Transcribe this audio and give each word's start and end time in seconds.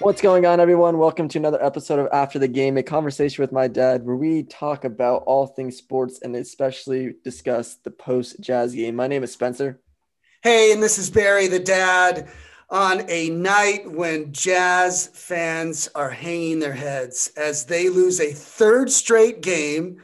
What's 0.00 0.22
going 0.22 0.46
on, 0.46 0.60
everyone? 0.60 0.96
Welcome 0.96 1.28
to 1.28 1.38
another 1.38 1.62
episode 1.62 1.98
of 1.98 2.08
After 2.10 2.38
the 2.38 2.48
Game, 2.48 2.78
a 2.78 2.82
conversation 2.82 3.42
with 3.42 3.52
my 3.52 3.68
dad 3.68 4.02
where 4.06 4.16
we 4.16 4.44
talk 4.44 4.86
about 4.86 5.24
all 5.26 5.46
things 5.46 5.76
sports 5.76 6.20
and 6.22 6.34
especially 6.36 7.16
discuss 7.22 7.74
the 7.74 7.90
post 7.90 8.40
Jazz 8.40 8.74
game. 8.74 8.96
My 8.96 9.08
name 9.08 9.22
is 9.22 9.30
Spencer. 9.30 9.78
Hey, 10.42 10.72
and 10.72 10.82
this 10.82 10.96
is 10.96 11.10
Barry, 11.10 11.48
the 11.48 11.58
dad, 11.58 12.30
on 12.70 13.02
a 13.10 13.28
night 13.28 13.92
when 13.92 14.32
Jazz 14.32 15.10
fans 15.12 15.86
are 15.94 16.08
hanging 16.08 16.60
their 16.60 16.72
heads 16.72 17.30
as 17.36 17.66
they 17.66 17.90
lose 17.90 18.20
a 18.20 18.32
third 18.32 18.90
straight 18.90 19.42
game 19.42 20.00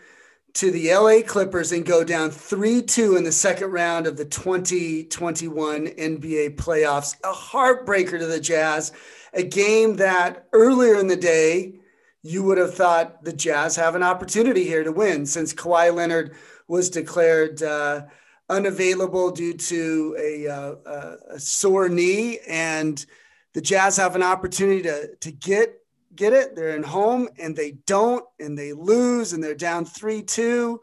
to 0.52 0.70
the 0.70 0.94
LA 0.94 1.22
Clippers 1.26 1.72
and 1.72 1.86
go 1.86 2.04
down 2.04 2.30
3 2.30 2.82
2 2.82 3.16
in 3.16 3.24
the 3.24 3.32
second 3.32 3.70
round 3.70 4.06
of 4.06 4.18
the 4.18 4.26
2021 4.26 5.86
NBA 5.86 6.56
playoffs. 6.56 7.14
A 7.24 7.32
heartbreaker 7.32 8.18
to 8.18 8.26
the 8.26 8.40
Jazz 8.40 8.92
a 9.36 9.42
game 9.42 9.96
that 9.96 10.46
earlier 10.52 10.98
in 10.98 11.06
the 11.06 11.16
day 11.16 11.74
you 12.22 12.42
would 12.42 12.58
have 12.58 12.74
thought 12.74 13.22
the 13.22 13.32
Jazz 13.32 13.76
have 13.76 13.94
an 13.94 14.02
opportunity 14.02 14.64
here 14.64 14.82
to 14.82 14.90
win 14.90 15.26
since 15.26 15.54
Kawhi 15.54 15.94
Leonard 15.94 16.34
was 16.66 16.90
declared 16.90 17.62
uh, 17.62 18.06
unavailable 18.48 19.30
due 19.30 19.54
to 19.54 20.16
a, 20.18 20.48
uh, 20.48 21.16
a, 21.34 21.38
sore 21.38 21.88
knee, 21.88 22.40
and 22.48 23.04
the 23.52 23.60
Jazz 23.60 23.96
have 23.98 24.16
an 24.16 24.22
opportunity 24.22 24.82
to 24.82 25.14
to 25.16 25.30
get 25.30 25.80
get 26.16 26.32
it. 26.32 26.56
They're 26.56 26.74
in 26.74 26.82
home 26.82 27.28
and 27.38 27.54
they 27.54 27.72
don't, 27.86 28.24
and 28.40 28.58
they 28.58 28.72
lose, 28.72 29.32
and 29.32 29.44
they're 29.44 29.54
down 29.54 29.84
three 29.84 30.22
two. 30.22 30.80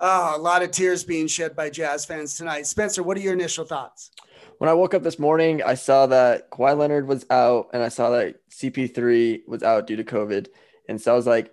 Oh, 0.00 0.36
a 0.36 0.38
lot 0.38 0.62
of 0.62 0.70
tears 0.70 1.02
being 1.02 1.26
shed 1.26 1.56
by 1.56 1.70
Jazz 1.70 2.04
fans 2.06 2.36
tonight. 2.36 2.66
Spencer, 2.66 3.02
what 3.02 3.16
are 3.16 3.20
your 3.20 3.32
initial 3.32 3.64
thoughts? 3.64 4.12
When 4.58 4.68
I 4.68 4.74
woke 4.74 4.94
up 4.94 5.02
this 5.02 5.18
morning, 5.18 5.62
I 5.62 5.74
saw 5.74 6.06
that 6.06 6.50
Kawhi 6.50 6.76
Leonard 6.76 7.06
was 7.06 7.24
out 7.30 7.70
and 7.72 7.82
I 7.82 7.88
saw 7.88 8.10
that 8.10 8.36
CP3 8.50 9.46
was 9.46 9.62
out 9.62 9.86
due 9.86 9.96
to 9.96 10.04
COVID. 10.04 10.48
And 10.88 11.00
so 11.00 11.12
I 11.12 11.16
was 11.16 11.26
like, 11.26 11.52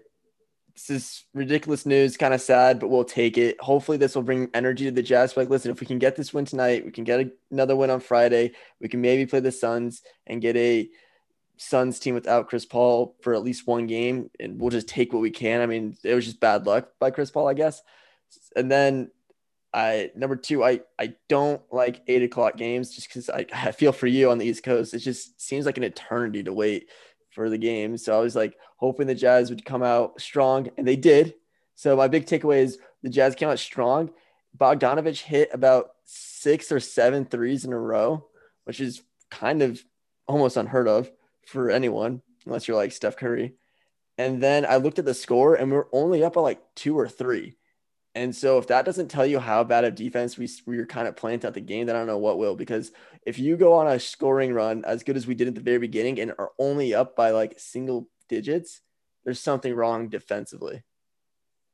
this 0.74 0.90
is 0.90 1.26
ridiculous 1.34 1.86
news, 1.86 2.18
kind 2.18 2.34
of 2.34 2.42
sad, 2.42 2.80
but 2.80 2.90
we'll 2.90 3.06
take 3.06 3.38
it. 3.38 3.60
Hopefully, 3.62 3.98
this 3.98 4.14
will 4.14 4.24
bring 4.24 4.50
energy 4.54 4.86
to 4.86 4.92
the 4.92 5.02
Jazz. 5.02 5.38
Like, 5.38 5.50
listen, 5.50 5.72
if 5.72 5.80
we 5.80 5.88
can 5.88 6.00
get 6.00 6.18
this 6.18 6.34
win 6.34 6.44
tonight, 6.44 6.84
we 6.84 6.92
can 6.92 7.06
get 7.06 7.32
another 7.50 7.78
win 7.78 7.90
on 7.90 8.02
Friday. 8.02 8.52
We 8.82 8.90
can 8.90 9.00
maybe 9.00 9.26
play 9.26 9.40
the 9.40 9.54
Suns 9.54 10.02
and 10.28 10.42
get 10.42 10.58
a 10.58 10.90
Suns 11.56 11.98
team 12.00 12.14
without 12.14 12.50
Chris 12.50 12.66
Paul 12.66 13.16
for 13.22 13.34
at 13.34 13.44
least 13.44 13.66
one 13.66 13.88
game, 13.88 14.30
and 14.38 14.60
we'll 14.60 14.70
just 14.70 14.90
take 14.90 15.14
what 15.14 15.22
we 15.22 15.32
can. 15.32 15.62
I 15.62 15.66
mean, 15.66 15.96
it 16.04 16.14
was 16.14 16.26
just 16.26 16.42
bad 16.42 16.66
luck 16.66 16.90
by 17.00 17.10
Chris 17.10 17.32
Paul, 17.32 17.48
I 17.48 17.54
guess. 17.54 17.82
And 18.54 18.70
then 18.70 19.12
I 19.76 20.12
number 20.16 20.38
two, 20.38 20.64
I 20.64 20.80
I 20.98 21.16
don't 21.28 21.62
like 21.70 22.02
eight 22.08 22.24
o'clock 22.24 22.56
games 22.56 22.96
just 22.96 23.10
because 23.10 23.30
I, 23.30 23.46
I 23.54 23.72
feel 23.74 23.92
for 23.92 24.08
you 24.08 24.32
on 24.32 24.38
the 24.38 24.46
East 24.46 24.64
Coast. 24.64 24.94
It 24.94 25.00
just 25.00 25.42
seems 25.42 25.66
like 25.66 25.78
an 25.78 25.84
eternity 25.84 26.44
to 26.44 26.54
wait 26.54 26.90
for 27.32 27.50
the 27.50 27.58
game. 27.58 27.98
So 27.98 28.18
I 28.18 28.22
was 28.22 28.38
like 28.38 28.56
hoping 28.78 29.06
the 29.06 29.14
Jazz 29.14 29.50
would 29.50 29.66
come 29.66 29.84
out 29.84 30.22
strong, 30.22 30.70
and 30.78 30.88
they 30.88 30.96
did. 30.96 31.34
So 31.76 31.98
my 31.98 32.08
big 32.08 32.26
takeaway 32.26 32.60
is 32.60 32.80
the 33.04 33.10
Jazz 33.10 33.36
came 33.36 33.50
out 33.50 33.60
strong. 33.60 34.12
Bogdanovich 34.58 35.22
hit 35.22 35.50
about 35.52 35.92
six 36.06 36.72
or 36.72 36.80
seven 36.80 37.26
threes 37.26 37.66
in 37.66 37.74
a 37.74 37.78
row, 37.78 38.26
which 38.64 38.80
is 38.80 39.02
kind 39.30 39.62
of 39.62 39.84
almost 40.26 40.56
unheard 40.56 40.88
of 40.88 41.12
for 41.46 41.70
anyone, 41.70 42.22
unless 42.46 42.66
you're 42.66 42.78
like 42.78 42.94
Steph 42.94 43.18
Curry. 43.18 43.56
And 44.18 44.42
then 44.42 44.66
I 44.66 44.78
looked 44.78 45.00
at 45.00 45.06
the 45.06 45.14
score, 45.14 45.56
and 45.56 45.70
we 45.70 45.76
are 45.76 45.90
only 45.92 46.24
up 46.24 46.36
by 46.36 46.42
like 46.42 46.62
two 46.76 46.98
or 46.98 47.10
three. 47.10 47.58
And 48.16 48.34
so 48.34 48.58
if 48.58 48.68
that 48.68 48.86
doesn't 48.86 49.10
tell 49.10 49.26
you 49.26 49.40
how 49.40 49.64
bad 49.66 49.84
of 49.84 49.94
defense 49.94 50.38
we, 50.38 50.50
we 50.66 50.78
were 50.78 50.86
kind 50.86 51.08
of 51.08 51.18
playing 51.18 51.40
throughout 51.42 51.54
the 51.54 51.62
game, 51.62 51.86
then 51.86 51.98
I 51.98 52.00
don't 52.00 52.08
know 52.08 52.18
what 52.18 52.38
will. 52.38 52.56
Because 52.56 52.94
if 53.26 53.38
you 53.38 53.58
go 53.58 53.74
on 53.74 53.88
a 53.88 54.00
scoring 54.00 54.54
run 54.54 54.86
as 54.86 55.04
good 55.04 55.18
as 55.18 55.28
we 55.28 55.36
did 55.36 55.50
at 55.50 55.56
the 55.56 55.62
very 55.62 55.80
beginning 55.80 56.20
and 56.22 56.32
are 56.40 56.52
only 56.58 56.94
up 56.94 57.18
by 57.18 57.32
like 57.32 57.56
single 57.60 58.08
digits, 58.30 58.82
there's 59.26 59.42
something 59.42 59.76
wrong 59.76 60.08
defensively. 60.08 60.84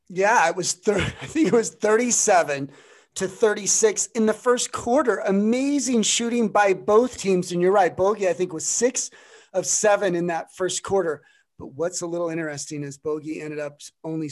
Yeah, 0.09 0.49
it 0.49 0.55
was 0.55 0.73
thir- 0.73 1.13
I 1.21 1.25
think 1.27 1.47
it 1.47 1.53
was 1.53 1.69
37 1.69 2.71
to 3.15 3.27
36 3.27 4.07
in 4.07 4.25
the 4.25 4.33
first 4.33 4.71
quarter. 4.71 5.17
Amazing 5.17 6.01
shooting 6.01 6.47
by 6.47 6.73
both 6.73 7.19
teams. 7.19 7.51
And 7.51 7.61
you're 7.61 7.71
right, 7.71 7.95
Bogey, 7.95 8.27
I 8.27 8.33
think 8.33 8.51
was 8.51 8.65
six 8.65 9.11
of 9.53 9.67
seven 9.67 10.15
in 10.15 10.27
that 10.27 10.55
first 10.55 10.81
quarter. 10.81 11.21
But 11.59 11.73
what's 11.73 12.01
a 12.01 12.07
little 12.07 12.29
interesting 12.29 12.83
is 12.83 12.97
Bogey 12.97 13.41
ended 13.41 13.59
up 13.59 13.79
only 14.03 14.31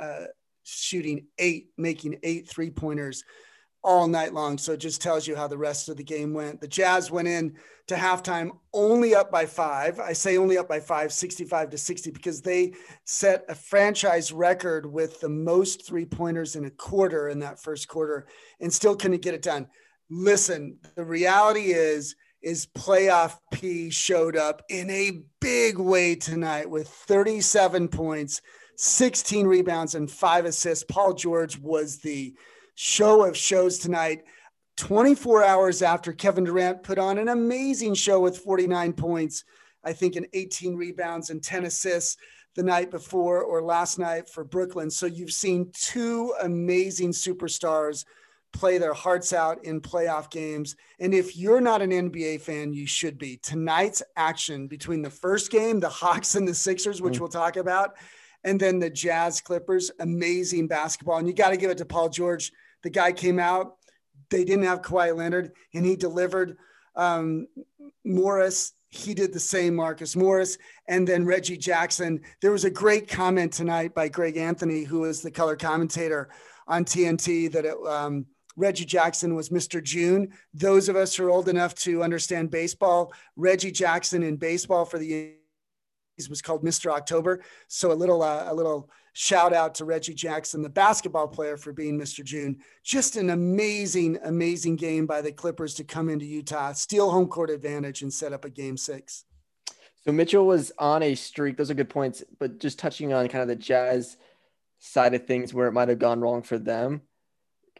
uh, 0.00 0.24
shooting 0.66 1.26
eight, 1.38 1.70
making 1.76 2.18
eight 2.22 2.48
three 2.48 2.70
pointers 2.70 3.24
all 3.86 4.08
night 4.08 4.34
long. 4.34 4.58
So 4.58 4.72
it 4.72 4.80
just 4.80 5.00
tells 5.00 5.28
you 5.28 5.36
how 5.36 5.46
the 5.46 5.56
rest 5.56 5.88
of 5.88 5.96
the 5.96 6.02
game 6.02 6.34
went. 6.34 6.60
The 6.60 6.66
Jazz 6.66 7.10
went 7.10 7.28
in 7.28 7.54
to 7.86 7.94
halftime 7.94 8.50
only 8.74 9.14
up 9.14 9.30
by 9.30 9.46
five. 9.46 10.00
I 10.00 10.12
say 10.12 10.36
only 10.36 10.58
up 10.58 10.68
by 10.68 10.80
five, 10.80 11.12
65 11.12 11.70
to 11.70 11.78
60, 11.78 12.10
because 12.10 12.42
they 12.42 12.74
set 13.04 13.44
a 13.48 13.54
franchise 13.54 14.32
record 14.32 14.86
with 14.86 15.20
the 15.20 15.28
most 15.28 15.86
three 15.86 16.04
pointers 16.04 16.56
in 16.56 16.64
a 16.64 16.70
quarter 16.70 17.28
in 17.28 17.38
that 17.38 17.62
first 17.62 17.86
quarter 17.86 18.26
and 18.60 18.72
still 18.72 18.96
couldn't 18.96 19.22
get 19.22 19.34
it 19.34 19.42
done. 19.42 19.68
Listen, 20.10 20.78
the 20.96 21.04
reality 21.04 21.72
is, 21.72 22.16
is 22.42 22.66
playoff 22.66 23.38
P 23.52 23.90
showed 23.90 24.36
up 24.36 24.62
in 24.68 24.90
a 24.90 25.22
big 25.40 25.78
way 25.78 26.16
tonight 26.16 26.68
with 26.68 26.88
37 26.88 27.86
points 27.88 28.40
16 28.76 29.46
rebounds 29.46 29.94
and 29.94 30.10
five 30.10 30.44
assists. 30.44 30.84
Paul 30.84 31.14
George 31.14 31.58
was 31.58 31.98
the 31.98 32.34
show 32.74 33.24
of 33.24 33.36
shows 33.36 33.78
tonight. 33.78 34.24
24 34.76 35.42
hours 35.42 35.82
after 35.82 36.12
Kevin 36.12 36.44
Durant 36.44 36.82
put 36.82 36.98
on 36.98 37.18
an 37.18 37.28
amazing 37.28 37.94
show 37.94 38.20
with 38.20 38.38
49 38.38 38.92
points, 38.92 39.44
I 39.82 39.92
think, 39.92 40.16
and 40.16 40.26
18 40.34 40.76
rebounds 40.76 41.30
and 41.30 41.42
10 41.42 41.64
assists 41.64 42.16
the 42.54 42.62
night 42.62 42.90
before 42.90 43.42
or 43.42 43.62
last 43.62 43.98
night 43.98 44.28
for 44.28 44.44
Brooklyn. 44.44 44.90
So 44.90 45.06
you've 45.06 45.32
seen 45.32 45.70
two 45.74 46.34
amazing 46.42 47.12
superstars 47.12 48.04
play 48.52 48.78
their 48.78 48.94
hearts 48.94 49.32
out 49.32 49.64
in 49.64 49.80
playoff 49.80 50.30
games. 50.30 50.76
And 50.98 51.14
if 51.14 51.36
you're 51.36 51.60
not 51.60 51.82
an 51.82 51.90
NBA 51.90 52.40
fan, 52.40 52.72
you 52.72 52.86
should 52.86 53.18
be. 53.18 53.38
Tonight's 53.42 54.02
action 54.16 54.66
between 54.66 55.02
the 55.02 55.10
first 55.10 55.50
game, 55.50 55.80
the 55.80 55.88
Hawks 55.88 56.34
and 56.34 56.48
the 56.48 56.54
Sixers, 56.54 57.02
which 57.02 57.14
mm. 57.14 57.20
we'll 57.20 57.28
talk 57.28 57.56
about, 57.56 57.96
and 58.46 58.60
then 58.60 58.78
the 58.78 58.88
Jazz 58.88 59.40
Clippers, 59.40 59.90
amazing 59.98 60.68
basketball. 60.68 61.18
And 61.18 61.26
you 61.26 61.34
got 61.34 61.50
to 61.50 61.56
give 61.56 61.70
it 61.70 61.78
to 61.78 61.84
Paul 61.84 62.08
George. 62.08 62.52
The 62.84 62.90
guy 62.90 63.10
came 63.10 63.40
out, 63.40 63.76
they 64.30 64.44
didn't 64.44 64.64
have 64.64 64.82
Kawhi 64.82 65.14
Leonard, 65.14 65.52
and 65.74 65.84
he 65.84 65.96
delivered. 65.96 66.56
Um, 66.94 67.48
Morris, 68.04 68.72
he 68.88 69.14
did 69.14 69.34
the 69.34 69.40
same, 69.40 69.74
Marcus 69.74 70.14
Morris, 70.14 70.58
and 70.88 71.06
then 71.06 71.26
Reggie 71.26 71.56
Jackson. 71.56 72.20
There 72.40 72.52
was 72.52 72.64
a 72.64 72.70
great 72.70 73.08
comment 73.08 73.52
tonight 73.52 73.94
by 73.94 74.08
Greg 74.08 74.36
Anthony, 74.36 74.84
who 74.84 75.04
is 75.04 75.20
the 75.20 75.30
color 75.30 75.56
commentator 75.56 76.28
on 76.68 76.84
TNT, 76.84 77.50
that 77.52 77.64
it, 77.64 77.76
um, 77.86 78.26
Reggie 78.56 78.84
Jackson 78.84 79.34
was 79.34 79.48
Mr. 79.48 79.82
June. 79.82 80.32
Those 80.54 80.88
of 80.88 80.94
us 80.94 81.16
who 81.16 81.24
are 81.26 81.30
old 81.30 81.48
enough 81.48 81.74
to 81.76 82.04
understand 82.04 82.52
baseball, 82.52 83.12
Reggie 83.34 83.72
Jackson 83.72 84.22
in 84.22 84.36
baseball 84.36 84.84
for 84.84 84.98
the 84.98 85.34
was 86.28 86.42
called 86.42 86.64
Mr. 86.64 86.90
October. 86.90 87.42
So 87.68 87.92
a 87.92 87.94
little 87.94 88.22
uh, 88.22 88.46
a 88.48 88.54
little 88.54 88.90
shout 89.12 89.52
out 89.52 89.74
to 89.74 89.84
Reggie 89.84 90.14
Jackson, 90.14 90.62
the 90.62 90.68
basketball 90.68 91.28
player, 91.28 91.56
for 91.56 91.72
being 91.72 91.98
Mr. 91.98 92.24
June. 92.24 92.58
Just 92.82 93.16
an 93.16 93.30
amazing, 93.30 94.18
amazing 94.24 94.76
game 94.76 95.06
by 95.06 95.22
the 95.22 95.32
Clippers 95.32 95.74
to 95.74 95.84
come 95.84 96.08
into 96.08 96.26
Utah, 96.26 96.72
steal 96.72 97.10
home 97.10 97.26
court 97.26 97.50
advantage, 97.50 98.02
and 98.02 98.12
set 98.12 98.32
up 98.32 98.44
a 98.44 98.50
game 98.50 98.76
six. 98.76 99.24
So 100.04 100.12
Mitchell 100.12 100.46
was 100.46 100.70
on 100.78 101.02
a 101.02 101.14
streak. 101.14 101.56
Those 101.56 101.70
are 101.70 101.74
good 101.74 101.90
points, 101.90 102.22
but 102.38 102.60
just 102.60 102.78
touching 102.78 103.12
on 103.12 103.28
kind 103.28 103.42
of 103.42 103.48
the 103.48 103.56
Jazz 103.56 104.16
side 104.78 105.14
of 105.14 105.26
things 105.26 105.52
where 105.52 105.66
it 105.66 105.72
might 105.72 105.88
have 105.88 105.98
gone 105.98 106.20
wrong 106.20 106.42
for 106.42 106.58
them. 106.58 107.02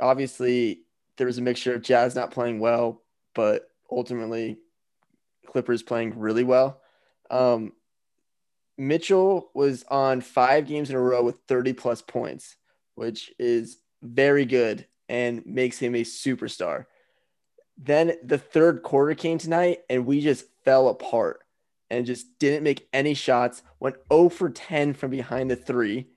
Obviously, 0.00 0.82
there 1.16 1.26
was 1.26 1.38
a 1.38 1.42
mixture 1.42 1.74
of 1.74 1.82
Jazz 1.82 2.14
not 2.14 2.30
playing 2.30 2.58
well, 2.58 3.02
but 3.34 3.70
ultimately 3.90 4.58
Clippers 5.46 5.82
playing 5.82 6.18
really 6.18 6.44
well. 6.44 6.80
Um, 7.30 7.72
Mitchell 8.78 9.50
was 9.54 9.84
on 9.88 10.20
five 10.20 10.66
games 10.66 10.90
in 10.90 10.96
a 10.96 11.00
row 11.00 11.22
with 11.22 11.40
30 11.48 11.72
plus 11.72 12.02
points, 12.02 12.56
which 12.94 13.32
is 13.38 13.78
very 14.02 14.44
good 14.44 14.86
and 15.08 15.44
makes 15.46 15.78
him 15.78 15.94
a 15.94 16.02
superstar. 16.02 16.86
Then 17.78 18.14
the 18.22 18.38
third 18.38 18.82
quarter 18.82 19.14
came 19.14 19.38
tonight 19.38 19.80
and 19.88 20.06
we 20.06 20.20
just 20.20 20.44
fell 20.64 20.88
apart 20.88 21.40
and 21.90 22.06
just 22.06 22.38
didn't 22.38 22.64
make 22.64 22.88
any 22.92 23.14
shots, 23.14 23.62
went 23.80 23.96
0 24.12 24.28
for 24.30 24.50
10 24.50 24.94
from 24.94 25.10
behind 25.10 25.50
the 25.50 25.56
three 25.56 26.08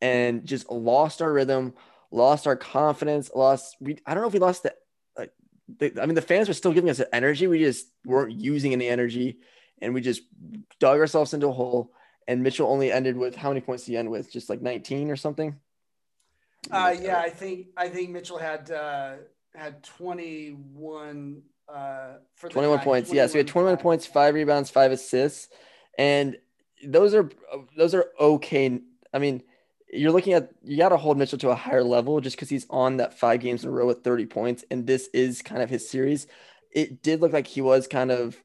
and 0.00 0.44
just 0.44 0.70
lost 0.70 1.22
our 1.22 1.32
rhythm, 1.32 1.74
lost 2.10 2.46
our 2.46 2.56
confidence, 2.56 3.30
lost. 3.34 3.76
We, 3.80 3.98
I 4.06 4.14
don't 4.14 4.22
know 4.22 4.28
if 4.28 4.34
we 4.34 4.38
lost 4.38 4.64
the, 4.64 4.74
like, 5.16 5.32
the, 5.78 6.00
I 6.00 6.06
mean, 6.06 6.14
the 6.14 6.22
fans 6.22 6.48
were 6.48 6.54
still 6.54 6.72
giving 6.72 6.90
us 6.90 7.00
energy. 7.12 7.46
We 7.46 7.60
just 7.60 7.86
weren't 8.04 8.32
using 8.32 8.72
any 8.72 8.88
energy 8.88 9.38
and 9.82 9.94
we 9.94 10.00
just 10.00 10.22
dug 10.78 10.98
ourselves 11.00 11.34
into 11.34 11.48
a 11.48 11.52
hole. 11.52 11.92
And 12.26 12.42
Mitchell 12.42 12.68
only 12.70 12.92
ended 12.92 13.16
with 13.16 13.34
how 13.36 13.48
many 13.48 13.60
points 13.62 13.84
did 13.84 13.92
he 13.92 13.96
end 13.96 14.10
with? 14.10 14.30
Just 14.30 14.50
like 14.50 14.60
19 14.60 15.10
or 15.10 15.16
something? 15.16 15.56
Uh, 16.70 16.94
yeah, 17.00 17.18
I 17.18 17.30
think 17.30 17.68
I 17.76 17.88
think 17.88 18.10
Mitchell 18.10 18.38
had 18.38 18.70
uh, 18.70 19.14
had 19.54 19.82
21 19.84 21.42
Uh, 21.68 22.14
for 22.34 22.48
21 22.48 22.78
points. 22.80 23.10
21 23.10 23.16
yeah, 23.16 23.26
so 23.26 23.32
he 23.32 23.38
had 23.38 23.46
21 23.48 23.76
five. 23.76 23.82
points, 23.82 24.06
five 24.06 24.34
rebounds, 24.34 24.70
five 24.70 24.92
assists, 24.92 25.48
and 25.96 26.36
those 26.86 27.14
are 27.14 27.30
those 27.76 27.94
are 27.94 28.06
okay. 28.20 28.80
I 29.12 29.18
mean, 29.18 29.42
you're 29.92 30.12
looking 30.12 30.32
at 30.34 30.50
you 30.62 30.76
got 30.76 30.90
to 30.90 30.96
hold 30.96 31.16
Mitchell 31.18 31.38
to 31.38 31.50
a 31.50 31.54
higher 31.54 31.84
level 31.84 32.20
just 32.20 32.36
because 32.36 32.48
he's 32.48 32.66
on 32.70 32.98
that 32.98 33.18
five 33.18 33.40
games 33.40 33.64
in 33.64 33.70
a 33.70 33.72
row 33.72 33.86
with 33.86 34.04
30 34.04 34.26
points, 34.26 34.64
and 34.70 34.86
this 34.86 35.08
is 35.14 35.42
kind 35.42 35.62
of 35.62 35.70
his 35.70 35.88
series. 35.88 36.26
It 36.72 37.02
did 37.02 37.20
look 37.20 37.32
like 37.32 37.46
he 37.46 37.60
was 37.60 37.86
kind 37.86 38.10
of 38.10 38.36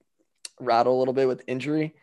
rattled 0.63 0.95
a 0.95 0.99
little 0.99 1.13
bit 1.13 1.27
with 1.27 1.43
injury, 1.47 1.95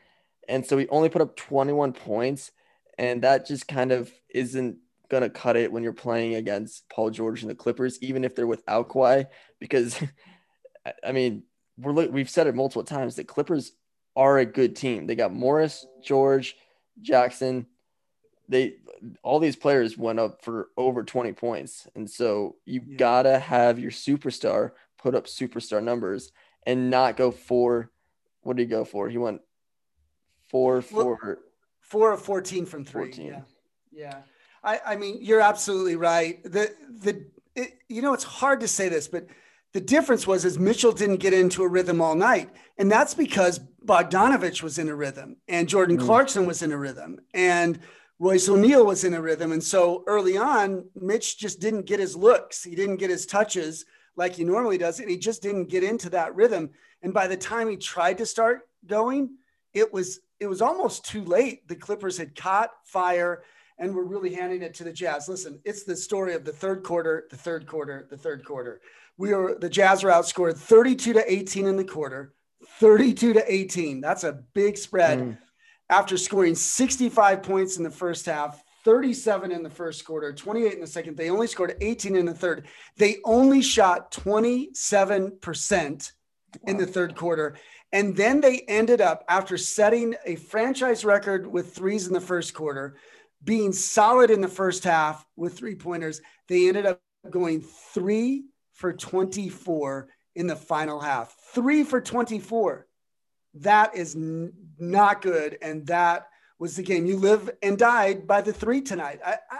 and 0.48 0.64
so 0.64 0.76
he 0.78 0.88
only 0.88 1.08
put 1.08 1.22
up 1.22 1.36
21 1.36 1.92
points, 1.92 2.52
and 2.98 3.22
that 3.22 3.46
just 3.46 3.68
kind 3.68 3.92
of 3.92 4.10
isn't 4.28 4.78
gonna 5.08 5.30
cut 5.30 5.56
it 5.56 5.72
when 5.72 5.82
you're 5.82 5.92
playing 5.92 6.36
against 6.36 6.88
Paul 6.88 7.10
George 7.10 7.42
and 7.42 7.50
the 7.50 7.54
Clippers, 7.54 7.98
even 8.02 8.24
if 8.24 8.34
they're 8.34 8.46
without 8.46 8.88
Kawhi, 8.88 9.26
because 9.58 10.00
I 11.04 11.12
mean 11.12 11.42
we're 11.76 12.06
we've 12.08 12.30
said 12.30 12.46
it 12.46 12.54
multiple 12.54 12.84
times 12.84 13.16
the 13.16 13.24
Clippers 13.24 13.72
are 14.16 14.38
a 14.38 14.46
good 14.46 14.76
team. 14.76 15.06
They 15.06 15.14
got 15.14 15.32
Morris, 15.32 15.86
George, 16.02 16.56
Jackson. 17.00 17.66
They 18.48 18.74
all 19.22 19.38
these 19.38 19.56
players 19.56 19.96
went 19.96 20.18
up 20.18 20.42
for 20.44 20.68
over 20.76 21.02
20 21.02 21.32
points. 21.32 21.88
And 21.94 22.10
so 22.10 22.56
you 22.66 22.82
yeah. 22.86 22.96
gotta 22.96 23.38
have 23.38 23.78
your 23.78 23.90
superstar 23.90 24.72
put 24.98 25.14
up 25.14 25.26
superstar 25.26 25.82
numbers 25.82 26.32
and 26.66 26.90
not 26.90 27.16
go 27.16 27.30
for 27.30 27.90
what 28.42 28.56
did 28.56 28.62
he 28.62 28.69
go 28.69 28.84
for? 28.84 29.08
He 29.08 29.19
went 29.19 29.40
four 30.48 30.82
four 30.82 31.38
four 31.81 32.12
of 32.12 32.22
14 32.22 32.66
from 32.66 32.84
three. 32.84 33.06
14. 33.06 33.26
Yeah. 33.26 33.40
Yeah. 33.92 34.16
I, 34.62 34.81
I 34.87 34.96
mean, 34.96 35.19
you're 35.20 35.40
absolutely 35.40 35.96
right. 35.96 36.42
The 36.44 36.75
the 37.02 37.26
it, 37.54 37.78
you 37.88 38.02
know, 38.02 38.14
it's 38.14 38.25
hard 38.25 38.60
to 38.60 38.69
say 38.69 38.88
this, 38.88 39.08
but 39.08 39.26
the 39.72 39.81
difference 39.81 40.26
was 40.26 40.44
is 40.44 40.58
Mitchell 40.58 40.92
didn't 40.92 41.16
get 41.16 41.32
into 41.32 41.62
a 41.62 41.69
rhythm 41.69 42.00
all 42.00 42.14
night. 42.14 42.50
And 42.78 42.90
that's 42.90 43.14
because 43.14 43.60
Bogdanovich 43.84 44.62
was 44.62 44.78
in 44.78 44.88
a 44.88 44.94
rhythm 44.94 45.36
and 45.48 45.69
Jordan 45.69 45.98
mm. 45.98 46.04
Clarkson 46.04 46.46
was 46.46 46.62
in 46.62 46.72
a 46.72 46.76
rhythm 46.76 47.20
and 47.34 47.78
Royce 48.19 48.48
O'Neale 48.48 48.84
was 48.84 49.04
in 49.04 49.14
a 49.14 49.20
rhythm. 49.20 49.52
And 49.52 49.62
so 49.62 50.04
early 50.06 50.36
on, 50.36 50.84
Mitch 50.94 51.38
just 51.38 51.60
didn't 51.60 51.86
get 51.86 52.00
his 52.00 52.14
looks. 52.14 52.62
He 52.62 52.75
didn't 52.75 52.96
get 52.96 53.10
his 53.10 53.26
touches 53.26 53.86
like 54.16 54.34
he 54.34 54.44
normally 54.44 54.78
does. 54.78 55.00
And 55.00 55.10
he 55.10 55.16
just 55.16 55.42
didn't 55.42 55.70
get 55.70 55.84
into 55.84 56.10
that 56.10 56.34
rhythm. 56.34 56.70
And 57.02 57.14
by 57.14 57.26
the 57.26 57.36
time 57.36 57.68
he 57.68 57.76
tried 57.76 58.18
to 58.18 58.26
start 58.26 58.68
going, 58.86 59.36
it 59.72 59.92
was 59.92 60.20
it 60.38 60.46
was 60.46 60.62
almost 60.62 61.04
too 61.04 61.24
late. 61.24 61.68
The 61.68 61.76
Clippers 61.76 62.16
had 62.16 62.34
caught 62.34 62.70
fire 62.84 63.42
and 63.78 63.94
were 63.94 64.04
really 64.04 64.34
handing 64.34 64.62
it 64.62 64.74
to 64.74 64.84
the 64.84 64.92
Jazz. 64.92 65.28
Listen, 65.28 65.60
it's 65.64 65.84
the 65.84 65.96
story 65.96 66.34
of 66.34 66.44
the 66.44 66.52
third 66.52 66.82
quarter, 66.82 67.26
the 67.30 67.36
third 67.36 67.66
quarter, 67.66 68.06
the 68.10 68.16
third 68.16 68.44
quarter 68.44 68.80
we 69.20 69.34
were 69.34 69.54
the 69.54 69.68
Jazz 69.68 70.02
were 70.02 70.10
outscored 70.10 70.56
32 70.56 71.12
to 71.12 71.32
18 71.32 71.66
in 71.66 71.76
the 71.76 71.84
quarter, 71.84 72.32
32 72.78 73.34
to 73.34 73.52
18. 73.52 74.00
That's 74.00 74.24
a 74.24 74.32
big 74.32 74.78
spread. 74.78 75.18
Mm. 75.18 75.38
After 75.90 76.16
scoring 76.16 76.54
65 76.54 77.42
points 77.42 77.76
in 77.76 77.84
the 77.84 77.90
first 77.90 78.24
half, 78.24 78.62
37 78.85 79.53
in 79.53 79.62
the 79.62 79.71
first 79.71 80.05
quarter, 80.05 80.32
28 80.32 80.73
in 80.73 80.81
the 80.81 80.87
second. 80.87 81.17
They 81.17 81.31
only 81.31 81.47
scored 81.47 81.77
18 81.81 82.17
in 82.17 82.27
the 82.27 82.35
third. 82.35 82.67
They 82.97 83.19
only 83.25 83.62
shot 83.62 84.12
27% 84.12 86.12
in 86.67 86.77
the 86.77 86.87
third 86.87 87.15
quarter. 87.15 87.56
And 87.93 88.17
then 88.17 88.41
they 88.41 88.61
ended 88.69 89.00
up, 89.00 89.25
after 89.29 89.59
setting 89.59 90.15
a 90.25 90.37
franchise 90.37 91.05
record 91.05 91.47
with 91.47 91.75
threes 91.75 92.06
in 92.06 92.12
the 92.12 92.21
first 92.21 92.55
quarter, 92.55 92.97
being 93.43 93.73
solid 93.73 94.31
in 94.31 94.41
the 94.41 94.49
first 94.49 94.85
half 94.85 95.25
with 95.37 95.59
three 95.59 95.75
pointers, 95.75 96.21
they 96.49 96.69
ended 96.69 96.87
up 96.87 97.00
going 97.29 97.61
three 97.61 98.44
for 98.73 98.93
24 98.93 100.09
in 100.37 100.47
the 100.47 100.56
final 100.56 101.00
half. 101.00 101.35
Three 101.55 101.85
for 101.85 102.00
24. 102.00 102.87
That 103.55 103.97
is 103.97 104.15
n- 104.15 104.53
not 104.79 105.23
good. 105.23 105.59
And 105.61 105.87
that 105.88 106.29
was 106.60 106.76
the 106.76 106.82
game. 106.82 107.06
You 107.06 107.16
live 107.16 107.50
and 107.62 107.78
died 107.78 108.26
by 108.26 108.42
the 108.42 108.52
three 108.52 108.82
tonight. 108.82 109.18
I, 109.24 109.38
I, 109.50 109.58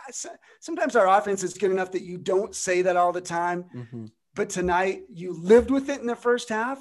sometimes 0.61 0.95
our 0.95 1.09
offense 1.09 1.43
is 1.43 1.55
good 1.55 1.71
enough 1.71 1.93
that 1.93 2.03
you 2.03 2.19
don't 2.19 2.55
say 2.55 2.83
that 2.83 2.97
all 2.97 3.11
the 3.11 3.23
time. 3.23 3.65
Mm-hmm. 3.75 4.07
But 4.35 4.51
tonight, 4.51 5.05
you 5.09 5.33
lived 5.33 5.71
with 5.71 5.89
it 5.89 6.01
in 6.01 6.07
the 6.07 6.15
first 6.15 6.51
half 6.51 6.79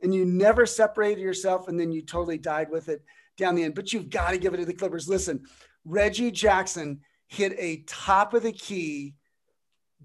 and 0.00 0.14
you 0.14 0.24
never 0.24 0.66
separated 0.66 1.20
yourself. 1.20 1.66
And 1.66 1.78
then 1.78 1.90
you 1.90 2.00
totally 2.00 2.38
died 2.38 2.70
with 2.70 2.88
it 2.88 3.02
down 3.36 3.56
the 3.56 3.64
end. 3.64 3.74
But 3.74 3.92
you've 3.92 4.08
got 4.08 4.30
to 4.30 4.38
give 4.38 4.54
it 4.54 4.58
to 4.58 4.64
the 4.64 4.72
Clippers. 4.72 5.08
Listen, 5.08 5.42
Reggie 5.84 6.30
Jackson 6.30 7.00
hit 7.26 7.52
a 7.58 7.82
top 7.88 8.34
of 8.34 8.44
the 8.44 8.52
key 8.52 9.14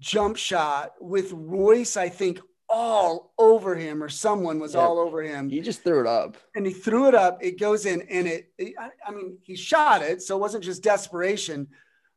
jump 0.00 0.36
shot 0.36 0.92
with 1.00 1.30
Royce, 1.32 1.96
I 1.96 2.08
think, 2.08 2.40
all 2.72 3.32
over 3.38 3.76
him, 3.76 4.02
or 4.02 4.08
someone 4.08 4.58
was 4.58 4.74
yeah. 4.74 4.80
all 4.80 4.98
over 4.98 5.22
him. 5.22 5.50
He 5.50 5.60
just 5.60 5.84
threw 5.84 6.00
it 6.00 6.06
up. 6.06 6.38
And 6.56 6.66
he 6.66 6.72
threw 6.72 7.06
it 7.06 7.14
up. 7.14 7.38
It 7.44 7.60
goes 7.60 7.84
in, 7.86 8.02
and 8.02 8.26
it, 8.26 8.50
it 8.58 8.74
I, 9.06 9.10
mean, 9.12 9.38
he 9.42 9.54
shot 9.54 10.02
it. 10.02 10.22
So 10.22 10.36
it 10.36 10.40
wasn't 10.40 10.64
just 10.64 10.82
desperation, 10.82 11.68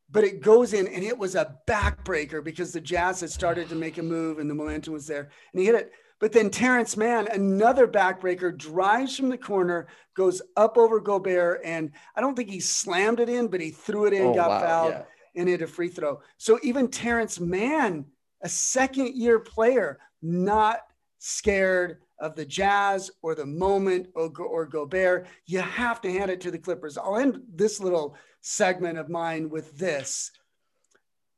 but 0.10 0.24
it 0.24 0.42
goes 0.42 0.74
in, 0.74 0.88
and 0.88 1.04
it 1.04 1.18
was 1.18 1.36
a 1.36 1.58
backbreaker 1.68 2.44
because 2.44 2.72
the 2.72 2.82
Jazz 2.82 3.20
had 3.20 3.30
started 3.30 3.70
to 3.70 3.76
make 3.76 3.98
a 3.98 4.04
move 4.04 4.40
and 4.40 4.50
the 4.50 4.56
momentum 4.56 4.94
was 4.94 5.06
there. 5.06 5.30
And 5.54 5.60
he 5.60 5.66
hit 5.66 5.76
it. 5.76 5.92
But 6.22 6.32
then 6.32 6.50
Terance 6.50 6.96
Mann, 6.96 7.28
another 7.28 7.88
backbreaker, 7.88 8.58
drives 8.58 9.18
from 9.18 9.28
the 9.28 9.38
corner, 9.38 9.88
goes 10.16 10.42
up 10.56 10.78
over 10.78 11.02
Gobert, 11.02 11.60
and 11.66 11.92
I 12.16 12.22
don't 12.22 12.36
think 12.36 12.50
he 12.50 12.62
slammed 12.62 13.20
it 13.20 13.28
in, 13.28 13.50
but 13.50 13.60
he 13.60 13.70
threw 13.70 14.06
it 14.06 14.14
in, 14.14 14.28
oh, 14.28 14.34
got 14.34 14.50
wow. 14.50 14.60
fouled. 14.62 14.94
Yeah 14.94 15.04
and 15.36 15.50
hit 15.50 15.62
a 15.62 15.68
free 15.68 15.90
throw. 15.90 16.22
So 16.38 16.60
even 16.64 16.88
Terance 16.88 17.40
Mann, 17.40 18.06
a 18.42 18.50
second 18.50 19.16
year 19.16 19.40
player, 19.40 20.00
not 20.26 20.80
scared 21.20 21.98
of 22.20 22.36
the 22.36 22.46
Jazz 22.46 23.12
or 23.22 23.36
the 23.36 23.46
moment 23.46 24.08
or, 24.16 24.32
or 24.40 24.66
Gobert. 24.66 25.28
You 25.46 25.60
have 25.60 26.02
to 26.02 26.12
hand 26.12 26.32
it 26.32 26.42
to 26.42 26.52
the 26.52 26.58
Clippers. 26.58 26.98
I'll 26.98 27.18
end 27.18 27.42
this 27.54 27.80
little 27.80 28.16
segment 28.42 28.98
of 28.98 29.10
mine 29.10 29.50
with 29.50 29.78
this. 29.78 30.32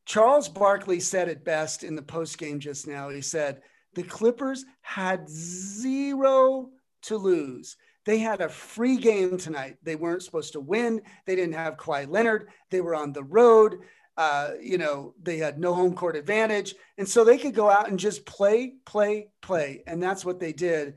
Charles 0.06 0.48
Barkley 0.48 1.00
said 1.00 1.28
it 1.28 1.44
best 1.44 1.84
in 1.84 1.96
the 1.96 2.02
post 2.02 2.38
game 2.38 2.60
just 2.60 2.88
now. 2.88 3.10
He 3.10 3.22
said, 3.22 3.62
The 3.94 4.04
Clippers 4.04 4.66
had 4.82 5.28
zero 5.28 6.70
to 7.04 7.18
lose. 7.18 7.76
They 8.06 8.20
had 8.20 8.40
a 8.40 8.48
free 8.48 8.96
game 8.96 9.38
tonight. 9.38 9.78
They 9.84 9.98
weren't 9.98 10.24
supposed 10.24 10.54
to 10.54 10.62
win. 10.62 11.02
They 11.26 11.36
didn't 11.36 11.56
have 11.56 11.76
Kawhi 11.76 12.10
Leonard. 12.10 12.48
They 12.72 12.80
were 12.80 12.96
on 12.96 13.12
the 13.12 13.24
road. 13.24 13.80
Uh, 14.18 14.52
you 14.60 14.78
know, 14.80 15.14
they 15.22 15.38
had 15.38 15.60
no 15.60 15.74
home 15.74 15.94
court 15.94 16.16
advantage. 16.16 16.74
And 16.98 17.08
so 17.08 17.24
they 17.24 17.38
could 17.38 17.54
go 17.54 17.70
out 17.70 17.88
and 17.88 18.00
just 18.00 18.26
play, 18.26 18.74
play, 18.86 19.30
play. 19.42 19.84
And 19.86 20.02
that's 20.02 20.26
what 20.26 20.40
they 20.40 20.54
did. 20.54 20.96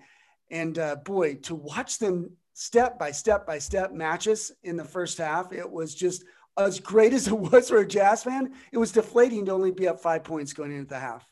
And 0.51 0.79
uh, 0.79 0.97
boy, 0.97 1.35
to 1.43 1.55
watch 1.55 1.99
them 1.99 2.31
step 2.55 2.99
by 2.99 3.11
step 3.11 3.47
by 3.47 3.59
step 3.59 3.93
matches 3.93 4.53
in 4.63 4.77
the 4.77 4.85
first 4.85 5.19
half, 5.19 5.53
it 5.53 5.71
was 5.71 5.95
just 5.95 6.25
as 6.59 6.81
great 6.81 7.13
as 7.15 7.29
it 7.29 7.39
was 7.39 7.69
for 7.69 7.79
a 7.79 7.87
Jazz 7.87 8.25
fan. 8.25 8.53
It 8.73 8.79
was 8.79 8.93
deflating 8.93 9.47
to 9.47 9.53
only 9.53 9.71
be 9.71 9.87
up 9.87 10.01
five 10.01 10.25
points 10.25 10.53
going 10.53 10.73
into 10.73 10.89
the 10.89 10.99
half. 10.99 11.27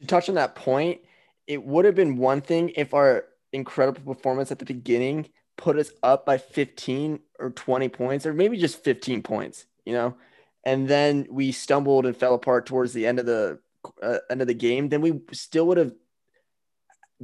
To 0.00 0.06
touch 0.06 0.28
on 0.28 0.34
that 0.36 0.54
point, 0.54 1.00
it 1.46 1.62
would 1.62 1.84
have 1.84 1.94
been 1.94 2.16
one 2.16 2.40
thing 2.40 2.70
if 2.76 2.94
our 2.94 3.24
incredible 3.52 4.14
performance 4.14 4.50
at 4.50 4.58
the 4.58 4.64
beginning 4.64 5.28
put 5.56 5.78
us 5.78 5.90
up 6.02 6.26
by 6.26 6.38
15 6.38 7.20
or 7.38 7.50
20 7.50 7.88
points, 7.88 8.26
or 8.26 8.32
maybe 8.32 8.56
just 8.56 8.82
15 8.82 9.22
points, 9.22 9.66
you 9.84 9.92
know, 9.92 10.16
and 10.64 10.88
then 10.88 11.26
we 11.30 11.52
stumbled 11.52 12.06
and 12.06 12.16
fell 12.16 12.34
apart 12.34 12.66
towards 12.66 12.92
the 12.92 13.06
end 13.06 13.18
of 13.18 13.26
the 13.26 13.58
uh, 14.02 14.18
end 14.30 14.40
of 14.40 14.48
the 14.48 14.54
game, 14.54 14.88
then 14.88 15.00
we 15.00 15.20
still 15.32 15.66
would 15.66 15.78
have 15.78 15.92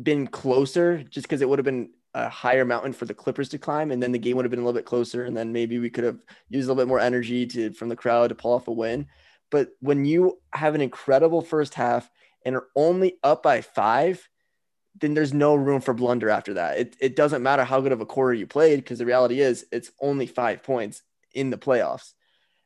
been 0.01 0.27
closer 0.27 1.03
just 1.03 1.27
because 1.27 1.43
it 1.43 1.49
would 1.49 1.59
have 1.59 1.65
been 1.65 1.91
a 2.15 2.29
higher 2.29 2.65
mountain 2.65 2.93
for 2.93 3.05
the 3.05 3.15
Clippers 3.15 3.49
to 3.51 3.59
climb, 3.59 3.91
and 3.91 4.03
then 4.03 4.13
the 4.13 4.19
game 4.19 4.37
would 4.37 4.45
have 4.45 4.51
been 4.51 4.61
a 4.61 4.65
little 4.65 4.79
bit 4.79 4.85
closer, 4.85 5.25
and 5.25 5.37
then 5.37 5.53
maybe 5.53 5.79
we 5.79 5.91
could 5.91 6.05
have 6.05 6.25
used 6.49 6.69
a 6.69 6.73
little 6.73 6.83
bit 6.83 6.89
more 6.89 7.01
energy 7.01 7.47
to 7.47 7.73
from 7.73 7.89
the 7.89 7.97
crowd 7.97 8.29
to 8.29 8.35
pull 8.35 8.53
off 8.53 8.69
a 8.69 8.73
win. 8.73 9.07
But 9.51 9.71
when 9.81 10.05
you 10.05 10.41
have 10.53 10.75
an 10.75 10.81
incredible 10.81 11.43
first 11.43 11.75
half 11.75 12.11
and 12.45 12.57
are 12.57 12.69
only 12.75 13.19
up 13.23 13.43
by 13.43 13.61
five, 13.61 14.29
then 15.01 15.15
there's 15.15 15.35
no 15.35 15.55
room 15.55 15.81
for 15.81 15.95
blunder 15.95 16.31
after 16.31 16.55
that. 16.55 16.79
It, 16.79 16.97
it 17.01 17.17
doesn't 17.17 17.43
matter 17.43 17.65
how 17.65 17.81
good 17.81 17.93
of 17.93 18.01
a 18.01 18.07
quarter 18.07 18.35
you 18.35 18.47
played 18.47 18.77
because 18.77 18.99
the 18.99 19.07
reality 19.07 19.41
is 19.41 19.67
it's 19.73 19.93
only 20.01 20.27
five 20.27 20.63
points 20.63 21.03
in 21.33 21.51
the 21.51 21.59
playoffs. 21.59 22.13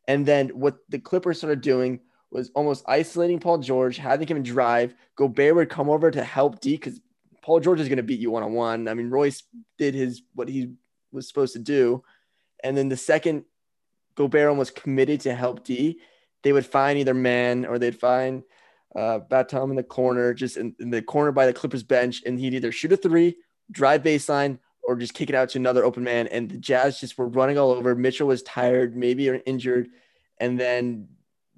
And 0.07 0.27
then 0.27 0.49
what 0.51 0.77
the 0.89 0.99
Clippers 0.99 1.39
started 1.39 1.61
doing 1.61 2.01
was 2.31 2.51
almost 2.55 2.85
isolating 2.89 3.39
Paul 3.39 3.59
George, 3.59 3.97
having 3.97 4.27
him 4.27 4.43
drive. 4.43 4.95
Gobert 5.17 5.55
would 5.55 5.69
come 5.71 5.89
over 5.89 6.11
to 6.11 6.23
help 6.23 6.61
D 6.61 6.73
because 6.73 7.01
Paul 7.43 7.61
George 7.61 7.81
is 7.81 7.89
going 7.89 7.99
to 7.99 8.03
beat 8.03 8.21
you 8.21 8.31
one 8.31 8.43
on 8.43 8.53
one. 8.53 8.89
I 8.89 8.95
mean, 8.95 9.11
Royce 9.11 9.43
did 9.79 9.95
his 9.95 10.23
what 10.35 10.49
he 10.49 10.73
was 11.13 11.29
supposed 11.29 11.53
to 11.55 11.59
do. 11.61 12.03
And 12.63 12.77
then 12.77 12.89
the 12.89 12.97
second 12.97 13.45
Gobert 14.15 14.49
almost 14.49 14.75
committed 14.75 15.21
to 15.23 15.35
help 15.35 15.65
D, 15.65 16.01
they 16.43 16.53
would 16.53 16.67
find 16.67 16.99
either 16.99 17.15
man 17.15 17.65
or 17.65 17.79
they'd 17.79 17.99
find 17.99 18.43
uh, 18.95 19.19
Batum 19.19 19.71
in 19.71 19.77
the 19.77 19.83
corner, 19.83 20.35
just 20.35 20.57
in, 20.57 20.75
in, 20.79 20.91
the 20.91 21.03
corner 21.03 21.33
by 21.33 21.47
the 21.47 21.53
Clippers 21.53 21.83
bench, 21.83 22.23
and 22.25 22.39
he'd 22.39 22.55
either 22.55 22.71
shoot 22.71 22.93
a 22.93 22.97
three, 22.97 23.37
drive 23.71 24.03
baseline, 24.03 24.59
or 24.87 24.97
just 24.97 25.15
kick 25.15 25.29
it 25.29 25.35
out 25.35 25.49
to 25.51 25.59
another 25.59 25.85
open 25.85 26.05
man. 26.05 26.27
And 26.29 26.51
the 26.51 26.59
Jazz 26.59 27.01
just 27.01 27.17
were 27.19 27.29
running 27.29 27.59
all 27.59 27.71
over. 27.71 27.95
Mitchell 27.95 28.29
was 28.29 28.43
tired, 28.43 28.97
maybe 28.97 29.29
or 29.29 29.41
injured, 29.47 29.89
and 30.39 30.59
then 30.59 31.09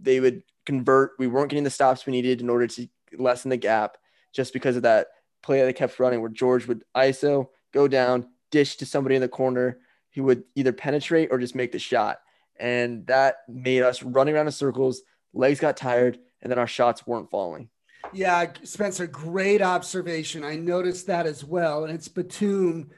they 0.01 0.21
would 0.21 0.43
convert. 0.65 1.13
We 1.19 1.27
weren't 1.27 1.51
getting 1.51 1.65
the 1.65 1.71
stops 1.71 2.07
we 2.07 2.13
needed 2.13 2.41
in 2.41 2.51
order 2.51 2.67
to 2.67 2.89
lessen 3.19 3.51
the 3.51 3.57
gap 3.57 3.99
just 4.33 4.53
because 4.53 4.77
of 4.77 4.83
that 4.83 5.09
play 5.43 5.63
that 5.63 5.73
kept 5.75 5.99
running 5.99 6.21
where 6.21 6.31
George 6.31 6.67
would 6.67 6.85
ISO, 6.97 7.49
go 7.73 7.89
down, 7.89 8.29
dish 8.51 8.77
to 8.77 8.87
somebody 8.87 9.15
in 9.15 9.23
the 9.23 9.29
corner 9.29 9.79
who 10.15 10.25
would 10.25 10.45
either 10.55 10.73
penetrate 10.73 11.29
or 11.31 11.39
just 11.39 11.55
make 11.55 11.73
the 11.73 11.79
shot. 11.79 12.21
And 12.59 13.07
that 13.07 13.37
made 13.49 13.83
us 13.83 14.03
running 14.03 14.35
around 14.35 14.47
in 14.47 14.53
circles, 14.53 15.03
legs 15.35 15.61
got 15.61 15.77
tired, 15.77 16.19
and 16.43 16.51
then 16.51 16.59
our 16.59 16.67
shots 16.67 17.07
weren't 17.07 17.31
falling. 17.31 17.69
Yeah, 18.13 18.47
Spencer, 18.63 19.07
great 19.07 19.63
observation. 19.63 20.45
I 20.45 20.57
noticed 20.57 21.07
that 21.09 21.27
as 21.27 21.45
well. 21.45 21.85
And 21.85 21.93
it's 21.93 22.09
Batum 22.09 22.91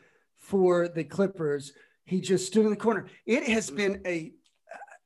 for 0.49 0.88
the 0.88 1.05
Clippers. 1.05 1.73
He 2.05 2.21
just 2.21 2.47
stood 2.47 2.64
in 2.64 2.71
the 2.71 2.76
corner. 2.76 3.07
It 3.26 3.45
has 3.45 3.71
been 3.71 4.00
a 4.07 4.33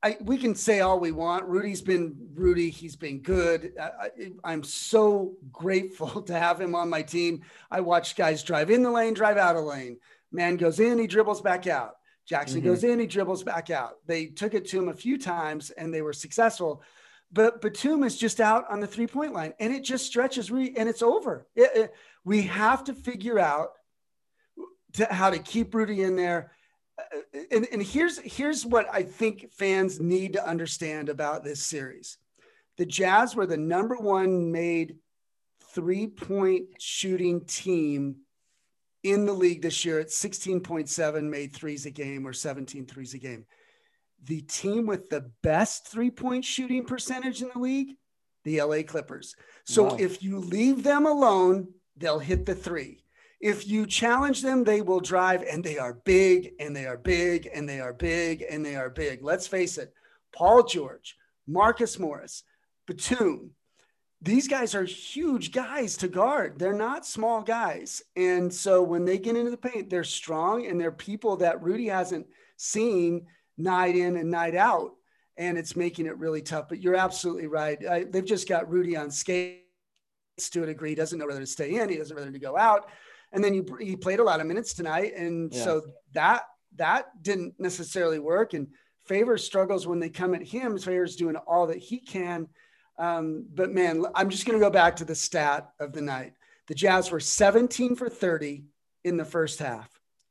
I, 0.04 0.16
we 0.20 0.36
can 0.36 0.56
say 0.56 0.80
all 0.80 0.98
we 0.98 1.12
want. 1.12 1.44
Rudy's 1.44 1.80
been 1.80 2.16
Rudy. 2.34 2.70
He's 2.70 2.96
been 2.96 3.20
good. 3.20 3.72
I, 3.80 4.52
am 4.52 4.64
so 4.64 5.34
grateful 5.52 6.22
to 6.26 6.36
have 6.36 6.60
him 6.60 6.74
on 6.74 6.90
my 6.90 7.02
team. 7.02 7.42
I 7.70 7.82
watch 7.82 8.16
guys 8.16 8.42
drive 8.42 8.70
in 8.70 8.82
the 8.82 8.90
lane, 8.90 9.14
drive 9.14 9.36
out 9.36 9.54
of 9.54 9.64
lane. 9.64 9.98
Man 10.32 10.56
goes 10.56 10.80
in, 10.80 10.98
he 10.98 11.06
dribbles 11.06 11.40
back 11.40 11.68
out. 11.68 11.92
Jackson 12.26 12.60
mm-hmm. 12.60 12.68
goes 12.68 12.82
in, 12.82 12.98
he 12.98 13.06
dribbles 13.06 13.44
back 13.44 13.70
out. 13.70 13.98
They 14.06 14.26
took 14.26 14.54
it 14.54 14.66
to 14.68 14.78
him 14.78 14.88
a 14.88 14.94
few 14.94 15.18
times 15.18 15.70
and 15.70 15.94
they 15.94 16.02
were 16.02 16.12
successful. 16.12 16.82
But 17.32 17.60
Batum 17.60 18.02
is 18.02 18.16
just 18.16 18.40
out 18.40 18.64
on 18.70 18.80
the 18.80 18.86
three 18.88 19.06
point 19.06 19.32
line 19.32 19.54
and 19.60 19.72
it 19.72 19.84
just 19.84 20.06
stretches 20.06 20.50
re- 20.50 20.74
and 20.76 20.88
it's 20.88 21.02
over. 21.02 21.46
It, 21.54 21.70
it, 21.76 21.94
we 22.24 22.42
have 22.42 22.84
to 22.84 22.94
figure 22.94 23.38
out 23.38 23.70
to, 24.94 25.06
how 25.06 25.30
to 25.30 25.38
keep 25.38 25.74
Rudy 25.74 26.02
in 26.02 26.16
there. 26.16 26.52
Uh, 26.98 27.18
and, 27.50 27.66
and 27.72 27.82
here's 27.82 28.18
here's 28.18 28.66
what 28.66 28.86
I 28.92 29.02
think 29.02 29.50
fans 29.52 30.00
need 30.00 30.34
to 30.34 30.46
understand 30.46 31.08
about 31.08 31.44
this 31.44 31.64
series. 31.64 32.18
The 32.78 32.86
Jazz 32.86 33.34
were 33.34 33.46
the 33.46 33.56
number 33.56 33.96
one 33.96 34.52
made 34.52 34.96
three 35.74 36.06
point 36.06 36.66
shooting 36.78 37.44
team 37.44 38.16
in 39.02 39.26
the 39.26 39.32
league 39.32 39.62
this 39.62 39.84
year 39.84 39.98
at 39.98 40.08
16.7 40.08 41.22
made 41.24 41.52
threes 41.52 41.86
a 41.86 41.90
game 41.90 42.26
or 42.26 42.32
17 42.32 42.86
threes 42.86 43.14
a 43.14 43.18
game. 43.18 43.46
The 44.24 44.42
team 44.42 44.86
with 44.86 45.10
the 45.10 45.30
best 45.42 45.88
three 45.88 46.10
point 46.10 46.44
shooting 46.44 46.84
percentage 46.84 47.42
in 47.42 47.50
the 47.52 47.58
league, 47.58 47.96
the 48.44 48.62
LA 48.62 48.82
Clippers. 48.82 49.34
So 49.64 49.84
wow. 49.84 49.96
if 49.98 50.22
you 50.22 50.38
leave 50.38 50.84
them 50.84 51.06
alone, 51.06 51.68
they'll 51.96 52.20
hit 52.20 52.46
the 52.46 52.54
three. 52.54 53.01
If 53.42 53.68
you 53.68 53.86
challenge 53.86 54.40
them, 54.40 54.64
they 54.64 54.80
will 54.80 55.00
drive, 55.00 55.42
and 55.42 55.62
they 55.62 55.76
are 55.76 55.92
big, 55.92 56.52
and 56.58 56.74
they 56.74 56.86
are 56.86 56.96
big, 56.96 57.48
and 57.52 57.68
they 57.68 57.80
are 57.80 57.92
big, 57.92 58.42
and 58.48 58.64
they 58.64 58.76
are 58.76 58.88
big. 58.88 59.22
Let's 59.22 59.46
face 59.46 59.76
it 59.76 59.92
Paul 60.32 60.62
George, 60.62 61.16
Marcus 61.46 61.98
Morris, 61.98 62.44
Batum, 62.86 63.50
these 64.22 64.46
guys 64.46 64.76
are 64.76 64.84
huge 64.84 65.50
guys 65.50 65.96
to 65.96 66.08
guard. 66.08 66.56
They're 66.56 66.72
not 66.72 67.04
small 67.04 67.42
guys. 67.42 68.02
And 68.14 68.54
so 68.54 68.80
when 68.80 69.04
they 69.04 69.18
get 69.18 69.36
into 69.36 69.50
the 69.50 69.56
paint, 69.56 69.90
they're 69.90 70.04
strong 70.04 70.64
and 70.66 70.80
they're 70.80 70.92
people 70.92 71.38
that 71.38 71.60
Rudy 71.60 71.88
hasn't 71.88 72.28
seen 72.56 73.26
night 73.58 73.96
in 73.96 74.16
and 74.16 74.30
night 74.30 74.54
out. 74.54 74.92
And 75.36 75.58
it's 75.58 75.74
making 75.74 76.06
it 76.06 76.16
really 76.18 76.40
tough. 76.40 76.68
But 76.68 76.80
you're 76.80 76.94
absolutely 76.94 77.48
right. 77.48 77.84
I, 77.84 78.04
they've 78.04 78.24
just 78.24 78.48
got 78.48 78.70
Rudy 78.70 78.96
on 78.96 79.10
skates 79.10 79.58
to 80.50 80.62
a 80.62 80.66
degree. 80.66 80.90
He 80.90 80.94
doesn't 80.94 81.18
know 81.18 81.26
whether 81.26 81.40
to 81.40 81.46
stay 81.46 81.80
in, 81.80 81.88
he 81.88 81.96
doesn't 81.96 82.14
know 82.14 82.22
whether 82.22 82.32
to 82.32 82.38
go 82.38 82.56
out. 82.56 82.88
And 83.32 83.42
then 83.42 83.54
you, 83.54 83.78
he 83.80 83.96
played 83.96 84.20
a 84.20 84.24
lot 84.24 84.40
of 84.40 84.46
minutes 84.46 84.74
tonight. 84.74 85.14
And 85.16 85.52
yeah. 85.52 85.64
so 85.64 85.82
that 86.12 86.42
that 86.76 87.22
didn't 87.22 87.54
necessarily 87.58 88.18
work. 88.18 88.54
And 88.54 88.68
Favors 89.04 89.44
struggles 89.44 89.86
when 89.86 89.98
they 89.98 90.08
come 90.08 90.34
at 90.34 90.42
him. 90.42 90.78
Favors 90.78 91.16
doing 91.16 91.36
all 91.36 91.66
that 91.66 91.78
he 91.78 91.98
can 91.98 92.48
um, 92.98 93.46
but 93.52 93.70
man, 93.70 94.04
I'm 94.14 94.30
just 94.30 94.46
going 94.46 94.58
to 94.58 94.64
go 94.64 94.70
back 94.70 94.96
to 94.96 95.04
the 95.04 95.14
stat 95.14 95.70
of 95.80 95.92
the 95.92 96.02
night. 96.02 96.34
The 96.68 96.74
Jazz 96.74 97.10
were 97.10 97.20
17 97.20 97.96
for 97.96 98.08
30 98.08 98.64
in 99.04 99.16
the 99.16 99.24
first 99.24 99.58
half, 99.58 99.90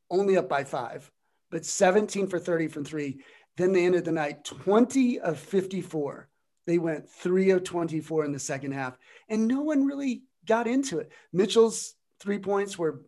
only 0.10 0.38
up 0.38 0.48
by 0.48 0.64
five, 0.64 1.12
but 1.50 1.66
17 1.66 2.28
for 2.28 2.40
30 2.40 2.68
from 2.70 2.86
three. 2.86 3.22
Then 3.58 3.74
they 3.74 3.86
ended 3.86 4.06
the 4.06 4.12
night 4.12 4.46
20 4.46 5.20
of 5.20 5.38
54. 5.38 6.30
They 6.66 6.78
went 6.78 7.10
three 7.10 7.50
of 7.50 7.64
24 7.64 8.26
in 8.26 8.32
the 8.32 8.40
second 8.40 8.72
half, 8.72 8.98
and 9.28 9.48
no 9.48 9.62
one 9.62 9.86
really 9.86 10.24
got 10.46 10.68
into 10.68 11.00
it. 11.00 11.12
Mitchell's 11.34 11.96
three 12.22 12.40
points 12.40 12.78
were, 12.78 13.02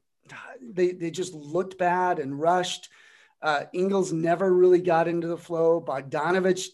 they, 0.62 0.92
they 0.92 1.12
just 1.12 1.34
looked 1.34 1.78
bad 1.78 2.20
and 2.20 2.40
rushed. 2.40 2.90
Uh, 3.42 3.66
Ingles 3.74 4.12
never 4.12 4.52
really 4.52 4.82
got 4.82 5.08
into 5.08 5.28
the 5.28 5.38
flow. 5.38 5.82
Bogdanovich 5.82 6.68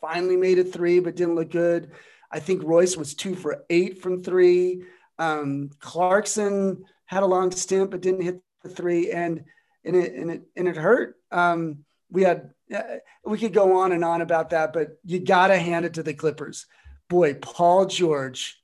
finally 0.00 0.36
made 0.36 0.58
a 0.58 0.64
three, 0.64 1.00
but 1.00 1.16
didn't 1.16 1.34
look 1.34 1.50
good. 1.50 1.90
I 2.30 2.40
think 2.40 2.62
Royce 2.62 2.96
was 2.96 3.14
two 3.14 3.34
for 3.34 3.64
eight 3.68 4.00
from 4.02 4.22
three. 4.22 4.82
Um, 5.18 5.70
Clarkson 5.80 6.84
had 7.06 7.22
a 7.22 7.26
long 7.26 7.50
stint 7.50 7.90
but 7.90 8.00
didn't 8.00 8.22
hit 8.22 8.40
the 8.62 8.68
three, 8.68 9.10
and 9.10 9.44
and 9.84 9.96
it 9.96 10.14
and 10.14 10.30
it 10.30 10.42
and 10.56 10.68
it 10.68 10.76
hurt. 10.76 11.16
Um, 11.30 11.84
we 12.10 12.22
had 12.22 12.50
uh, 12.74 12.82
we 13.24 13.38
could 13.38 13.52
go 13.52 13.78
on 13.80 13.92
and 13.92 14.04
on 14.04 14.22
about 14.22 14.50
that, 14.50 14.72
but 14.72 14.98
you 15.04 15.18
got 15.18 15.48
to 15.48 15.58
hand 15.58 15.84
it 15.84 15.94
to 15.94 16.02
the 16.02 16.14
Clippers. 16.14 16.66
Boy, 17.08 17.34
Paul 17.34 17.86
George, 17.86 18.62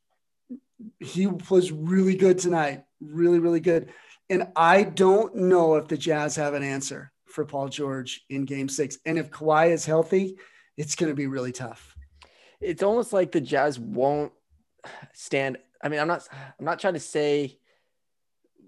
he 1.00 1.26
was 1.26 1.73
really 1.73 2.14
good 2.14 2.38
tonight, 2.38 2.85
really 3.00 3.38
really 3.38 3.60
good. 3.60 3.92
And 4.28 4.48
I 4.56 4.82
don't 4.82 5.36
know 5.36 5.76
if 5.76 5.86
the 5.86 5.96
Jazz 5.96 6.36
have 6.36 6.54
an 6.54 6.62
answer 6.62 7.12
for 7.26 7.44
Paul 7.44 7.68
George 7.68 8.24
in 8.28 8.44
Game 8.44 8.68
Six, 8.68 8.98
and 9.06 9.18
if 9.18 9.30
Kawhi 9.30 9.70
is 9.70 9.84
healthy, 9.84 10.36
it's 10.76 10.96
going 10.96 11.10
to 11.10 11.16
be 11.16 11.26
really 11.26 11.52
tough 11.52 11.96
it's 12.60 12.82
almost 12.82 13.12
like 13.12 13.32
the 13.32 13.40
Jazz 13.40 13.78
won't 13.78 14.32
stand. 15.12 15.58
I 15.82 15.88
mean, 15.88 16.00
I'm 16.00 16.08
not 16.08 16.26
I'm 16.58 16.64
not 16.64 16.78
trying 16.78 16.94
to 16.94 17.00
say 17.00 17.58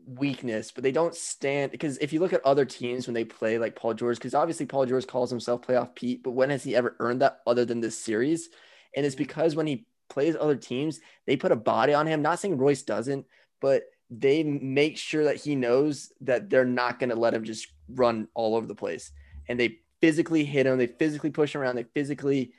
weakness, 0.06 0.70
but 0.70 0.82
they 0.82 0.92
don't 0.92 1.14
stand 1.14 1.72
because 1.72 1.98
if 1.98 2.12
you 2.12 2.20
look 2.20 2.32
at 2.32 2.44
other 2.44 2.64
teams 2.64 3.06
when 3.06 3.14
they 3.14 3.24
play 3.24 3.58
like 3.58 3.76
Paul 3.76 3.94
George, 3.94 4.16
because 4.16 4.34
obviously 4.34 4.66
Paul 4.66 4.86
George 4.86 5.06
calls 5.06 5.30
himself 5.30 5.62
playoff 5.62 5.94
Pete, 5.94 6.22
but 6.22 6.32
when 6.32 6.50
has 6.50 6.64
he 6.64 6.76
ever 6.76 6.96
earned 6.98 7.22
that 7.22 7.40
other 7.46 7.64
than 7.64 7.80
this 7.80 7.98
series? 7.98 8.48
And 8.96 9.04
it's 9.04 9.16
because 9.16 9.54
when 9.54 9.66
he 9.66 9.86
plays 10.08 10.36
other 10.38 10.56
teams, 10.56 11.00
they 11.26 11.36
put 11.36 11.52
a 11.52 11.56
body 11.56 11.94
on 11.94 12.06
him. 12.06 12.22
Not 12.22 12.40
saying 12.40 12.56
Royce 12.56 12.82
doesn't, 12.82 13.26
but 13.60 13.82
they 14.10 14.42
make 14.42 14.96
sure 14.96 15.24
that 15.24 15.36
he 15.36 15.54
knows 15.54 16.12
that 16.22 16.48
they're 16.48 16.64
not 16.64 16.98
going 16.98 17.10
to 17.10 17.16
let 17.16 17.34
him 17.34 17.44
just 17.44 17.68
run 17.88 18.28
all 18.34 18.56
over 18.56 18.66
the 18.66 18.74
place. 18.74 19.12
And 19.48 19.58
they 19.58 19.78
physically 20.00 20.44
hit 20.44 20.66
him, 20.66 20.78
they 20.78 20.86
physically 20.86 21.30
push 21.30 21.54
him 21.54 21.60
around, 21.60 21.76
they 21.76 21.86
physically 21.94 22.52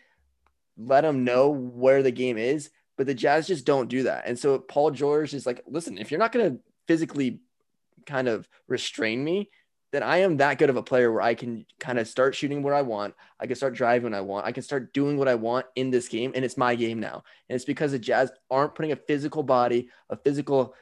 let 0.78 1.06
him 1.06 1.24
know 1.24 1.50
where 1.50 2.04
the 2.04 2.12
game 2.12 2.38
is. 2.38 2.70
But 2.98 3.08
the 3.08 3.14
Jazz 3.14 3.48
just 3.48 3.66
don't 3.66 3.90
do 3.90 4.04
that. 4.04 4.24
And 4.26 4.38
so 4.38 4.60
Paul 4.60 4.92
George 4.92 5.34
is 5.34 5.46
like, 5.46 5.64
listen, 5.66 5.98
if 5.98 6.12
you're 6.12 6.20
not 6.20 6.34
going 6.34 6.52
to 6.52 6.60
physically 6.86 7.40
kind 8.06 8.28
of 8.28 8.48
restrain 8.68 9.24
me, 9.24 9.50
then 9.92 10.04
I 10.04 10.18
am 10.18 10.38
that 10.38 10.60
good 10.60 10.70
of 10.70 10.76
a 10.76 10.84
player 10.84 11.12
where 11.12 11.22
I 11.22 11.34
can 11.34 11.66
kind 11.80 11.98
of 11.98 12.08
start 12.08 12.36
shooting 12.36 12.62
where 12.62 12.76
I 12.76 12.82
want. 12.82 13.16
I 13.40 13.48
can 13.48 13.56
start 13.56 13.74
driving 13.74 14.04
when 14.04 14.14
I 14.14 14.22
want. 14.22 14.46
I 14.46 14.52
can 14.52 14.64
start 14.64 14.94
doing 14.94 15.18
what 15.18 15.28
I 15.28 15.36
want 15.36 15.66
in 15.76 15.90
this 15.90 16.08
game. 16.08 16.34
And 16.36 16.46
it's 16.46 16.58
my 16.58 16.76
game 16.76 17.00
now. 17.00 17.24
And 17.48 17.56
it's 17.56 17.66
because 17.66 17.92
the 17.92 18.00
Jazz 18.00 18.32
aren't 18.52 18.76
putting 18.76 18.92
a 18.92 18.98
physical 18.98 19.42
body, 19.42 19.90
a 20.10 20.18
physical 20.18 20.76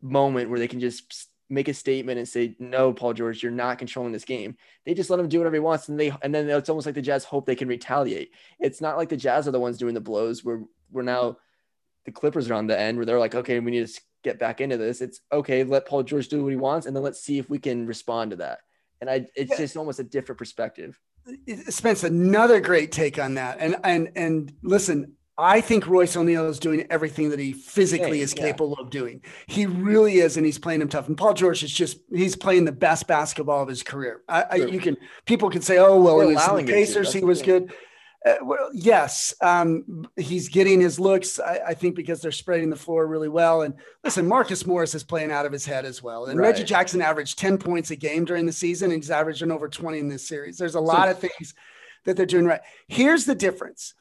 moment 0.00 0.50
where 0.50 0.58
they 0.58 0.68
can 0.68 0.80
just 0.80 1.28
make 1.50 1.68
a 1.68 1.74
statement 1.74 2.18
and 2.18 2.28
say, 2.28 2.54
no, 2.58 2.92
Paul 2.92 3.12
George, 3.12 3.42
you're 3.42 3.52
not 3.52 3.78
controlling 3.78 4.12
this 4.12 4.24
game. 4.24 4.56
They 4.86 4.94
just 4.94 5.10
let 5.10 5.18
him 5.18 5.28
do 5.28 5.38
whatever 5.38 5.56
he 5.56 5.60
wants. 5.60 5.88
And 5.88 5.98
they, 5.98 6.12
and 6.22 6.34
then 6.34 6.48
it's 6.48 6.68
almost 6.68 6.86
like 6.86 6.94
the 6.94 7.02
Jazz 7.02 7.24
hope 7.24 7.44
they 7.44 7.56
can 7.56 7.68
retaliate. 7.68 8.32
It's 8.60 8.80
not 8.80 8.96
like 8.96 9.08
the 9.08 9.16
Jazz 9.16 9.48
are 9.48 9.50
the 9.50 9.60
ones 9.60 9.76
doing 9.76 9.94
the 9.94 10.00
blows 10.00 10.44
where 10.44 10.62
we're 10.92 11.02
now 11.02 11.38
the 12.04 12.12
Clippers 12.12 12.48
are 12.50 12.54
on 12.54 12.68
the 12.68 12.78
end 12.78 12.96
where 12.96 13.04
they're 13.04 13.18
like, 13.18 13.34
okay, 13.34 13.58
we 13.58 13.72
need 13.72 13.86
to 13.86 14.00
get 14.22 14.38
back 14.38 14.60
into 14.60 14.76
this. 14.76 15.00
It's 15.00 15.20
okay. 15.32 15.64
Let 15.64 15.86
Paul 15.86 16.04
George 16.04 16.28
do 16.28 16.42
what 16.42 16.50
he 16.50 16.56
wants. 16.56 16.86
And 16.86 16.94
then 16.94 17.02
let's 17.02 17.20
see 17.20 17.38
if 17.38 17.50
we 17.50 17.58
can 17.58 17.86
respond 17.86 18.30
to 18.30 18.36
that. 18.36 18.60
And 19.00 19.10
I, 19.10 19.26
it's 19.34 19.50
yeah. 19.50 19.56
just 19.56 19.76
almost 19.76 19.98
a 19.98 20.04
different 20.04 20.38
perspective. 20.38 20.98
Spence, 21.68 22.04
another 22.04 22.60
great 22.60 22.92
take 22.92 23.18
on 23.18 23.34
that. 23.34 23.58
And, 23.60 23.76
and, 23.82 24.12
and 24.14 24.52
listen, 24.62 25.16
I 25.40 25.60
think 25.60 25.86
Royce 25.86 26.16
O'Neale 26.16 26.48
is 26.48 26.58
doing 26.58 26.86
everything 26.90 27.30
that 27.30 27.38
he 27.38 27.52
physically 27.52 28.20
is 28.20 28.34
capable 28.34 28.76
yeah. 28.78 28.84
of 28.84 28.90
doing. 28.90 29.22
He 29.46 29.66
really 29.66 30.18
is, 30.18 30.36
and 30.36 30.44
he's 30.44 30.58
playing 30.58 30.82
him 30.82 30.88
tough. 30.88 31.08
And 31.08 31.16
Paul 31.16 31.34
George 31.34 31.62
is 31.62 31.72
just—he's 31.72 32.36
playing 32.36 32.66
the 32.66 32.72
best 32.72 33.06
basketball 33.06 33.62
of 33.62 33.68
his 33.68 33.82
career. 33.82 34.22
I, 34.28 34.42
I, 34.42 34.54
you 34.56 34.80
can 34.80 34.96
people 35.24 35.50
can 35.50 35.62
say, 35.62 35.78
"Oh, 35.78 36.00
well, 36.00 36.20
he 36.20 36.34
was 36.34 36.46
the 36.46 36.64
Pacers, 36.64 37.12
he 37.12 37.24
was 37.24 37.42
good." 37.42 37.72
Uh, 38.24 38.34
well, 38.42 38.68
yes, 38.74 39.32
um, 39.40 40.06
he's 40.16 40.50
getting 40.50 40.78
his 40.78 41.00
looks. 41.00 41.40
I, 41.40 41.60
I, 41.68 41.74
think 41.74 41.96
because 41.96 42.20
they're 42.20 42.32
spreading 42.32 42.68
the 42.68 42.76
floor 42.76 43.06
really 43.06 43.30
well. 43.30 43.62
And 43.62 43.72
listen, 44.04 44.28
Marcus 44.28 44.66
Morris 44.66 44.94
is 44.94 45.02
playing 45.02 45.30
out 45.30 45.46
of 45.46 45.52
his 45.52 45.64
head 45.64 45.86
as 45.86 46.02
well. 46.02 46.26
And 46.26 46.38
right. 46.38 46.48
Reggie 46.48 46.64
Jackson 46.64 47.00
averaged 47.00 47.38
ten 47.38 47.56
points 47.56 47.90
a 47.90 47.96
game 47.96 48.26
during 48.26 48.44
the 48.44 48.52
season, 48.52 48.90
and 48.90 49.02
he's 49.02 49.10
averaging 49.10 49.50
over 49.50 49.68
twenty 49.68 50.00
in 50.00 50.08
this 50.08 50.28
series. 50.28 50.58
There's 50.58 50.74
a 50.74 50.80
lot 50.80 51.06
so, 51.06 51.12
of 51.12 51.18
things 51.18 51.54
that 52.04 52.18
they're 52.18 52.26
doing 52.26 52.44
right. 52.44 52.60
Here's 52.88 53.24
the 53.24 53.34
difference 53.34 53.94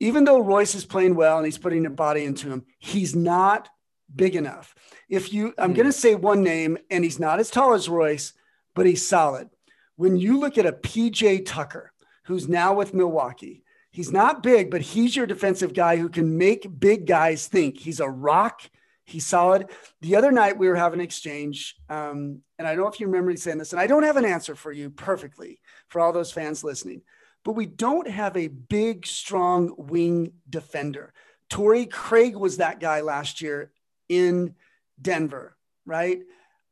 even 0.00 0.24
though 0.24 0.40
Royce 0.40 0.74
is 0.74 0.84
playing 0.84 1.14
well 1.14 1.38
and 1.38 1.46
he's 1.46 1.58
putting 1.58 1.86
a 1.86 1.90
body 1.90 2.24
into 2.24 2.48
him, 2.48 2.64
he's 2.78 3.14
not 3.14 3.68
big 4.14 4.36
enough. 4.36 4.74
If 5.08 5.32
you, 5.32 5.54
I'm 5.58 5.72
mm. 5.72 5.76
going 5.76 5.86
to 5.86 5.92
say 5.92 6.14
one 6.14 6.42
name, 6.42 6.78
and 6.90 7.04
he's 7.04 7.18
not 7.18 7.40
as 7.40 7.50
tall 7.50 7.74
as 7.74 7.88
Royce, 7.88 8.32
but 8.74 8.86
he's 8.86 9.06
solid. 9.06 9.48
When 9.96 10.16
you 10.16 10.38
look 10.38 10.58
at 10.58 10.66
a 10.66 10.72
PJ 10.72 11.46
Tucker, 11.46 11.92
who's 12.24 12.48
now 12.48 12.74
with 12.74 12.94
Milwaukee, 12.94 13.62
he's 13.90 14.12
not 14.12 14.42
big, 14.42 14.70
but 14.70 14.82
he's 14.82 15.16
your 15.16 15.26
defensive 15.26 15.72
guy 15.72 15.96
who 15.96 16.08
can 16.08 16.36
make 16.36 16.78
big 16.78 17.06
guys 17.06 17.46
think. 17.46 17.78
He's 17.78 18.00
a 18.00 18.08
rock. 18.08 18.60
He's 19.04 19.24
solid. 19.24 19.70
The 20.00 20.16
other 20.16 20.32
night 20.32 20.58
we 20.58 20.68
were 20.68 20.74
having 20.74 20.98
an 20.98 21.04
exchange, 21.04 21.76
um, 21.88 22.40
and 22.58 22.66
I 22.66 22.74
don't 22.74 22.82
know 22.82 22.88
if 22.88 22.98
you 22.98 23.06
remember 23.06 23.30
me 23.30 23.36
saying 23.36 23.58
this, 23.58 23.72
and 23.72 23.80
I 23.80 23.86
don't 23.86 24.02
have 24.02 24.16
an 24.16 24.24
answer 24.24 24.56
for 24.56 24.72
you 24.72 24.90
perfectly 24.90 25.60
for 25.88 26.00
all 26.00 26.12
those 26.12 26.32
fans 26.32 26.64
listening, 26.64 27.02
but 27.46 27.52
we 27.52 27.64
don't 27.64 28.10
have 28.10 28.36
a 28.36 28.48
big, 28.48 29.06
strong 29.06 29.72
wing 29.78 30.32
defender. 30.50 31.12
Torrey 31.48 31.86
Craig 31.86 32.34
was 32.34 32.56
that 32.56 32.80
guy 32.80 33.02
last 33.02 33.40
year 33.40 33.70
in 34.08 34.56
Denver, 35.00 35.56
right? 35.84 36.22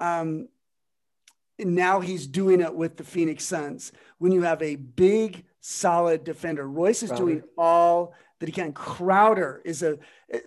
Um, 0.00 0.48
and 1.60 1.76
now 1.76 2.00
he's 2.00 2.26
doing 2.26 2.60
it 2.60 2.74
with 2.74 2.96
the 2.96 3.04
Phoenix 3.04 3.44
Suns. 3.44 3.92
When 4.18 4.32
you 4.32 4.42
have 4.42 4.60
a 4.62 4.74
big, 4.74 5.44
solid 5.60 6.24
defender, 6.24 6.68
Royce 6.68 7.04
is 7.04 7.10
Crowder. 7.10 7.24
doing 7.24 7.42
all 7.56 8.12
that 8.40 8.46
he 8.46 8.52
can. 8.52 8.72
Crowder 8.72 9.62
is 9.64 9.84
a, 9.84 9.96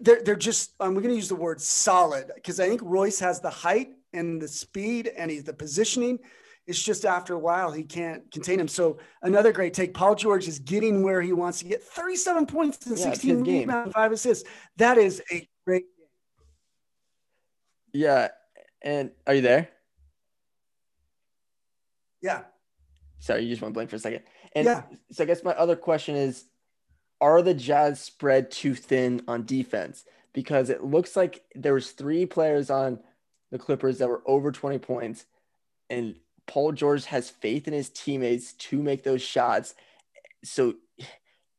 they're, 0.01 0.22
they're 0.24 0.36
just, 0.36 0.74
um, 0.81 0.93
we're 0.93 1.03
going 1.03 1.13
to 1.13 1.15
use 1.15 1.29
the 1.29 1.36
word 1.36 1.62
solid 1.62 2.31
because 2.36 2.60
I 2.60 2.67
think 2.67 2.81
Royce 2.84 3.22
has 3.22 3.39
the 3.39 3.50
height 3.50 3.91
and 4.12 4.41
the 4.41 4.50
speed 4.50 5.10
and 5.17 5.31
he's 5.31 5.46
the 5.46 5.53
positioning. 5.53 6.19
It's 6.67 6.83
just 6.83 7.05
after 7.05 7.33
a 7.33 7.39
while 7.39 7.71
he 7.71 7.83
can't 7.83 8.29
contain 8.29 8.59
him. 8.59 8.67
So 8.67 8.97
another 9.21 9.53
great 9.53 9.74
take. 9.74 9.93
Paul 9.93 10.15
George 10.15 10.50
is 10.50 10.59
getting 10.59 11.01
where 11.01 11.21
he 11.21 11.31
wants 11.31 11.59
to 11.59 11.65
get. 11.65 11.81
37 11.81 12.45
points 12.45 12.86
and 12.86 12.97
yeah, 12.97 13.05
16 13.05 13.43
rebounds, 13.43 13.93
five 13.93 14.12
assists. 14.12 14.47
That 14.75 14.97
is 14.97 15.21
a 15.31 15.47
great 15.65 15.86
game. 15.97 16.07
Yeah, 17.93 18.27
and 18.81 19.12
are 19.25 19.33
you 19.33 19.41
there? 19.41 19.69
Yeah. 22.21 22.41
Sorry, 23.19 23.43
you 23.43 23.50
just 23.50 23.62
went 23.62 23.74
blank 23.74 23.89
for 23.89 23.95
a 23.95 24.00
second. 24.00 24.24
And 24.53 24.65
yeah. 24.65 24.83
so 25.12 25.24
I 25.24 25.27
guess 25.27 25.43
my 25.43 25.53
other 25.53 25.77
question 25.77 26.15
is 26.15 26.45
are 27.21 27.41
the 27.41 27.53
Jazz 27.53 28.01
spread 28.01 28.51
too 28.51 28.75
thin 28.75 29.21
on 29.27 29.45
defense? 29.45 30.03
Because 30.33 30.69
it 30.69 30.83
looks 30.83 31.15
like 31.15 31.43
there 31.55 31.74
was 31.74 31.91
three 31.91 32.25
players 32.25 32.69
on 32.69 33.00
the 33.51 33.57
Clippers 33.57 34.00
that 34.00 34.09
were 34.09 34.21
over 34.25 34.51
20 34.51 34.77
points, 34.79 35.25
and 35.89 36.15
Paul 36.48 36.72
George 36.72 37.06
has 37.06 37.30
faith 37.30 37.68
in 37.68 37.74
his 37.74 37.89
teammates 37.89 38.54
to 38.54 38.82
make 38.82 39.04
those 39.04 39.22
shots. 39.22 39.75
So 40.44 40.75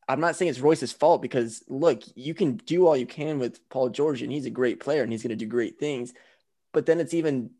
I'm 0.08 0.20
not 0.20 0.34
saying 0.34 0.48
it's 0.48 0.60
Royce's 0.60 0.92
fault 0.92 1.20
because 1.20 1.62
look, 1.68 2.02
you 2.14 2.34
can 2.34 2.56
do 2.56 2.86
all 2.86 2.96
you 2.96 3.06
can 3.06 3.38
with 3.38 3.66
Paul 3.68 3.90
George, 3.90 4.22
and 4.22 4.32
he's 4.32 4.46
a 4.46 4.50
great 4.50 4.80
player 4.80 5.02
and 5.02 5.12
he's 5.12 5.22
going 5.22 5.30
to 5.30 5.36
do 5.36 5.46
great 5.46 5.78
things. 5.78 6.14
But 6.72 6.86
then 6.86 6.98
it's 7.00 7.14
even 7.14 7.50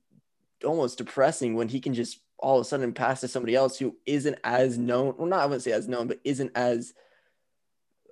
almost 0.64 0.98
depressing 0.98 1.54
when 1.54 1.68
he 1.68 1.80
can 1.80 1.94
just 1.94 2.20
all 2.38 2.58
of 2.58 2.62
a 2.62 2.64
sudden 2.64 2.92
pass 2.92 3.20
to 3.20 3.28
somebody 3.28 3.54
else 3.54 3.78
who 3.78 3.96
isn't 4.06 4.38
as 4.44 4.78
known. 4.78 5.14
Well, 5.18 5.26
not 5.26 5.40
I 5.40 5.46
wouldn't 5.46 5.62
say 5.62 5.72
as 5.72 5.88
known, 5.88 6.06
but 6.06 6.20
isn't 6.24 6.52
as 6.54 6.94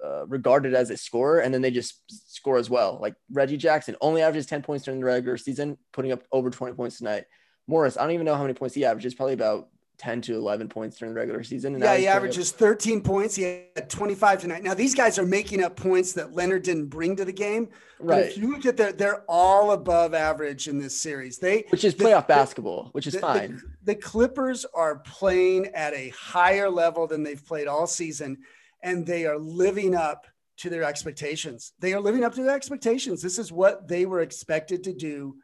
uh, 0.04 0.26
regarded 0.26 0.74
as 0.74 0.90
a 0.90 0.96
scorer, 0.96 1.40
and 1.40 1.54
then 1.54 1.62
they 1.62 1.70
just 1.70 2.02
score 2.34 2.58
as 2.58 2.68
well. 2.68 2.98
Like 3.00 3.14
Reggie 3.30 3.56
Jackson 3.56 3.96
only 4.00 4.22
averages 4.22 4.46
10 4.46 4.62
points 4.62 4.84
during 4.84 5.00
the 5.00 5.06
regular 5.06 5.38
season, 5.38 5.78
putting 5.92 6.12
up 6.12 6.22
over 6.32 6.50
20 6.50 6.74
points 6.74 6.98
tonight. 6.98 7.24
Morris, 7.66 7.96
I 7.96 8.02
don't 8.02 8.12
even 8.12 8.26
know 8.26 8.34
how 8.34 8.42
many 8.42 8.54
points 8.54 8.74
he 8.74 8.84
averages, 8.84 9.14
probably 9.14 9.34
about 9.34 9.68
10 9.98 10.20
to 10.22 10.34
11 10.34 10.68
points 10.68 10.98
during 10.98 11.14
the 11.14 11.18
regular 11.18 11.42
season. 11.42 11.74
And 11.74 11.82
yeah, 11.82 11.96
he 11.96 12.06
averages 12.06 12.52
up- 12.52 12.58
13 12.58 13.00
points. 13.00 13.34
He 13.34 13.42
had 13.74 13.88
25 13.88 14.40
tonight. 14.42 14.62
Now, 14.62 14.74
these 14.74 14.94
guys 14.94 15.18
are 15.18 15.26
making 15.26 15.62
up 15.62 15.76
points 15.76 16.12
that 16.12 16.34
Leonard 16.34 16.62
didn't 16.64 16.86
bring 16.86 17.16
to 17.16 17.24
the 17.24 17.32
game. 17.32 17.68
Right. 17.98 18.16
But 18.16 18.26
if 18.26 18.38
you 18.38 18.52
look 18.52 18.66
at 18.66 18.76
their, 18.76 18.92
they're 18.92 19.24
all 19.28 19.72
above 19.72 20.12
average 20.12 20.68
in 20.68 20.78
this 20.78 21.00
series. 21.00 21.38
They 21.38 21.64
Which 21.70 21.84
is 21.84 21.94
playoff 21.94 22.26
the, 22.26 22.34
basketball, 22.34 22.90
which 22.92 23.06
is 23.06 23.14
the, 23.14 23.20
fine. 23.20 23.56
The, 23.82 23.94
the 23.94 23.94
Clippers 23.94 24.66
are 24.74 24.96
playing 24.96 25.66
at 25.68 25.94
a 25.94 26.10
higher 26.10 26.68
level 26.68 27.06
than 27.06 27.22
they've 27.22 27.44
played 27.44 27.66
all 27.66 27.86
season, 27.86 28.38
and 28.82 29.06
they 29.06 29.24
are 29.24 29.38
living 29.38 29.94
up 29.94 30.26
to 30.58 30.70
their 30.70 30.84
expectations. 30.84 31.72
They 31.80 31.94
are 31.94 32.00
living 32.00 32.24
up 32.24 32.34
to 32.34 32.42
their 32.42 32.54
expectations. 32.54 33.22
This 33.22 33.38
is 33.38 33.50
what 33.50 33.88
they 33.88 34.04
were 34.04 34.20
expected 34.20 34.84
to 34.84 34.92
do 34.92 35.36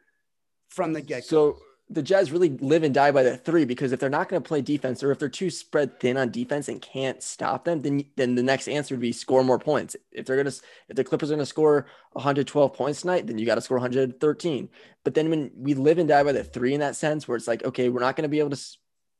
from 0.69 0.93
the 0.93 1.01
get 1.01 1.21
go. 1.29 1.53
So 1.53 1.59
the 1.89 2.01
Jazz 2.01 2.31
really 2.31 2.49
live 2.49 2.83
and 2.83 2.93
die 2.93 3.11
by 3.11 3.23
the 3.23 3.37
three 3.37 3.65
because 3.65 3.91
if 3.91 3.99
they're 3.99 4.09
not 4.09 4.29
going 4.29 4.41
to 4.41 4.47
play 4.47 4.61
defense 4.61 5.03
or 5.03 5.11
if 5.11 5.19
they're 5.19 5.29
too 5.29 5.49
spread 5.49 5.99
thin 5.99 6.17
on 6.17 6.31
defense 6.31 6.67
and 6.69 6.81
can't 6.81 7.21
stop 7.21 7.65
them, 7.65 7.81
then 7.81 8.05
then 8.15 8.35
the 8.35 8.43
next 8.43 8.67
answer 8.67 8.95
would 8.95 9.01
be 9.01 9.11
score 9.11 9.43
more 9.43 9.59
points. 9.59 9.95
If 10.11 10.25
they're 10.25 10.41
going 10.41 10.49
to 10.49 10.61
if 10.89 10.95
the 10.95 11.03
Clippers 11.03 11.29
are 11.29 11.35
going 11.35 11.39
to 11.39 11.45
score 11.45 11.87
112 12.13 12.73
points 12.73 13.01
tonight, 13.01 13.27
then 13.27 13.37
you 13.37 13.45
got 13.45 13.55
to 13.55 13.61
score 13.61 13.77
113. 13.77 14.69
But 15.03 15.13
then 15.13 15.29
when 15.29 15.51
we 15.55 15.73
live 15.73 15.97
and 15.97 16.07
die 16.07 16.23
by 16.23 16.31
the 16.31 16.43
three 16.43 16.73
in 16.73 16.79
that 16.79 16.95
sense, 16.95 17.27
where 17.27 17.35
it's 17.35 17.47
like, 17.47 17.63
okay, 17.65 17.89
we're 17.89 17.99
not 17.99 18.15
going 18.15 18.23
to 18.23 18.29
be 18.29 18.39
able 18.39 18.51
to 18.51 18.67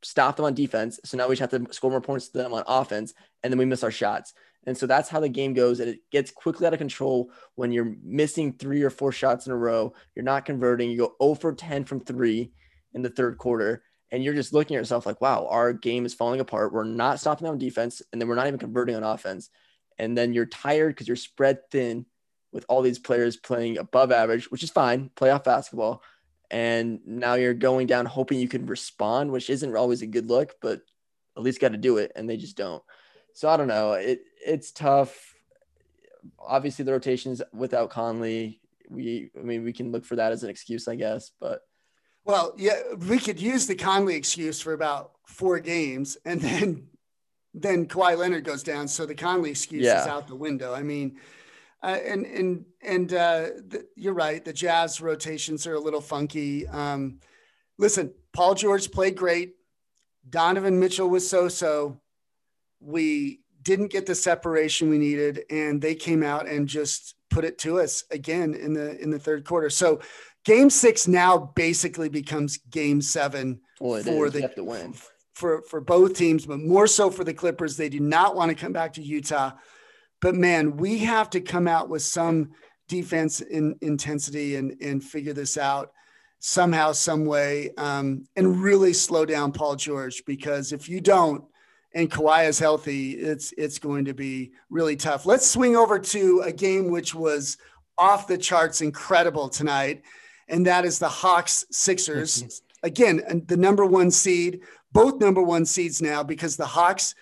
stop 0.01 0.37
them 0.37 0.45
on 0.45 0.53
defense, 0.53 0.99
so 1.03 1.17
now 1.17 1.27
we 1.27 1.35
just 1.35 1.51
have 1.51 1.65
to 1.65 1.73
score 1.73 1.91
more 1.91 2.01
points 2.01 2.29
to 2.29 2.37
them 2.37 2.53
on 2.53 2.63
offense, 2.67 3.13
and 3.43 3.51
then 3.51 3.57
we 3.57 3.65
miss 3.65 3.83
our 3.83 3.91
shots. 3.91 4.33
And 4.65 4.77
so 4.77 4.87
that's 4.87 5.09
how 5.09 5.19
the 5.19 5.29
game 5.29 5.53
goes. 5.53 5.79
And 5.79 5.89
it 5.89 5.99
gets 6.11 6.31
quickly 6.31 6.65
out 6.65 6.73
of 6.73 6.79
control 6.79 7.31
when 7.55 7.71
you're 7.71 7.95
missing 8.03 8.53
three 8.53 8.81
or 8.83 8.89
four 8.89 9.11
shots 9.11 9.45
in 9.45 9.51
a 9.51 9.57
row. 9.57 9.93
You're 10.15 10.23
not 10.23 10.45
converting. 10.45 10.89
You 10.89 10.97
go 10.97 11.15
0 11.21 11.35
for 11.35 11.53
10 11.53 11.85
from 11.85 11.99
three 11.99 12.51
in 12.93 13.01
the 13.01 13.09
third 13.09 13.37
quarter. 13.37 13.83
And 14.11 14.23
you're 14.23 14.35
just 14.35 14.53
looking 14.53 14.75
at 14.75 14.79
yourself 14.79 15.05
like, 15.05 15.21
wow, 15.21 15.47
our 15.49 15.73
game 15.73 16.05
is 16.05 16.13
falling 16.13 16.39
apart. 16.39 16.71
We're 16.71 16.83
not 16.83 17.19
stopping 17.19 17.47
on 17.47 17.57
defense. 17.57 18.01
And 18.11 18.21
then 18.21 18.29
we're 18.29 18.35
not 18.35 18.47
even 18.47 18.59
converting 18.59 18.95
on 18.95 19.03
offense. 19.03 19.49
And 19.97 20.17
then 20.17 20.33
you're 20.33 20.45
tired 20.45 20.89
because 20.89 21.07
you're 21.07 21.17
spread 21.17 21.69
thin 21.71 22.05
with 22.51 22.65
all 22.69 22.81
these 22.81 22.99
players 22.99 23.35
playing 23.35 23.79
above 23.79 24.11
average, 24.11 24.49
which 24.51 24.63
is 24.63 24.69
fine, 24.69 25.09
playoff 25.15 25.43
basketball. 25.43 26.03
And 26.51 26.99
now 27.05 27.33
you're 27.33 27.55
going 27.55 27.87
down 27.87 28.05
hoping 28.05 28.39
you 28.39 28.47
can 28.47 28.67
respond, 28.67 29.31
which 29.31 29.49
isn't 29.49 29.75
always 29.75 30.03
a 30.03 30.07
good 30.07 30.27
look, 30.27 30.53
but 30.61 30.81
at 31.35 31.41
least 31.41 31.59
got 31.59 31.71
to 31.71 31.77
do 31.77 31.97
it. 31.97 32.11
And 32.15 32.29
they 32.29 32.37
just 32.37 32.55
don't. 32.55 32.83
So 33.33 33.49
I 33.49 33.57
don't 33.57 33.67
know. 33.67 33.93
It 33.93 34.21
it's 34.45 34.71
tough. 34.71 35.35
Obviously, 36.39 36.85
the 36.85 36.91
rotations 36.91 37.41
without 37.53 37.89
Conley, 37.89 38.61
we 38.89 39.31
I 39.37 39.43
mean 39.43 39.63
we 39.63 39.73
can 39.73 39.91
look 39.91 40.05
for 40.05 40.15
that 40.15 40.31
as 40.31 40.43
an 40.43 40.49
excuse, 40.49 40.87
I 40.87 40.95
guess. 40.95 41.31
But 41.39 41.61
well, 42.25 42.53
yeah, 42.57 42.79
we 43.07 43.19
could 43.19 43.41
use 43.41 43.67
the 43.67 43.75
Conley 43.75 44.15
excuse 44.15 44.61
for 44.61 44.73
about 44.73 45.11
four 45.27 45.59
games, 45.59 46.17
and 46.25 46.39
then 46.41 46.87
then 47.53 47.85
Kawhi 47.85 48.17
Leonard 48.17 48.45
goes 48.45 48.63
down, 48.63 48.87
so 48.87 49.05
the 49.05 49.15
Conley 49.15 49.51
excuse 49.51 49.85
yeah. 49.85 50.01
is 50.01 50.07
out 50.07 50.27
the 50.27 50.35
window. 50.35 50.73
I 50.73 50.81
mean, 50.81 51.19
uh, 51.81 51.97
and 52.05 52.25
and 52.25 52.65
and 52.81 53.13
uh, 53.13 53.41
the, 53.67 53.85
you're 53.95 54.13
right. 54.13 54.43
The 54.43 54.53
Jazz 54.53 55.01
rotations 55.01 55.67
are 55.67 55.75
a 55.75 55.79
little 55.79 56.01
funky. 56.01 56.67
Um, 56.67 57.19
listen, 57.77 58.13
Paul 58.31 58.55
George 58.55 58.91
played 58.91 59.15
great. 59.15 59.55
Donovan 60.29 60.79
Mitchell 60.79 61.09
was 61.09 61.29
so-so. 61.29 61.99
We 62.79 63.42
didn't 63.63 63.91
get 63.91 64.05
the 64.05 64.15
separation 64.15 64.89
we 64.89 64.97
needed, 64.97 65.43
and 65.49 65.81
they 65.81 65.95
came 65.95 66.21
out 66.21 66.47
and 66.47 66.67
just 66.67 67.15
put 67.29 67.43
it 67.43 67.57
to 67.59 67.79
us 67.79 68.03
again 68.11 68.53
in 68.53 68.73
the 68.73 68.99
in 69.01 69.09
the 69.09 69.19
third 69.19 69.45
quarter. 69.45 69.69
So 69.69 70.01
game 70.45 70.69
six 70.69 71.07
now 71.07 71.51
basically 71.55 72.09
becomes 72.09 72.57
game 72.57 73.01
seven 73.01 73.61
well, 73.79 74.03
for 74.03 74.27
is. 74.27 74.33
the 74.33 74.47
to 74.49 74.63
win. 74.63 74.93
for 75.33 75.61
for 75.63 75.81
both 75.81 76.15
teams, 76.15 76.45
but 76.45 76.59
more 76.59 76.87
so 76.87 77.09
for 77.09 77.23
the 77.23 77.33
Clippers. 77.33 77.77
They 77.77 77.89
do 77.89 77.99
not 77.99 78.35
want 78.35 78.49
to 78.49 78.55
come 78.55 78.73
back 78.73 78.93
to 78.93 79.01
Utah. 79.01 79.51
But 80.21 80.35
man, 80.35 80.77
we 80.77 80.99
have 80.99 81.29
to 81.31 81.41
come 81.41 81.67
out 81.67 81.89
with 81.89 82.01
some 82.01 82.51
defense 82.87 83.41
in 83.41 83.75
intensity 83.81 84.55
and 84.55 84.75
and 84.81 85.03
figure 85.03 85.33
this 85.33 85.57
out 85.57 85.91
somehow, 86.39 86.91
some 86.91 87.25
way, 87.25 87.71
um, 87.77 88.25
and 88.35 88.61
really 88.61 88.91
slow 88.91 89.25
down 89.25 89.53
Paul 89.53 89.77
George 89.77 90.23
because 90.25 90.73
if 90.73 90.89
you 90.89 90.99
don't, 90.99 91.45
and 91.93 92.09
Kawhi 92.09 92.47
is 92.47 92.59
healthy, 92.59 93.11
it's 93.11 93.53
it's 93.57 93.79
going 93.79 94.05
to 94.05 94.13
be 94.13 94.51
really 94.69 94.95
tough. 94.95 95.25
Let's 95.25 95.47
swing 95.47 95.75
over 95.75 95.99
to 95.99 96.41
a 96.45 96.51
game 96.51 96.89
which 96.89 97.13
was 97.13 97.57
off 97.97 98.27
the 98.27 98.37
charts, 98.37 98.81
incredible 98.81 99.49
tonight, 99.49 100.03
and 100.47 100.65
that 100.65 100.85
is 100.85 100.99
the 100.99 101.09
Hawks 101.09 101.65
Sixers. 101.71 102.61
Again, 102.81 103.45
the 103.47 103.57
number 103.57 103.85
one 103.85 104.11
seed, 104.11 104.61
both 104.91 105.19
number 105.19 105.41
one 105.41 105.65
seeds 105.65 106.01
now 106.01 106.23
because 106.23 106.57
the 106.57 106.65
Hawks 106.65 107.15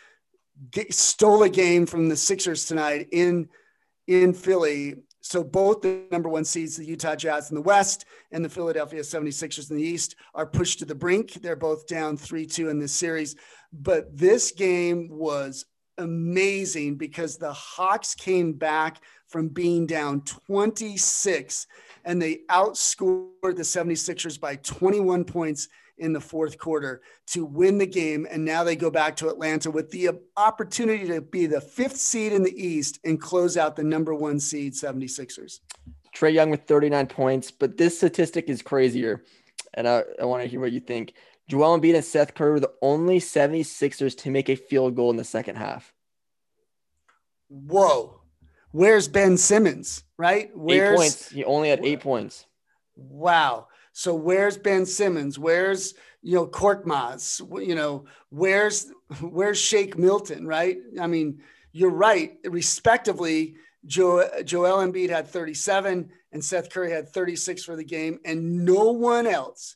stole 0.90 1.44
a 1.44 1.50
game 1.50 1.86
from 1.86 2.10
the 2.10 2.16
Sixers 2.16 2.66
tonight 2.66 3.10
in 3.12 3.50
in 4.08 4.34
Philly. 4.34 4.96
So 5.22 5.44
both 5.44 5.82
the 5.82 6.04
number 6.12 6.30
one 6.30 6.44
seeds, 6.44 6.76
the 6.76 6.86
Utah 6.86 7.16
Jazz 7.16 7.52
in 7.52 7.56
the 7.56 7.62
West 7.62 8.06
and 8.32 8.44
the 8.44 8.50
Philadelphia 8.50 9.02
76ers 9.02 9.70
in 9.70 9.78
the 9.78 9.84
East, 9.84 10.16
are 10.34 10.48
pushed 10.48 10.80
to 10.80 10.86
the 10.86 10.96
brink. 10.96 11.34
They're 11.34 11.56
both 11.56 11.88
down 11.88 12.18
3-2 12.18 12.70
in 12.70 12.80
this 12.80 12.94
series. 12.94 13.36
But 13.72 14.18
this 14.18 14.52
game 14.52 15.08
was 15.12 15.66
amazing 15.98 16.96
because 16.96 17.38
the 17.38 17.54
Hawks 17.54 18.16
came 18.16 18.54
back 18.54 19.02
from 19.28 19.48
being 19.48 19.86
down 19.86 20.22
26 20.22 21.68
and 22.04 22.22
they 22.22 22.40
outscored 22.50 23.30
the 23.42 23.62
76ers 23.62 24.40
by 24.40 24.56
21 24.58 25.24
points 25.24 25.70
in 26.02 26.14
the 26.14 26.20
fourth 26.20 26.58
quarter 26.58 27.02
to 27.28 27.46
win 27.46 27.78
the 27.78 27.86
game. 27.86 28.28
And 28.30 28.44
now 28.44 28.64
they 28.64 28.76
go 28.76 28.90
back 28.90 29.16
to 29.18 29.30
Atlanta 29.30 29.72
with 29.72 29.92
the 29.92 30.10
opportunity 30.36 31.08
to 31.08 31.22
be 31.22 31.46
the 31.46 31.62
fifth 31.62 31.96
seed 31.96 32.34
in 32.34 32.44
the 32.44 32.62
East 32.62 33.00
and 33.06 33.22
close 33.22 33.56
out 33.56 33.76
the 33.76 33.84
number 33.84 34.14
one 34.14 34.40
seed 34.40 34.74
76ers. 34.74 35.60
Trae 36.16 36.34
Young 36.34 36.50
with 36.50 36.64
39 36.64 37.08
points, 37.08 37.52
but 37.52 37.78
this 37.78 37.98
statistic 37.98 38.50
is 38.50 38.62
crazier. 38.62 39.24
And 39.74 39.88
I, 39.88 40.04
I 40.20 40.26
want 40.26 40.44
to 40.44 40.50
hear 40.50 40.60
what 40.60 40.74
you 40.74 40.82
think. 40.82 41.14
Joel 41.48 41.80
Embiid 41.80 41.96
and 41.96 42.04
Seth 42.04 42.34
Curry 42.34 42.52
were 42.52 42.60
the 42.60 42.74
only 42.82 43.20
76ers 43.20 44.18
to 44.18 44.32
make 44.32 44.50
a 44.50 44.56
field 44.56 44.96
goal 44.96 45.12
in 45.12 45.18
the 45.18 45.24
second 45.24 45.56
half. 45.56 45.94
Whoa. 47.48 48.22
Where's 48.72 49.08
Ben 49.08 49.38
Simmons, 49.38 50.04
right? 50.18 50.50
Where's, 50.56 50.92
eight 50.92 50.96
points. 50.96 51.30
He 51.30 51.44
only 51.44 51.70
had 51.70 51.86
eight 51.86 52.00
points. 52.00 52.46
Wow. 52.96 53.68
So 53.94 54.16
where's 54.16 54.58
Ben 54.58 54.86
Simmons? 54.86 55.38
Where's 55.38 55.94
you 56.22 56.36
know 56.36 56.48
Korkmaz? 56.48 57.42
You 57.66 57.76
know 57.76 58.06
where's 58.30 58.92
where's 59.22 59.60
Shake 59.60 59.98
Milton? 59.98 60.48
Right? 60.48 60.78
I 61.00 61.08
mean, 61.08 61.42
you're 61.72 61.90
right. 61.90 62.38
Respectively, 62.46 63.56
Joe, 63.86 64.30
Joel 64.44 64.86
Embiid 64.86 65.10
had 65.10 65.28
37 65.28 66.10
and 66.32 66.44
Seth 66.44 66.70
Curry 66.70 66.92
had 66.92 67.10
36 67.10 67.64
for 67.64 67.76
the 67.76 67.84
game, 67.84 68.20
and 68.26 68.66
no 68.66 68.92
one 68.92 69.28
else 69.28 69.76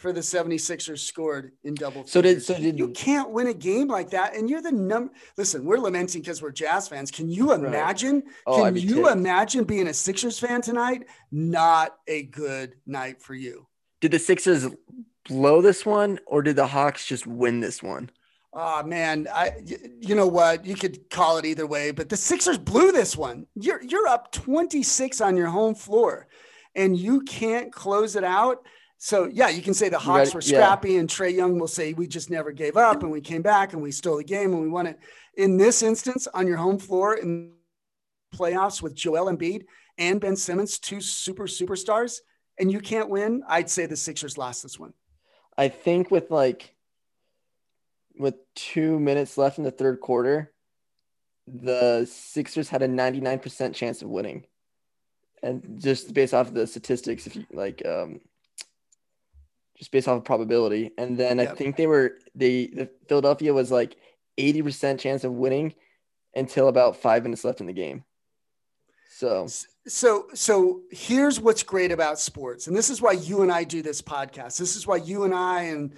for 0.00 0.12
the 0.14 0.20
76ers 0.20 1.00
scored 1.00 1.52
in 1.62 1.74
double. 1.74 2.06
So 2.06 2.22
did 2.22 2.42
so 2.42 2.56
did 2.56 2.78
you 2.78 2.88
can't 2.88 3.30
win 3.30 3.48
a 3.48 3.54
game 3.54 3.86
like 3.86 4.10
that, 4.10 4.34
and 4.34 4.48
you're 4.48 4.62
the 4.62 4.72
number. 4.72 5.12
Listen, 5.36 5.64
we're 5.64 5.78
lamenting 5.78 6.22
because 6.22 6.40
we're 6.40 6.52
Jazz 6.52 6.88
fans. 6.88 7.10
Can 7.10 7.28
you 7.28 7.52
imagine? 7.52 8.16
Right. 8.16 8.34
Oh, 8.46 8.64
can 8.64 8.76
you 8.76 9.10
imagine 9.10 9.64
being 9.64 9.88
a 9.88 9.94
Sixers 9.94 10.38
fan 10.38 10.62
tonight? 10.62 11.06
Not 11.30 11.96
a 12.08 12.22
good 12.22 12.76
night 12.86 13.20
for 13.20 13.34
you. 13.34 13.66
Did 14.00 14.12
the 14.12 14.18
Sixers 14.18 14.66
blow 15.28 15.60
this 15.60 15.84
one, 15.84 16.18
or 16.26 16.40
did 16.40 16.56
the 16.56 16.66
Hawks 16.66 17.04
just 17.04 17.26
win 17.26 17.60
this 17.60 17.82
one? 17.82 18.10
Oh 18.54 18.82
man, 18.82 19.28
I 19.32 19.52
you 20.00 20.14
know 20.14 20.26
what? 20.26 20.64
You 20.64 20.76
could 20.76 21.10
call 21.10 21.36
it 21.36 21.44
either 21.44 21.66
way, 21.66 21.90
but 21.90 22.08
the 22.08 22.16
Sixers 22.16 22.56
blew 22.56 22.90
this 22.90 23.18
one. 23.18 23.46
You're 23.54 23.82
you're 23.82 24.08
up 24.08 24.32
26 24.32 25.20
on 25.20 25.36
your 25.36 25.48
home 25.48 25.74
floor 25.74 26.26
and 26.74 26.96
you 26.96 27.20
can't 27.22 27.72
close 27.72 28.16
it 28.16 28.24
out. 28.24 28.64
So 29.02 29.30
yeah, 29.32 29.48
you 29.48 29.62
can 29.62 29.72
say 29.72 29.88
the 29.88 29.98
Hawks 29.98 30.34
were 30.34 30.42
scrappy 30.42 30.92
yeah. 30.92 31.00
and 31.00 31.08
Trae 31.08 31.34
Young 31.34 31.58
will 31.58 31.68
say 31.68 31.94
we 31.94 32.06
just 32.06 32.28
never 32.28 32.52
gave 32.52 32.76
up 32.76 33.02
and 33.02 33.10
we 33.10 33.22
came 33.22 33.40
back 33.40 33.72
and 33.72 33.80
we 33.80 33.92
stole 33.92 34.18
the 34.18 34.24
game 34.24 34.52
and 34.52 34.60
we 34.60 34.68
won 34.68 34.86
it. 34.86 34.98
In 35.38 35.56
this 35.56 35.82
instance, 35.82 36.28
on 36.34 36.46
your 36.46 36.58
home 36.58 36.78
floor 36.78 37.14
in 37.14 37.54
playoffs 38.34 38.82
with 38.82 38.94
Joel 38.94 39.34
Embiid 39.34 39.64
and 39.96 40.20
Ben 40.20 40.36
Simmons, 40.36 40.78
two 40.78 41.00
super 41.00 41.44
superstars, 41.44 42.18
and 42.58 42.70
you 42.70 42.78
can't 42.78 43.08
win, 43.08 43.42
I'd 43.48 43.70
say 43.70 43.86
the 43.86 43.96
Sixers 43.96 44.36
lost 44.36 44.62
this 44.62 44.78
one. 44.78 44.92
I 45.56 45.68
think 45.68 46.10
with 46.10 46.30
like 46.30 46.74
with 48.18 48.34
two 48.54 49.00
minutes 49.00 49.38
left 49.38 49.56
in 49.56 49.64
the 49.64 49.70
third 49.70 50.00
quarter, 50.00 50.52
the 51.46 52.04
Sixers 52.04 52.68
had 52.68 52.82
a 52.82 52.88
99% 52.88 53.74
chance 53.74 54.02
of 54.02 54.10
winning. 54.10 54.44
And 55.42 55.80
just 55.82 56.12
based 56.12 56.34
off 56.34 56.48
of 56.48 56.54
the 56.54 56.66
statistics, 56.66 57.26
if 57.26 57.34
you 57.34 57.46
like, 57.50 57.82
um, 57.86 58.20
just 59.80 59.90
based 59.90 60.06
off 60.06 60.18
of 60.18 60.24
probability. 60.24 60.92
And 60.96 61.18
then 61.18 61.38
yep. 61.38 61.50
I 61.50 61.54
think 61.56 61.76
they 61.76 61.88
were, 61.88 62.18
they, 62.36 62.68
the 62.68 62.88
Philadelphia 63.08 63.52
was 63.52 63.72
like 63.72 63.96
80% 64.38 65.00
chance 65.00 65.24
of 65.24 65.32
winning 65.32 65.74
until 66.36 66.68
about 66.68 66.96
five 66.96 67.24
minutes 67.24 67.44
left 67.44 67.60
in 67.60 67.66
the 67.66 67.72
game. 67.72 68.04
So, 69.16 69.48
so, 69.88 70.26
so 70.34 70.82
here's 70.92 71.40
what's 71.40 71.64
great 71.64 71.90
about 71.90 72.20
sports. 72.20 72.68
And 72.68 72.76
this 72.76 72.90
is 72.90 73.02
why 73.02 73.12
you 73.12 73.42
and 73.42 73.50
I 73.50 73.64
do 73.64 73.82
this 73.82 74.00
podcast. 74.00 74.58
This 74.58 74.76
is 74.76 74.86
why 74.86 74.96
you 74.96 75.24
and 75.24 75.34
I 75.34 75.62
and, 75.62 75.92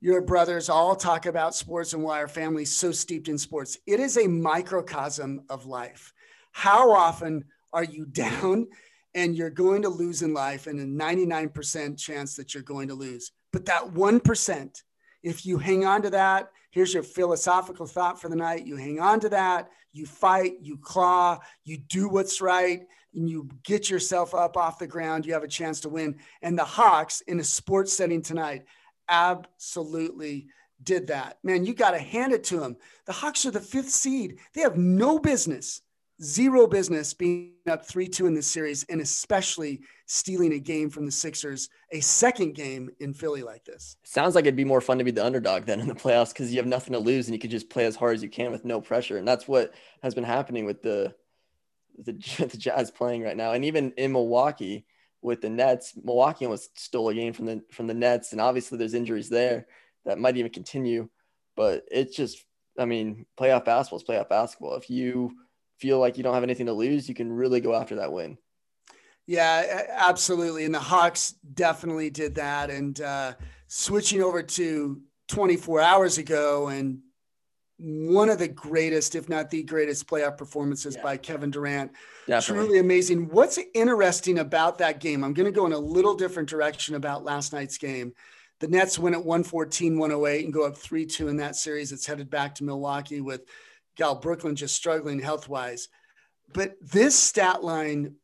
your 0.00 0.22
brothers 0.22 0.68
all 0.70 0.96
talk 0.96 1.26
about 1.26 1.54
sports 1.54 1.92
and 1.92 2.02
why 2.02 2.18
our 2.18 2.28
family's 2.28 2.74
so 2.74 2.90
steeped 2.90 3.28
in 3.28 3.36
sports. 3.36 3.76
It 3.86 4.00
is 4.00 4.16
a 4.16 4.26
microcosm 4.26 5.44
of 5.50 5.66
life. 5.66 6.12
How 6.52 6.90
often 6.90 7.44
are 7.72 7.84
you 7.84 8.06
down 8.06 8.68
and 9.14 9.36
you're 9.36 9.50
going 9.50 9.82
to 9.82 9.88
lose 9.88 10.22
in 10.22 10.32
life 10.32 10.66
and 10.66 10.80
a 10.80 11.04
99% 11.04 11.98
chance 11.98 12.36
that 12.36 12.54
you're 12.54 12.62
going 12.62 12.88
to 12.88 12.94
lose? 12.94 13.32
But 13.52 13.66
that 13.66 13.84
1%, 13.92 14.82
if 15.22 15.44
you 15.44 15.58
hang 15.58 15.84
on 15.84 16.02
to 16.02 16.10
that, 16.10 16.50
here's 16.70 16.94
your 16.94 17.02
philosophical 17.02 17.86
thought 17.86 18.20
for 18.20 18.28
the 18.28 18.36
night. 18.36 18.66
You 18.66 18.76
hang 18.76 19.00
on 19.00 19.20
to 19.20 19.28
that, 19.30 19.70
you 19.92 20.06
fight, 20.06 20.54
you 20.60 20.78
claw, 20.78 21.38
you 21.64 21.78
do 21.78 22.08
what's 22.08 22.40
right, 22.40 22.86
and 23.14 23.28
you 23.28 23.48
get 23.64 23.90
yourself 23.90 24.34
up 24.34 24.56
off 24.56 24.78
the 24.78 24.86
ground, 24.86 25.26
you 25.26 25.32
have 25.32 25.42
a 25.42 25.48
chance 25.48 25.80
to 25.80 25.88
win. 25.88 26.16
And 26.42 26.58
the 26.58 26.64
Hawks 26.64 27.20
in 27.22 27.40
a 27.40 27.44
sports 27.44 27.92
setting 27.92 28.22
tonight 28.22 28.64
absolutely 29.08 30.46
did 30.82 31.08
that. 31.08 31.38
Man, 31.42 31.64
you 31.64 31.74
got 31.74 31.90
to 31.90 31.98
hand 31.98 32.32
it 32.32 32.44
to 32.44 32.60
them. 32.60 32.76
The 33.06 33.12
Hawks 33.12 33.44
are 33.46 33.50
the 33.50 33.60
fifth 33.60 33.90
seed. 33.90 34.38
They 34.54 34.62
have 34.62 34.76
no 34.76 35.18
business, 35.18 35.82
zero 36.22 36.66
business 36.66 37.14
being 37.14 37.52
up 37.68 37.84
3 37.84 38.08
2 38.08 38.26
in 38.26 38.34
this 38.34 38.46
series, 38.46 38.84
and 38.84 39.00
especially 39.00 39.80
stealing 40.06 40.52
a 40.54 40.58
game 40.58 40.90
from 40.90 41.06
the 41.06 41.12
Sixers, 41.12 41.68
a 41.92 42.00
second 42.00 42.54
game 42.54 42.90
in 43.00 43.12
Philly 43.12 43.42
like 43.42 43.64
this. 43.64 43.96
Sounds 44.04 44.34
like 44.34 44.44
it'd 44.44 44.56
be 44.56 44.64
more 44.64 44.80
fun 44.80 44.98
to 44.98 45.04
be 45.04 45.10
the 45.10 45.24
underdog 45.24 45.64
than 45.64 45.80
in 45.80 45.88
the 45.88 45.94
playoffs 45.94 46.32
because 46.32 46.50
you 46.50 46.58
have 46.58 46.66
nothing 46.66 46.92
to 46.92 46.98
lose 46.98 47.26
and 47.26 47.34
you 47.34 47.40
could 47.40 47.50
just 47.50 47.70
play 47.70 47.86
as 47.86 47.96
hard 47.96 48.14
as 48.14 48.22
you 48.22 48.28
can 48.28 48.50
with 48.52 48.64
no 48.64 48.80
pressure. 48.80 49.18
And 49.18 49.26
that's 49.26 49.48
what 49.48 49.72
has 50.02 50.14
been 50.14 50.24
happening 50.24 50.64
with 50.64 50.82
the, 50.82 51.14
the, 51.98 52.12
the 52.38 52.56
Jazz 52.56 52.90
playing 52.90 53.22
right 53.22 53.36
now. 53.36 53.52
And 53.52 53.64
even 53.64 53.92
in 53.96 54.12
Milwaukee, 54.12 54.86
with 55.22 55.40
the 55.40 55.50
Nets. 55.50 55.94
Milwaukee 56.02 56.46
almost 56.46 56.78
stole 56.78 57.08
a 57.08 57.14
game 57.14 57.32
from 57.32 57.46
the 57.46 57.62
from 57.70 57.86
the 57.86 57.94
Nets, 57.94 58.32
and 58.32 58.40
obviously 58.40 58.78
there's 58.78 58.94
injuries 58.94 59.28
there 59.28 59.66
that 60.04 60.18
might 60.18 60.36
even 60.36 60.50
continue. 60.50 61.08
But 61.56 61.84
it's 61.90 62.16
just, 62.16 62.44
I 62.78 62.84
mean, 62.84 63.26
playoff 63.38 63.64
basketball 63.64 63.98
is 63.98 64.04
playoff 64.04 64.28
basketball. 64.28 64.76
If 64.76 64.88
you 64.88 65.32
feel 65.80 65.98
like 65.98 66.16
you 66.16 66.22
don't 66.22 66.34
have 66.34 66.42
anything 66.42 66.66
to 66.66 66.72
lose, 66.72 67.08
you 67.08 67.14
can 67.14 67.32
really 67.32 67.60
go 67.60 67.74
after 67.74 67.96
that 67.96 68.12
win. 68.12 68.36
Yeah, 69.26 69.86
absolutely. 69.90 70.64
And 70.64 70.74
the 70.74 70.80
Hawks 70.80 71.34
definitely 71.54 72.10
did 72.10 72.34
that. 72.34 72.70
And 72.70 73.00
uh, 73.00 73.34
switching 73.68 74.22
over 74.22 74.42
to 74.42 75.00
24 75.28 75.80
hours 75.80 76.18
ago 76.18 76.68
and 76.68 77.00
one 77.78 78.28
of 78.28 78.38
the 78.38 78.48
greatest, 78.48 79.14
if 79.14 79.28
not 79.28 79.48
the 79.48 79.62
greatest, 79.62 80.06
playoff 80.06 80.36
performances 80.36 80.96
yeah. 80.96 81.02
by 81.02 81.16
Kevin 81.16 81.50
Durant. 81.50 81.92
Definitely. 82.26 82.66
Truly 82.66 82.78
amazing. 82.80 83.28
What's 83.28 83.58
interesting 83.74 84.40
about 84.40 84.78
that 84.78 85.00
game? 85.00 85.24
I'm 85.24 85.32
going 85.32 85.46
to 85.46 85.52
go 85.52 85.64
in 85.64 85.72
a 85.72 85.78
little 85.78 86.14
different 86.14 86.48
direction 86.48 86.94
about 86.94 87.24
last 87.24 87.52
night's 87.52 87.78
game. 87.78 88.12
The 88.58 88.68
Nets 88.68 88.98
win 88.98 89.14
at 89.14 89.24
114, 89.24 89.98
108 89.98 90.44
and 90.44 90.52
go 90.52 90.66
up 90.66 90.76
3 90.76 91.06
2 91.06 91.28
in 91.28 91.36
that 91.38 91.56
series. 91.56 91.92
It's 91.92 92.04
headed 92.04 92.28
back 92.28 92.56
to 92.56 92.64
Milwaukee 92.64 93.22
with 93.22 93.46
Gal 94.00 94.14
Brooklyn 94.14 94.56
just 94.56 94.74
struggling 94.74 95.20
health 95.20 95.46
wise. 95.46 95.88
But 96.54 96.76
this 96.80 97.14
stat 97.14 97.62
line 97.62 98.14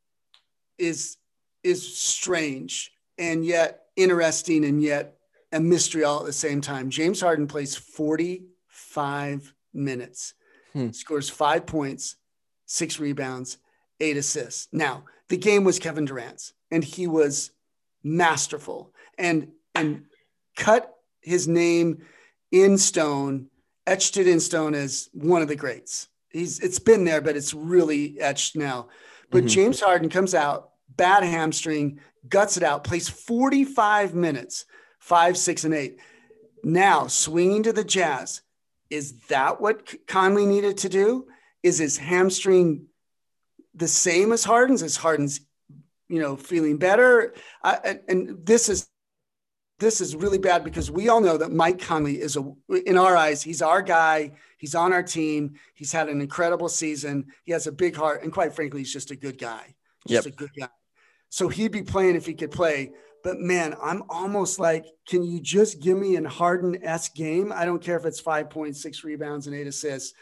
is 0.79 1.19
is 1.63 1.99
strange 1.99 2.93
and 3.19 3.45
yet 3.45 3.83
interesting 3.95 4.65
and 4.65 4.81
yet 4.83 5.19
a 5.53 5.61
mystery 5.61 6.03
all 6.03 6.21
at 6.21 6.25
the 6.25 6.33
same 6.33 6.63
time. 6.63 6.89
James 6.89 7.21
Harden 7.21 7.47
plays 7.47 7.77
45 7.77 9.53
minutes, 9.75 10.33
hmm. 10.73 10.93
scores 10.93 11.29
five 11.29 11.67
points, 11.67 12.17
six 12.65 12.99
rebounds, 12.99 13.59
eight 14.01 14.17
assists. 14.17 14.69
Now, 14.73 15.05
the 15.29 15.37
game 15.37 15.63
was 15.63 15.79
Kevin 15.79 16.07
Durant's, 16.07 16.55
and 16.71 16.83
he 16.83 17.07
was 17.07 17.51
masterful 18.03 18.95
and 19.19 19.49
and 19.75 20.07
cut 20.57 20.95
his 21.21 21.47
name 21.47 21.99
in 22.51 22.79
stone, 22.79 23.51
etched 23.87 24.17
it 24.17 24.27
in 24.27 24.41
stone 24.41 24.75
as 24.75 25.09
one 25.13 25.43
of 25.43 25.49
the 25.49 25.57
greats. 25.57 26.09
He's 26.31 26.61
it's 26.61 26.79
been 26.79 27.05
there, 27.05 27.21
but 27.21 27.37
it's 27.37 27.55
really 27.55 28.21
etched 28.21 28.57
now. 28.57 28.89
But 29.31 29.39
mm-hmm. 29.39 29.49
James 29.49 29.81
Harden 29.81 30.09
comes 30.09 30.35
out, 30.35 30.71
bad 30.97 31.23
hamstring, 31.23 32.01
guts 32.29 32.57
it 32.57 32.63
out, 32.63 32.85
plays 32.85 33.09
45 33.09 34.15
minutes, 34.15 34.65
five, 34.99 35.37
six, 35.37 35.65
and 35.65 35.75
eight. 35.75 35.99
Now 36.63 37.07
swinging 37.07 37.63
to 37.65 37.73
the 37.73 37.85
Jazz, 37.85 38.43
is 38.91 39.21
that 39.29 39.61
what 39.61 39.95
Conley 40.07 40.47
needed 40.47 40.79
to 40.79 40.89
do? 40.89 41.27
Is 41.63 41.79
his 41.79 41.97
hamstring 41.97 42.87
the 43.75 43.89
same 43.89 44.33
as 44.33 44.45
Harden's? 44.45 44.83
Is 44.83 44.97
Harden's, 44.97 45.41
you 46.09 46.21
know, 46.21 46.37
feeling 46.37 46.77
better? 46.77 47.35
I, 47.63 48.01
and 48.09 48.45
this 48.45 48.69
is 48.69 48.89
this 49.79 50.01
is 50.01 50.17
really 50.17 50.39
bad 50.39 50.65
because 50.65 50.91
we 50.91 51.09
all 51.09 51.21
know 51.21 51.37
that 51.37 51.53
Mike 51.53 51.81
Conley 51.81 52.21
is 52.21 52.37
a, 52.37 52.53
in 52.87 52.97
our 52.97 53.17
eyes, 53.17 53.43
he's 53.43 53.63
our 53.63 53.83
guy. 53.83 54.33
He's 54.59 54.75
on 54.75 54.93
our 54.93 55.03
team. 55.03 55.55
He's 55.75 55.93
had 55.93 56.09
an 56.09 56.21
incredible 56.21 56.69
season. 56.69 57.27
He 57.45 57.53
has 57.53 57.67
a 57.67 57.73
big 57.73 57.95
heart, 57.95 58.23
and 58.23 58.33
quite 58.33 58.55
frankly, 58.55 58.81
he's 58.81 58.93
just 58.93 59.11
a 59.11 59.17
good 59.17 59.39
guy. 59.39 59.75
Just 60.09 60.27
yep. 60.27 60.35
a 60.35 60.37
good 60.37 60.51
guy. 60.59 60.69
So 61.29 61.49
he'd 61.49 61.73
be 61.73 61.83
playing 61.83 62.17
if 62.17 62.25
he 62.25 62.35
could 62.35 62.51
play. 62.51 62.93
But 63.23 63.39
man, 63.39 63.75
I'm 63.83 64.05
almost 64.09 64.59
like, 64.59 64.87
can 65.09 65.25
you 65.25 65.41
just 65.41 65.81
give 65.81 65.99
me 65.99 66.17
an 66.17 66.25
Harden 66.25 66.83
s 66.83 67.09
game? 67.09 67.53
I 67.53 67.65
don't 67.65 67.83
care 67.83 67.97
if 67.97 68.05
it's 68.07 68.21
five 68.21 68.49
points, 68.49 68.81
six 68.81 69.05
rebounds, 69.05 69.47
and 69.47 69.57
eight 69.57 69.67
assists. 69.67 70.15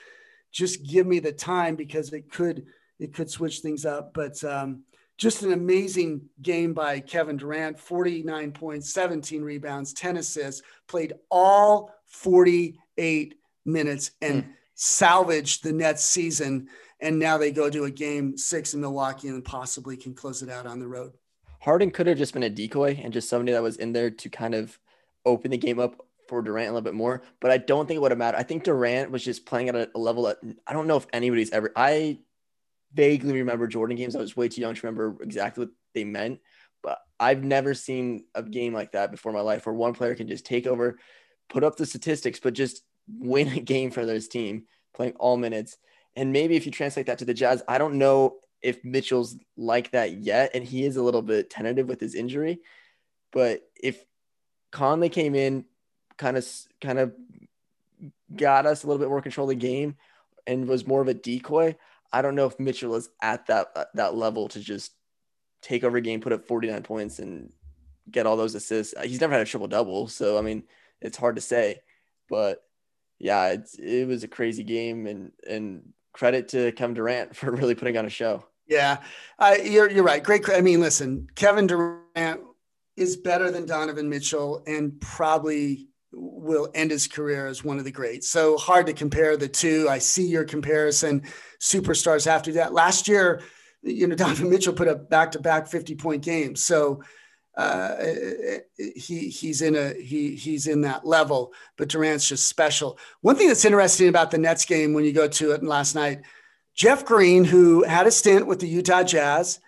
Just 0.51 0.85
give 0.85 1.07
me 1.07 1.19
the 1.19 1.33
time 1.33 1.77
because 1.77 2.13
it 2.13 2.31
could 2.31 2.65
it 2.99 3.13
could 3.13 3.31
switch 3.31 3.61
things 3.61 3.85
up. 3.85 4.15
But 4.15 4.43
um, 4.43 4.85
just 5.17 5.43
an 5.43 5.53
amazing 5.53 6.23
game 6.43 6.75
by 6.75 7.01
Kevin 7.01 7.37
Durant 7.37 7.79
49 7.79 8.53
points, 8.53 8.93
17 8.93 9.43
rebounds, 9.43 9.93
10 9.93 10.17
assists, 10.17 10.63
played 10.89 11.15
all 11.31 11.95
48 12.07 13.35
minutes 13.65 14.11
and 14.21 14.45
mm. 14.45 14.49
salvaged 14.75 15.63
the 15.63 15.73
Nets 15.73 16.05
season. 16.05 16.69
And 17.01 17.19
now 17.19 17.39
they 17.39 17.53
go 17.53 17.71
to 17.71 17.85
a 17.85 17.91
game 17.91 18.37
six 18.37 18.75
in 18.75 18.81
Milwaukee 18.81 19.29
and 19.29 19.45
possibly 19.45 19.97
can 19.97 20.15
close 20.15 20.43
it 20.43 20.51
out 20.51 20.67
on 20.67 20.81
the 20.81 20.89
road. 20.89 21.13
Harden 21.61 21.91
could 21.91 22.07
have 22.07 22.19
just 22.19 22.35
been 22.35 22.43
a 22.43 22.51
decoy 22.51 23.01
and 23.03 23.13
just 23.13 23.29
somebody 23.29 23.53
that 23.53 23.63
was 23.63 23.77
in 23.77 23.93
there 23.93 24.11
to 24.11 24.29
kind 24.29 24.55
of 24.55 24.79
open 25.25 25.51
the 25.51 25.57
game 25.57 25.79
up 25.79 26.05
for 26.29 26.43
Durant 26.43 26.69
a 26.69 26.73
little 26.73 26.83
bit 26.83 26.95
more. 26.95 27.23
But 27.41 27.51
I 27.51 27.59
don't 27.59 27.87
think 27.87 27.97
it 27.97 28.01
would 28.01 28.11
have 28.11 28.19
mattered. 28.19 28.39
I 28.39 28.43
think 28.43 28.65
Durant 28.65 29.11
was 29.11 29.25
just 29.25 29.47
playing 29.47 29.69
at 29.69 29.91
a 29.95 29.99
level 29.99 30.25
that 30.25 30.39
I 30.67 30.73
don't 30.73 30.87
know 30.87 30.97
if 30.97 31.07
anybody's 31.13 31.53
ever. 31.53 31.73
I 31.77 32.19
vaguely 32.95 33.35
remember 33.35 33.67
Jordan 33.67 33.97
games. 33.97 34.17
I 34.17 34.21
was 34.21 34.37
way 34.37 34.49
too 34.49 34.61
young 34.61 34.75
to 34.75 34.87
remember 34.87 35.23
exactly 35.23 35.65
what 35.65 35.75
they 35.95 36.05
meant. 36.05 36.41
but 36.85 36.99
I've 37.19 37.43
never 37.43 37.73
seen 37.73 38.27
a 38.35 38.43
game 38.43 38.75
like 38.75 38.93
that 38.93 39.11
before 39.11 39.31
in 39.31 39.37
my 39.37 39.43
life 39.43 39.67
where 39.67 39.75
one 39.75 39.95
player 39.95 40.15
can 40.15 40.29
just 40.29 40.45
take 40.45 40.67
over, 40.67 40.99
put 41.49 41.65
up 41.65 41.77
the 41.77 41.87
statistics, 41.87 42.39
but 42.39 42.53
just 42.53 42.83
win 43.09 43.49
a 43.49 43.61
game 43.61 43.91
for 43.91 44.05
this 44.05 44.29
team, 44.29 44.65
playing 44.93 45.15
all 45.15 45.39
minutes. 45.39 45.79
And 46.15 46.33
maybe 46.33 46.57
if 46.57 46.67
you 46.67 46.73
translate 46.73 47.07
that 47.07 47.19
to 47.19 47.25
the 47.25 47.35
Jazz, 47.35 47.63
I 47.67 47.79
don't 47.79 47.95
know 47.95 48.37
if 48.61 48.85
Mitchell's 48.85 49.37
like 49.57 49.91
that 49.93 50.13
yet, 50.13 50.51
and 50.55 50.63
he 50.63 50.85
is 50.85 50.97
a 50.97 51.03
little 51.03 51.23
bit 51.23 51.51
tentative 51.51 51.89
with 51.89 52.01
his 52.01 52.15
injury. 52.15 52.61
But 53.33 53.63
if 53.83 54.05
Conley 54.71 55.09
came 55.09 55.35
in, 55.35 55.65
kind 56.17 56.37
of 56.37 56.47
kind 56.81 56.99
of 56.99 57.13
got 58.35 58.67
us 58.67 58.85
a 58.85 58.87
little 58.87 59.01
bit 59.01 59.09
more 59.09 59.23
control 59.23 59.51
of 59.51 59.57
the 59.59 59.67
game 59.67 59.97
and 60.47 60.69
was 60.69 60.87
more 60.87 61.01
of 61.01 61.09
a 61.09 61.15
decoy, 61.15 61.77
I 62.15 62.23
don't 62.23 62.37
know 62.37 62.47
if 62.47 62.61
Mitchell 62.61 62.95
is 62.95 63.11
at 63.21 63.47
that 63.47 63.75
that 63.95 64.15
level 64.15 64.49
to 64.51 64.61
just 64.61 64.93
take 65.61 65.83
over 65.83 65.97
a 65.97 66.01
game, 66.01 66.21
put 66.21 66.33
up 66.33 66.47
49 66.47 66.83
points, 66.85 67.19
and 67.19 67.53
get 68.09 68.25
all 68.25 68.37
those 68.37 68.55
assists. 68.55 68.95
He's 69.03 69.21
never 69.21 69.33
had 69.33 69.43
a 69.43 69.45
triple 69.45 69.67
double, 69.67 70.07
so 70.07 70.39
I 70.39 70.41
mean, 70.41 70.63
it's 71.01 71.17
hard 71.17 71.35
to 71.35 71.43
say. 71.43 71.81
But 72.29 72.63
yeah, 73.19 73.49
it's 73.49 73.75
it 73.75 74.07
was 74.07 74.23
a 74.23 74.29
crazy 74.29 74.63
game, 74.63 75.09
and 75.09 75.33
and 75.49 75.93
credit 76.13 76.49
to 76.51 76.71
Kevin 76.71 76.95
Durant 76.95 77.35
for 77.37 77.51
really 77.51 77.75
putting 77.75 77.97
on 77.97 78.07
a 78.07 78.11
show. 78.11 78.45
Yeah, 78.69 78.99
uh, 79.41 79.57
you're 79.63 79.91
you're 79.91 80.05
right. 80.05 80.23
Great. 80.23 80.49
I 80.49 80.61
mean, 80.61 80.81
listen, 80.81 81.27
Kevin 81.35 81.67
Durant 81.67 82.43
is 82.97 83.17
better 83.17 83.51
than 83.51 83.67
Donovan 83.67 84.09
Mitchell, 84.09 84.63
and 84.69 85.01
probably 85.01 85.89
will 86.17 86.71
end 86.75 86.91
his 86.91 87.07
career 87.07 87.47
as 87.47 87.65
one 87.65 87.79
of 87.79 87.85
the 87.85 87.91
greats. 87.91 88.29
So 88.29 88.57
hard 88.57 88.87
to 88.87 88.93
compare 88.93 89.37
the 89.37 89.49
two. 89.49 89.89
I 89.89 89.99
see 89.99 90.27
your 90.27 90.45
comparison. 90.45 91.23
Superstars 91.61 92.27
after 92.27 92.53
that. 92.53 92.73
Last 92.73 93.09
year, 93.09 93.43
you 93.83 94.07
know, 94.07 94.15
Donovan 94.17 94.51
Mitchell 94.51 94.73
put 94.73 94.89
up 94.89 95.11
back-to-back 95.11 95.71
50-point 95.71 96.23
games. 96.23 96.63
So 96.63 97.03
uh, 97.57 97.97
he 98.77 99.29
he's 99.29 99.63
in 99.63 99.77
a 99.77 99.95
he 99.95 100.35
he's 100.35 100.67
in 100.67 100.81
that 100.81 101.07
level. 101.07 101.53
But 101.77 101.89
Durant's 101.89 102.29
just 102.29 102.49
special. 102.49 102.99
One 103.21 103.37
thing 103.37 103.47
that's 103.47 103.65
interesting 103.65 104.09
about 104.09 104.33
the 104.33 104.39
Nets 104.39 104.65
game 104.65 104.93
when 104.93 105.05
you 105.05 105.13
go 105.13 105.29
to 105.29 105.53
it 105.53 105.63
last 105.63 105.95
night 105.95 106.23
Jeff 106.75 107.05
Green, 107.05 107.45
who 107.45 107.85
had 107.85 108.07
a 108.07 108.11
stint 108.11 108.47
with 108.47 108.61
the 108.61 108.69
Utah 108.69 109.05
Jazz, 109.05 109.61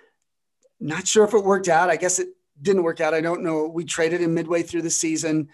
not 0.80 1.06
sure 1.06 1.24
if 1.24 1.34
it 1.34 1.44
worked 1.44 1.68
out. 1.68 1.88
I 1.88 1.96
guess 1.96 2.18
it 2.18 2.28
didn't 2.60 2.82
work 2.82 3.00
out. 3.00 3.14
I 3.14 3.20
don't 3.20 3.42
know. 3.42 3.68
We 3.68 3.84
traded 3.84 4.20
him 4.20 4.34
midway 4.34 4.62
through 4.62 4.82
the 4.82 4.90
season. 4.90 5.48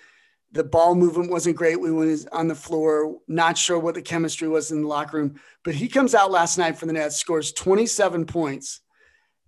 The 0.52 0.64
ball 0.64 0.94
movement 0.94 1.30
wasn't 1.30 1.56
great. 1.56 1.80
We 1.80 1.90
went 1.90 2.28
on 2.30 2.46
the 2.46 2.54
floor. 2.54 3.18
Not 3.26 3.56
sure 3.56 3.78
what 3.78 3.94
the 3.94 4.02
chemistry 4.02 4.48
was 4.48 4.70
in 4.70 4.82
the 4.82 4.88
locker 4.88 5.16
room. 5.16 5.40
But 5.64 5.74
he 5.74 5.88
comes 5.88 6.14
out 6.14 6.30
last 6.30 6.58
night 6.58 6.78
for 6.78 6.86
the 6.86 6.92
Nets, 6.92 7.16
scores 7.16 7.52
27 7.52 8.26
points, 8.26 8.80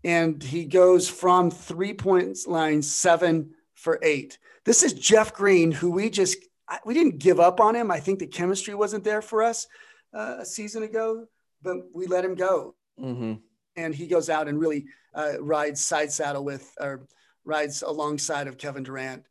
and 0.02 0.42
he 0.42 0.64
goes 0.64 1.08
from 1.08 1.50
three 1.50 1.92
points 1.92 2.46
line 2.46 2.80
seven 2.80 3.50
for 3.74 3.98
eight. 4.02 4.38
This 4.64 4.82
is 4.82 4.94
Jeff 4.94 5.34
Green, 5.34 5.72
who 5.72 5.90
we 5.90 6.08
just 6.08 6.38
we 6.86 6.94
didn't 6.94 7.18
give 7.18 7.38
up 7.38 7.60
on 7.60 7.76
him. 7.76 7.90
I 7.90 8.00
think 8.00 8.18
the 8.18 8.26
chemistry 8.26 8.74
wasn't 8.74 9.04
there 9.04 9.20
for 9.20 9.42
us 9.42 9.66
uh, 10.14 10.36
a 10.40 10.46
season 10.46 10.82
ago 10.82 11.26
but 11.64 11.78
we 11.92 12.06
let 12.06 12.24
him 12.24 12.36
go. 12.36 12.76
Mm-hmm. 13.00 13.34
And 13.76 13.94
he 13.94 14.06
goes 14.06 14.30
out 14.30 14.46
and 14.46 14.60
really 14.60 14.84
uh, 15.14 15.40
rides 15.42 15.84
side 15.84 16.12
saddle 16.12 16.44
with, 16.44 16.72
or 16.78 17.08
rides 17.44 17.82
alongside 17.82 18.46
of 18.46 18.58
Kevin 18.58 18.84
Durant. 18.84 19.24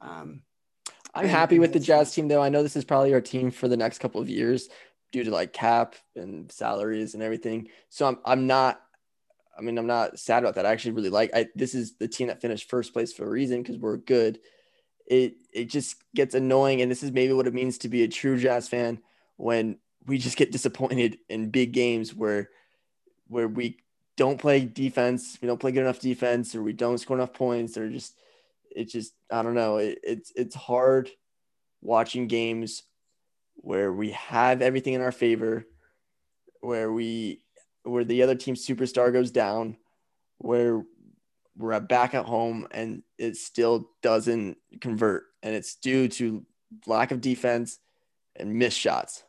Um, 0.00 0.42
I'm 1.14 1.26
happy 1.26 1.58
with 1.58 1.72
the 1.72 1.80
Jazz 1.80 2.14
team, 2.14 2.28
though. 2.28 2.42
I 2.42 2.48
know 2.48 2.62
this 2.62 2.76
is 2.76 2.84
probably 2.84 3.12
our 3.14 3.20
team 3.20 3.50
for 3.50 3.68
the 3.68 3.76
next 3.76 3.98
couple 3.98 4.20
of 4.20 4.28
years 4.28 4.68
due 5.12 5.24
to 5.24 5.30
like 5.30 5.52
cap 5.52 5.96
and 6.14 6.50
salaries 6.50 7.14
and 7.14 7.22
everything. 7.22 7.68
So 7.88 8.06
I'm, 8.06 8.18
I'm 8.24 8.46
not, 8.46 8.80
I 9.58 9.62
mean, 9.62 9.76
I'm 9.76 9.86
not 9.86 10.18
sad 10.18 10.42
about 10.42 10.54
that. 10.54 10.66
I 10.66 10.70
actually 10.70 10.92
really 10.92 11.10
like, 11.10 11.30
I, 11.34 11.48
this 11.54 11.74
is 11.74 11.96
the 11.96 12.08
team 12.08 12.28
that 12.28 12.40
finished 12.40 12.70
first 12.70 12.92
place 12.92 13.12
for 13.12 13.24
a 13.24 13.30
reason 13.30 13.62
because 13.62 13.76
we're 13.76 13.96
good. 13.96 14.38
It, 15.06 15.34
it 15.52 15.64
just 15.64 15.96
gets 16.14 16.34
annoying. 16.34 16.80
And 16.80 16.90
this 16.90 17.02
is 17.02 17.10
maybe 17.10 17.32
what 17.32 17.48
it 17.48 17.54
means 17.54 17.78
to 17.78 17.88
be 17.88 18.04
a 18.04 18.08
true 18.08 18.38
Jazz 18.38 18.68
fan 18.68 19.00
when 19.36 19.78
we 20.06 20.18
just 20.18 20.36
get 20.36 20.52
disappointed 20.52 21.18
in 21.28 21.50
big 21.50 21.72
games 21.72 22.14
where 22.14 22.50
where 23.28 23.46
we 23.46 23.78
don't 24.16 24.40
play 24.40 24.64
defense, 24.64 25.38
we 25.40 25.46
don't 25.46 25.60
play 25.60 25.70
good 25.70 25.82
enough 25.82 26.00
defense, 26.00 26.54
or 26.54 26.62
we 26.62 26.72
don't 26.72 26.98
score 26.98 27.16
enough 27.16 27.32
points, 27.32 27.78
or 27.78 27.88
just 27.88 28.14
it 28.70 28.90
just 28.90 29.14
I 29.30 29.42
don't 29.42 29.54
know. 29.54 29.78
It, 29.78 29.98
it's 30.02 30.32
it's 30.34 30.54
hard 30.54 31.10
watching 31.82 32.26
games 32.26 32.82
where 33.56 33.92
we 33.92 34.12
have 34.12 34.62
everything 34.62 34.94
in 34.94 35.00
our 35.00 35.12
favor, 35.12 35.66
where 36.60 36.92
we 36.92 37.42
where 37.82 38.04
the 38.04 38.22
other 38.22 38.34
team's 38.34 38.66
superstar 38.66 39.12
goes 39.12 39.30
down, 39.30 39.76
where 40.38 40.82
we're 41.56 41.78
back 41.80 42.14
at 42.14 42.24
home 42.24 42.66
and 42.70 43.02
it 43.18 43.36
still 43.36 43.90
doesn't 44.02 44.56
convert, 44.80 45.24
and 45.42 45.54
it's 45.54 45.74
due 45.76 46.08
to 46.08 46.44
lack 46.86 47.10
of 47.10 47.20
defense 47.20 47.78
and 48.36 48.54
missed 48.54 48.78
shots. 48.78 49.24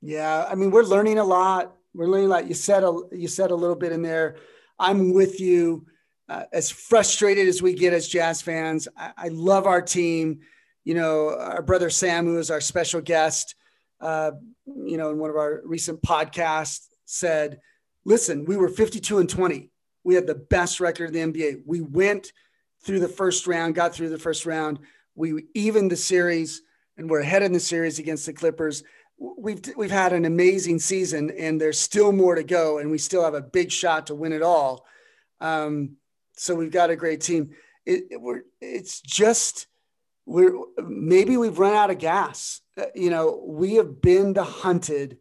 Yeah, 0.00 0.46
I 0.48 0.54
mean, 0.54 0.70
we're 0.70 0.82
learning 0.82 1.18
a 1.18 1.24
lot. 1.24 1.76
We're 1.94 2.06
learning 2.06 2.26
a 2.26 2.30
lot. 2.30 2.48
You 2.48 2.54
said 2.54 2.84
a, 2.84 2.98
you 3.12 3.28
said 3.28 3.50
a 3.50 3.54
little 3.54 3.76
bit 3.76 3.92
in 3.92 4.02
there. 4.02 4.36
I'm 4.78 5.12
with 5.12 5.40
you. 5.40 5.86
Uh, 6.30 6.44
as 6.52 6.70
frustrated 6.70 7.48
as 7.48 7.60
we 7.60 7.74
get 7.74 7.92
as 7.92 8.06
Jazz 8.06 8.40
fans, 8.40 8.86
I, 8.96 9.10
I, 9.16 9.28
love 9.30 9.66
our 9.66 9.82
team. 9.82 10.42
You 10.84 10.94
know, 10.94 11.36
our 11.36 11.60
brother 11.60 11.90
Sam, 11.90 12.24
who 12.24 12.38
is 12.38 12.52
our 12.52 12.60
special 12.60 13.00
guest, 13.00 13.56
uh, 14.00 14.30
you 14.64 14.96
know, 14.96 15.10
in 15.10 15.18
one 15.18 15.30
of 15.30 15.34
our 15.34 15.60
recent 15.64 16.00
podcasts, 16.02 16.86
said, 17.04 17.58
"Listen, 18.04 18.44
we 18.44 18.56
were 18.56 18.68
52 18.68 19.18
and 19.18 19.28
20. 19.28 19.72
We 20.04 20.14
had 20.14 20.28
the 20.28 20.36
best 20.36 20.78
record 20.78 21.12
in 21.12 21.32
the 21.32 21.40
NBA. 21.40 21.62
We 21.66 21.80
went 21.80 22.32
through 22.84 23.00
the 23.00 23.08
first 23.08 23.48
round, 23.48 23.74
got 23.74 23.92
through 23.92 24.10
the 24.10 24.18
first 24.18 24.46
round. 24.46 24.78
We 25.16 25.46
evened 25.54 25.90
the 25.90 25.96
series, 25.96 26.62
and 26.96 27.10
we're 27.10 27.22
ahead 27.22 27.42
in 27.42 27.52
the 27.52 27.58
series 27.58 27.98
against 27.98 28.24
the 28.26 28.32
Clippers." 28.32 28.84
we've 29.18 29.60
we've 29.76 29.90
had 29.90 30.12
an 30.12 30.24
amazing 30.24 30.78
season, 30.78 31.30
and 31.36 31.60
there's 31.60 31.78
still 31.78 32.12
more 32.12 32.36
to 32.36 32.44
go, 32.44 32.78
and 32.78 32.88
we 32.88 32.98
still 32.98 33.24
have 33.24 33.34
a 33.34 33.42
big 33.42 33.72
shot 33.72 34.06
to 34.06 34.14
win 34.14 34.32
it 34.32 34.42
all. 34.42 34.86
Um, 35.40 35.96
so 36.40 36.54
we've 36.54 36.70
got 36.70 36.90
a 36.90 36.96
great 36.96 37.20
team. 37.20 37.50
It, 37.84 38.04
it, 38.12 38.20
we're 38.20 38.42
it's 38.60 39.00
just 39.00 39.66
we're 40.26 40.52
maybe 40.78 41.36
we've 41.36 41.58
run 41.58 41.74
out 41.74 41.90
of 41.90 41.98
gas. 41.98 42.60
Uh, 42.78 42.86
you 42.94 43.10
know, 43.10 43.42
we 43.46 43.74
have 43.74 44.00
been 44.00 44.32
the 44.32 44.44
hunted 44.44 45.18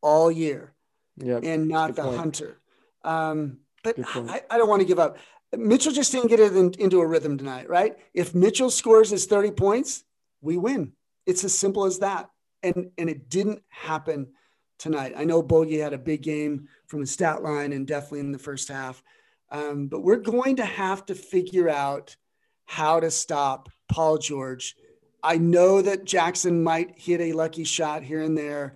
all 0.00 0.30
year, 0.30 0.74
yep. 1.16 1.42
and 1.44 1.68
not 1.68 1.94
the 1.96 2.02
point. 2.02 2.16
hunter. 2.16 2.60
Um, 3.04 3.58
but 3.84 3.96
I, 3.98 4.42
I, 4.48 4.58
don't 4.58 4.68
want 4.68 4.80
to 4.80 4.86
give 4.86 5.00
up. 5.00 5.18
Mitchell 5.56 5.92
just 5.92 6.12
didn't 6.12 6.28
get 6.28 6.38
it 6.38 6.56
in, 6.56 6.72
into 6.78 7.00
a 7.00 7.06
rhythm 7.06 7.36
tonight, 7.36 7.68
right? 7.68 7.96
If 8.14 8.32
Mitchell 8.32 8.70
scores 8.70 9.10
his 9.10 9.26
30 9.26 9.50
points, 9.50 10.04
we 10.40 10.56
win. 10.56 10.92
It's 11.26 11.42
as 11.42 11.52
simple 11.52 11.84
as 11.84 11.98
that 11.98 12.30
and 12.62 12.90
and 12.98 13.10
it 13.10 13.28
didn't 13.28 13.62
happen 13.68 14.28
tonight. 14.78 15.14
I 15.16 15.24
know 15.24 15.42
Bogey 15.42 15.78
had 15.78 15.92
a 15.92 15.98
big 15.98 16.22
game 16.22 16.68
from 16.86 17.00
the 17.00 17.06
stat 17.06 17.42
line 17.42 17.72
and 17.72 17.86
definitely 17.86 18.20
in 18.20 18.32
the 18.32 18.38
first 18.38 18.68
half, 18.68 19.02
um, 19.52 19.86
but 19.86 20.02
we're 20.02 20.16
going 20.16 20.56
to 20.56 20.64
have 20.64 21.06
to 21.06 21.14
figure 21.14 21.68
out 21.68 22.16
how 22.64 22.98
to 22.98 23.10
stop 23.10 23.68
Paul 23.88 24.18
George. 24.18 24.74
I 25.22 25.38
know 25.38 25.82
that 25.82 26.04
Jackson 26.04 26.64
might 26.64 26.98
hit 26.98 27.20
a 27.20 27.32
lucky 27.32 27.62
shot 27.62 28.02
here 28.02 28.22
and 28.22 28.36
there. 28.36 28.74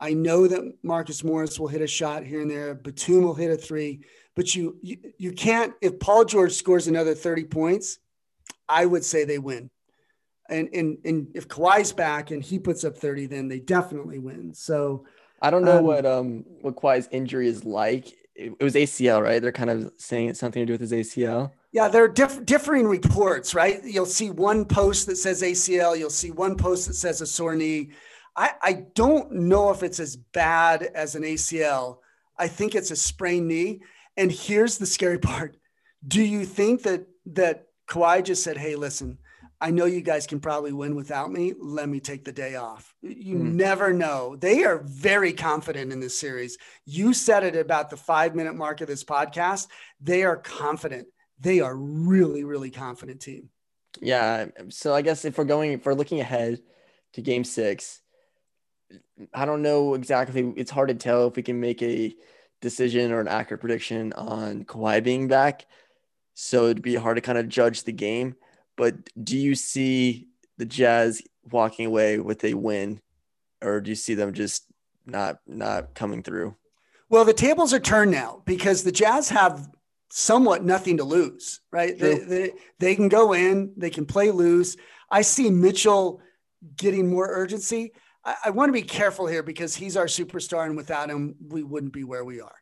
I 0.00 0.14
know 0.14 0.48
that 0.48 0.76
Marcus 0.82 1.22
Morris 1.22 1.60
will 1.60 1.68
hit 1.68 1.82
a 1.82 1.86
shot 1.86 2.24
here 2.24 2.40
and 2.40 2.50
there. 2.50 2.74
Batum 2.74 3.22
will 3.22 3.34
hit 3.34 3.52
a 3.52 3.56
three, 3.56 4.00
but 4.34 4.54
you, 4.54 4.76
you 4.82 4.96
you 5.18 5.32
can't. 5.32 5.72
If 5.80 6.00
Paul 6.00 6.24
George 6.24 6.52
scores 6.52 6.88
another 6.88 7.14
thirty 7.14 7.44
points, 7.44 8.00
I 8.68 8.84
would 8.84 9.04
say 9.04 9.24
they 9.24 9.38
win 9.38 9.70
and 10.48 10.68
and 10.72 10.98
and 11.04 11.28
if 11.34 11.48
Kawhi's 11.48 11.92
back 11.92 12.30
and 12.30 12.42
he 12.42 12.58
puts 12.58 12.84
up 12.84 12.96
30, 12.96 13.26
then 13.26 13.48
they 13.48 13.60
definitely 13.60 14.18
win. 14.18 14.54
So 14.54 15.06
I 15.40 15.50
don't 15.50 15.64
know 15.64 15.78
um, 15.78 15.84
what 15.84 16.06
um 16.06 16.44
what 16.60 16.76
Kawhi's 16.76 17.08
injury 17.10 17.48
is 17.48 17.64
like. 17.64 18.12
It, 18.34 18.62
was 18.62 18.74
ACL, 18.74 19.22
right? 19.22 19.40
They're 19.40 19.52
kind 19.52 19.70
of 19.70 19.92
saying 19.96 20.28
it's 20.28 20.40
something 20.40 20.60
to 20.60 20.66
do 20.66 20.72
with 20.72 20.80
his 20.80 20.92
ACL. 20.92 21.52
Yeah, 21.72 21.88
there 21.88 22.04
are 22.04 22.08
diff- 22.08 22.44
differing 22.44 22.86
reports, 22.86 23.54
right? 23.54 23.80
You'll 23.84 24.06
see 24.06 24.30
one 24.30 24.64
post 24.64 25.06
that 25.06 25.16
says 25.16 25.42
ACL, 25.42 25.98
you'll 25.98 26.10
see 26.10 26.30
one 26.30 26.56
post 26.56 26.86
that 26.88 26.94
says 26.94 27.20
a 27.20 27.26
sore 27.26 27.54
knee. 27.54 27.90
I, 28.36 28.52
I 28.60 28.72
don't 28.94 29.32
know 29.32 29.70
if 29.70 29.82
it's 29.82 30.00
as 30.00 30.16
bad 30.16 30.82
as 30.82 31.14
an 31.14 31.22
ACL. 31.22 31.98
I 32.36 32.48
think 32.48 32.74
it's 32.74 32.90
a 32.90 32.96
sprained 32.96 33.48
knee. 33.48 33.82
And 34.16 34.30
here's 34.30 34.78
the 34.78 34.86
scary 34.86 35.18
part. 35.30 35.56
Do 36.06 36.22
you 36.22 36.44
think 36.44 36.82
that 36.82 37.06
that 37.26 37.68
Kawhi 37.88 38.22
just 38.24 38.42
said, 38.42 38.56
"Hey, 38.56 38.76
listen, 38.76 39.18
I 39.60 39.70
know 39.70 39.86
you 39.86 40.00
guys 40.00 40.26
can 40.26 40.40
probably 40.40 40.72
win 40.72 40.94
without 40.94 41.32
me. 41.32 41.54
Let 41.58 41.88
me 41.88 42.00
take 42.00 42.24
the 42.24 42.32
day 42.32 42.56
off. 42.56 42.94
You 43.02 43.36
mm. 43.36 43.54
never 43.54 43.92
know. 43.92 44.36
They 44.36 44.64
are 44.64 44.82
very 44.84 45.32
confident 45.32 45.92
in 45.92 46.00
this 46.00 46.18
series. 46.18 46.58
You 46.84 47.14
said 47.14 47.44
it 47.44 47.56
about 47.56 47.90
the 47.90 47.96
five 47.96 48.34
minute 48.34 48.54
mark 48.54 48.80
of 48.80 48.88
this 48.88 49.04
podcast. 49.04 49.68
They 50.00 50.24
are 50.24 50.36
confident. 50.36 51.08
They 51.40 51.60
are 51.60 51.74
really, 51.74 52.44
really 52.44 52.70
confident 52.70 53.20
team. 53.20 53.48
Yeah. 54.00 54.46
So 54.70 54.94
I 54.94 55.02
guess 55.02 55.24
if 55.24 55.38
we're 55.38 55.44
going, 55.44 55.72
if 55.72 55.86
we're 55.86 55.94
looking 55.94 56.20
ahead 56.20 56.60
to 57.14 57.22
game 57.22 57.44
six, 57.44 58.00
I 59.32 59.44
don't 59.44 59.62
know 59.62 59.94
exactly. 59.94 60.52
It's 60.56 60.70
hard 60.70 60.88
to 60.88 60.94
tell 60.94 61.28
if 61.28 61.36
we 61.36 61.42
can 61.42 61.60
make 61.60 61.82
a 61.82 62.14
decision 62.60 63.12
or 63.12 63.20
an 63.20 63.28
accurate 63.28 63.60
prediction 63.60 64.12
on 64.14 64.64
Kawhi 64.64 65.02
being 65.02 65.28
back. 65.28 65.66
So 66.34 66.64
it'd 66.64 66.82
be 66.82 66.96
hard 66.96 67.16
to 67.16 67.20
kind 67.20 67.38
of 67.38 67.48
judge 67.48 67.84
the 67.84 67.92
game. 67.92 68.34
But 68.76 68.94
do 69.22 69.36
you 69.36 69.54
see 69.54 70.28
the 70.58 70.64
Jazz 70.64 71.22
walking 71.50 71.86
away 71.86 72.18
with 72.18 72.44
a 72.44 72.54
win, 72.54 73.00
or 73.62 73.80
do 73.80 73.90
you 73.90 73.96
see 73.96 74.14
them 74.14 74.32
just 74.32 74.64
not 75.06 75.38
not 75.46 75.94
coming 75.94 76.22
through? 76.22 76.56
Well, 77.08 77.24
the 77.24 77.32
tables 77.34 77.72
are 77.72 77.80
turned 77.80 78.10
now 78.10 78.42
because 78.44 78.82
the 78.82 78.92
Jazz 78.92 79.28
have 79.28 79.68
somewhat 80.10 80.64
nothing 80.64 80.96
to 80.96 81.04
lose, 81.04 81.60
right? 81.70 81.98
They, 81.98 82.18
they, 82.18 82.52
they 82.78 82.94
can 82.94 83.08
go 83.08 83.32
in, 83.32 83.72
they 83.76 83.90
can 83.90 84.06
play 84.06 84.30
loose. 84.30 84.76
I 85.10 85.22
see 85.22 85.50
Mitchell 85.50 86.20
getting 86.76 87.10
more 87.10 87.28
urgency. 87.28 87.92
I, 88.24 88.36
I 88.46 88.50
want 88.50 88.68
to 88.68 88.72
be 88.72 88.82
careful 88.82 89.26
here 89.26 89.42
because 89.42 89.74
he's 89.74 89.96
our 89.96 90.06
superstar, 90.06 90.66
and 90.66 90.76
without 90.76 91.10
him, 91.10 91.34
we 91.48 91.62
wouldn't 91.62 91.92
be 91.92 92.04
where 92.04 92.24
we 92.24 92.40
are. 92.40 92.54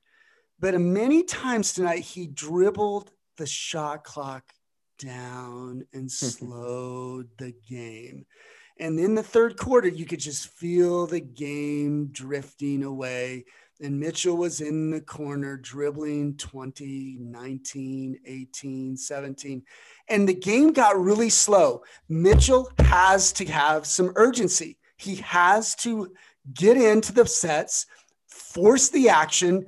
But 0.58 0.80
many 0.80 1.24
times 1.24 1.72
tonight, 1.72 2.00
he 2.00 2.26
dribbled 2.26 3.10
the 3.36 3.46
shot 3.46 4.04
clock 4.04 4.44
down 5.04 5.84
and 5.92 6.02
hmm. 6.02 6.08
slowed 6.08 7.28
the 7.38 7.54
game. 7.68 8.26
And 8.78 8.98
in 8.98 9.14
the 9.14 9.22
third 9.22 9.56
quarter, 9.56 9.88
you 9.88 10.06
could 10.06 10.20
just 10.20 10.48
feel 10.48 11.06
the 11.06 11.20
game 11.20 12.08
drifting 12.10 12.82
away. 12.82 13.44
And 13.80 13.98
Mitchell 13.98 14.36
was 14.36 14.60
in 14.60 14.90
the 14.90 15.00
corner 15.00 15.56
dribbling 15.56 16.36
20, 16.36 17.16
19, 17.20 18.18
18, 18.24 18.96
17. 18.96 19.62
And 20.08 20.28
the 20.28 20.34
game 20.34 20.72
got 20.72 20.98
really 20.98 21.30
slow. 21.30 21.82
Mitchell 22.08 22.70
has 22.78 23.32
to 23.34 23.44
have 23.46 23.86
some 23.86 24.12
urgency. 24.14 24.78
He 24.96 25.16
has 25.16 25.74
to 25.76 26.12
get 26.54 26.76
into 26.76 27.12
the 27.12 27.26
sets, 27.26 27.86
force 28.28 28.88
the 28.88 29.08
action, 29.08 29.66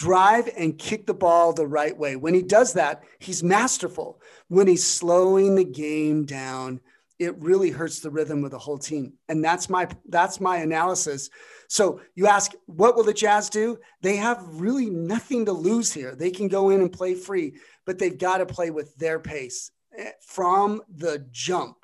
drive 0.00 0.48
and 0.56 0.78
kick 0.78 1.06
the 1.06 1.12
ball 1.12 1.52
the 1.52 1.66
right 1.66 1.96
way. 1.96 2.16
When 2.16 2.32
he 2.32 2.40
does 2.40 2.72
that, 2.72 3.02
he's 3.18 3.42
masterful. 3.42 4.18
When 4.48 4.66
he's 4.66 4.86
slowing 4.86 5.56
the 5.56 5.64
game 5.64 6.24
down, 6.24 6.80
it 7.18 7.38
really 7.38 7.68
hurts 7.68 8.00
the 8.00 8.10
rhythm 8.10 8.42
of 8.42 8.50
the 8.50 8.58
whole 8.58 8.78
team. 8.78 9.12
And 9.28 9.44
that's 9.44 9.68
my 9.68 9.88
that's 10.08 10.40
my 10.40 10.56
analysis. 10.56 11.28
So 11.68 12.00
you 12.14 12.26
ask, 12.26 12.52
what 12.64 12.96
will 12.96 13.04
the 13.04 13.12
Jazz 13.12 13.50
do? 13.50 13.78
They 14.00 14.16
have 14.16 14.42
really 14.42 14.88
nothing 14.88 15.44
to 15.44 15.52
lose 15.52 15.92
here. 15.92 16.14
They 16.14 16.30
can 16.30 16.48
go 16.48 16.70
in 16.70 16.80
and 16.80 16.90
play 16.90 17.14
free, 17.14 17.56
but 17.84 17.98
they've 17.98 18.16
got 18.16 18.38
to 18.38 18.46
play 18.46 18.70
with 18.70 18.96
their 18.96 19.20
pace 19.20 19.70
eh, 19.96 20.12
from 20.26 20.80
the 20.88 21.26
jump. 21.30 21.76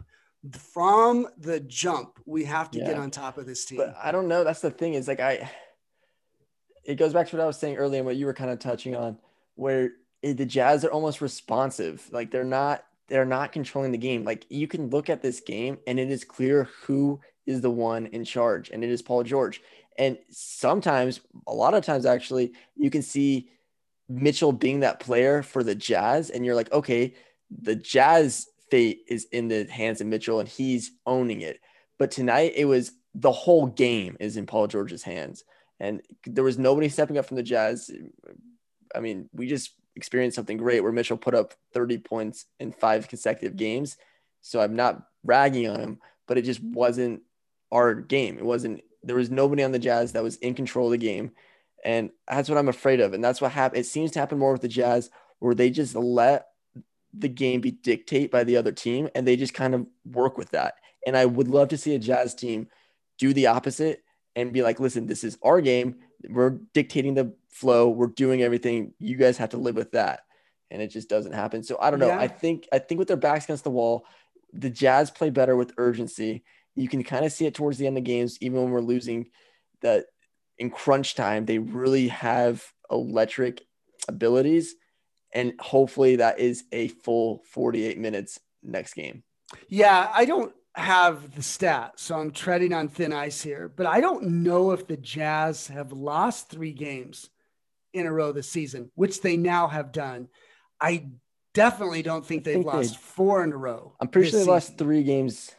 From 0.72 1.26
the 1.37 1.61
jump, 1.61 2.18
we 2.24 2.44
have 2.44 2.70
to 2.70 2.79
yeah. 2.79 2.87
get 2.87 2.96
on 2.96 3.11
top 3.11 3.37
of 3.37 3.44
this 3.44 3.66
team. 3.66 3.79
But 3.79 3.94
I 4.02 4.12
don't 4.12 4.29
know. 4.29 4.42
That's 4.42 4.61
the 4.61 4.70
thing 4.70 4.94
is 4.94 5.07
like 5.07 5.20
I 5.20 5.50
it 6.87 6.96
goes 6.96 7.12
back 7.12 7.29
to 7.29 7.37
what 7.37 7.42
I 7.42 7.46
was 7.46 7.59
saying 7.59 7.77
earlier 7.77 7.99
and 7.99 8.07
what 8.07 8.16
you 8.16 8.27
were 8.27 8.35
kind 8.35 8.51
of 8.51 8.59
touching 8.59 8.94
on, 8.94 9.18
where 9.57 9.92
the 10.22 10.46
Jazz 10.46 10.85
are 10.85 10.92
almost 10.92 11.20
responsive. 11.20 12.09
Like 12.12 12.31
they're 12.31 12.44
not 12.44 12.85
they're 13.09 13.25
not 13.25 13.53
controlling 13.53 13.92
the 13.92 13.99
game. 13.99 14.25
Like 14.25 14.46
you 14.49 14.66
can 14.66 14.90
look 14.90 15.11
at 15.11 15.22
this 15.22 15.40
game 15.40 15.79
and 15.87 16.01
it 16.01 16.11
is 16.11 16.25
clear 16.25 16.68
who 16.83 17.20
is 17.46 17.61
the 17.61 17.70
one 17.70 18.07
in 18.07 18.25
charge, 18.25 18.70
and 18.70 18.83
it 18.83 18.90
is 18.90 19.03
Paul 19.03 19.22
George. 19.22 19.61
And 19.99 20.18
sometimes, 20.31 21.20
a 21.46 21.55
lot 21.55 21.75
of 21.75 21.85
times 21.85 22.07
actually, 22.07 22.53
you 22.77 22.90
can 22.90 23.03
see 23.03 23.49
Mitchell 24.09 24.53
being 24.53 24.81
that 24.81 25.01
player 25.01 25.42
for 25.42 25.62
the 25.62 25.75
Jazz, 25.75 26.31
and 26.31 26.44
you're 26.44 26.55
like, 26.55 26.72
okay, 26.72 27.14
the 27.51 27.77
Jazz 27.77 28.49
fate 28.70 29.03
is 29.09 29.27
in 29.33 29.49
the 29.49 29.64
hands 29.64 30.01
of 30.01 30.07
Mitchell 30.07 30.40
and 30.40 30.49
he's 30.49 30.92
owning 31.07 31.40
it. 31.40 31.61
But 31.99 32.11
tonight 32.11 32.53
it 32.57 32.64
was 32.64 32.92
the 33.14 33.33
whole 33.33 33.66
game 33.66 34.16
is 34.20 34.37
in 34.37 34.46
Paul 34.46 34.66
George's 34.66 35.03
hands 35.03 35.44
and 35.80 36.02
there 36.24 36.44
was 36.44 36.58
nobody 36.58 36.88
stepping 36.88 37.18
up 37.18 37.26
from 37.26 37.36
the 37.36 37.42
Jazz. 37.42 37.90
I 38.94 39.00
mean, 39.00 39.28
we 39.32 39.46
just 39.46 39.72
experienced 39.94 40.36
something 40.36 40.56
great 40.56 40.82
where 40.82 40.92
Mitchell 40.92 41.16
put 41.16 41.34
up 41.34 41.54
30 41.72 41.98
points 41.98 42.46
in 42.60 42.72
five 42.72 43.08
consecutive 43.08 43.56
games. 43.56 43.96
So 44.42 44.60
I'm 44.60 44.76
not 44.76 45.02
ragging 45.24 45.68
on 45.68 45.80
him, 45.80 45.98
but 46.26 46.38
it 46.38 46.42
just 46.42 46.62
wasn't 46.62 47.22
our 47.72 47.94
game. 47.94 48.38
It 48.38 48.44
wasn't, 48.44 48.82
there 49.02 49.16
was 49.16 49.30
nobody 49.30 49.62
on 49.62 49.72
the 49.72 49.78
Jazz 49.78 50.12
that 50.12 50.22
was 50.22 50.36
in 50.36 50.54
control 50.54 50.86
of 50.86 50.92
the 50.92 50.98
game. 50.98 51.32
And 51.84 52.10
that's 52.28 52.48
what 52.48 52.58
I'm 52.58 52.68
afraid 52.68 53.00
of. 53.00 53.12
And 53.12 53.22
that's 53.22 53.40
what 53.40 53.52
happened. 53.52 53.80
It 53.80 53.86
seems 53.86 54.12
to 54.12 54.18
happen 54.18 54.38
more 54.38 54.52
with 54.52 54.62
the 54.62 54.68
Jazz 54.68 55.10
where 55.38 55.54
they 55.54 55.70
just 55.70 55.94
let 55.94 56.48
the 57.12 57.28
game 57.28 57.60
be 57.60 57.70
dictated 57.70 58.30
by 58.30 58.44
the 58.44 58.56
other 58.56 58.72
team 58.72 59.08
and 59.14 59.26
they 59.26 59.36
just 59.36 59.54
kind 59.54 59.74
of 59.74 59.86
work 60.04 60.38
with 60.38 60.50
that. 60.50 60.74
And 61.06 61.16
I 61.16 61.26
would 61.26 61.48
love 61.48 61.68
to 61.68 61.78
see 61.78 61.94
a 61.94 61.98
Jazz 61.98 62.34
team 62.34 62.68
do 63.18 63.32
the 63.32 63.46
opposite 63.46 64.02
and 64.37 64.53
be 64.53 64.62
like, 64.62 64.79
listen, 64.79 65.07
this 65.07 65.25
is 65.25 65.38
our 65.42 65.61
game. 65.61 65.96
We're 66.29 66.59
dictating 66.75 67.14
the 67.14 67.35
flow. 67.49 67.88
We're 67.88 68.07
doing 68.07 68.42
everything. 68.42 68.92
You 69.01 69.16
guys 69.16 69.38
have 69.38 69.51
to 69.51 69.57
live 69.57 69.75
with 69.75 69.92
that. 69.92 70.20
And 70.70 70.83
it 70.83 70.88
just 70.88 71.09
doesn't 71.09 71.33
happen. 71.33 71.62
So 71.62 71.79
I 71.81 71.90
don't 71.90 72.01
know. 72.01 72.09
Yeah. 72.09 72.20
I 72.20 72.29
think 72.29 72.68
I 72.72 72.79
think 72.79 72.99
with 72.99 73.09
their 73.09 73.16
backs 73.16 73.44
against 73.44 73.64
the 73.64 73.70
wall, 73.70 74.05
the 74.53 74.70
Jazz 74.70 75.11
play 75.11 75.31
better 75.31 75.57
with 75.57 75.72
urgency. 75.79 76.44
You 76.75 76.88
can 76.88 77.03
kind 77.03 77.25
of 77.25 77.33
see 77.33 77.46
it 77.46 77.55
towards 77.55 77.79
the 77.79 77.87
end 77.87 77.96
of 77.96 78.05
games, 78.05 78.37
even 78.40 78.62
when 78.62 78.70
we're 78.70 78.81
losing. 78.81 79.31
That 79.83 80.07
in 80.59 80.70
crunch 80.70 81.14
time, 81.14 81.46
they 81.46 81.59
really 81.59 82.09
have 82.09 82.64
electric 82.90 83.62
abilities, 84.09 84.75
and 85.33 85.55
hopefully 85.61 86.16
that 86.16 86.40
is 86.40 86.64
a 86.72 86.88
full 86.88 87.42
48 87.53 87.99
minutes 87.99 88.40
next 88.62 88.94
game. 88.94 89.22
Yeah, 89.68 90.11
I 90.12 90.25
don't 90.25 90.53
have 90.76 91.34
the 91.34 91.42
stat, 91.42 91.94
so 91.96 92.18
I'm 92.18 92.30
treading 92.30 92.72
on 92.72 92.88
thin 92.88 93.12
ice 93.12 93.42
here. 93.42 93.72
But 93.74 93.86
I 93.86 94.00
don't 94.00 94.42
know 94.42 94.72
if 94.72 94.86
the 94.86 94.96
Jazz 94.96 95.68
have 95.68 95.92
lost 95.92 96.50
three 96.50 96.72
games 96.72 97.30
in 97.92 98.06
a 98.06 98.12
row 98.12 98.32
this 98.32 98.48
season, 98.48 98.90
which 98.94 99.22
they 99.22 99.36
now 99.36 99.68
have 99.68 99.90
done. 99.90 100.28
I 100.80 101.06
definitely 101.54 102.02
don't 102.02 102.24
think 102.24 102.44
they've 102.44 102.56
think 102.56 102.66
lost 102.66 102.98
four 102.98 103.42
in 103.42 103.52
a 103.52 103.56
row. 103.56 103.94
I'm 104.00 104.08
pretty 104.08 104.28
sure 104.28 104.38
they 104.38 104.42
season. 104.42 104.52
lost 104.52 104.78
three 104.78 105.02
games. 105.02 105.50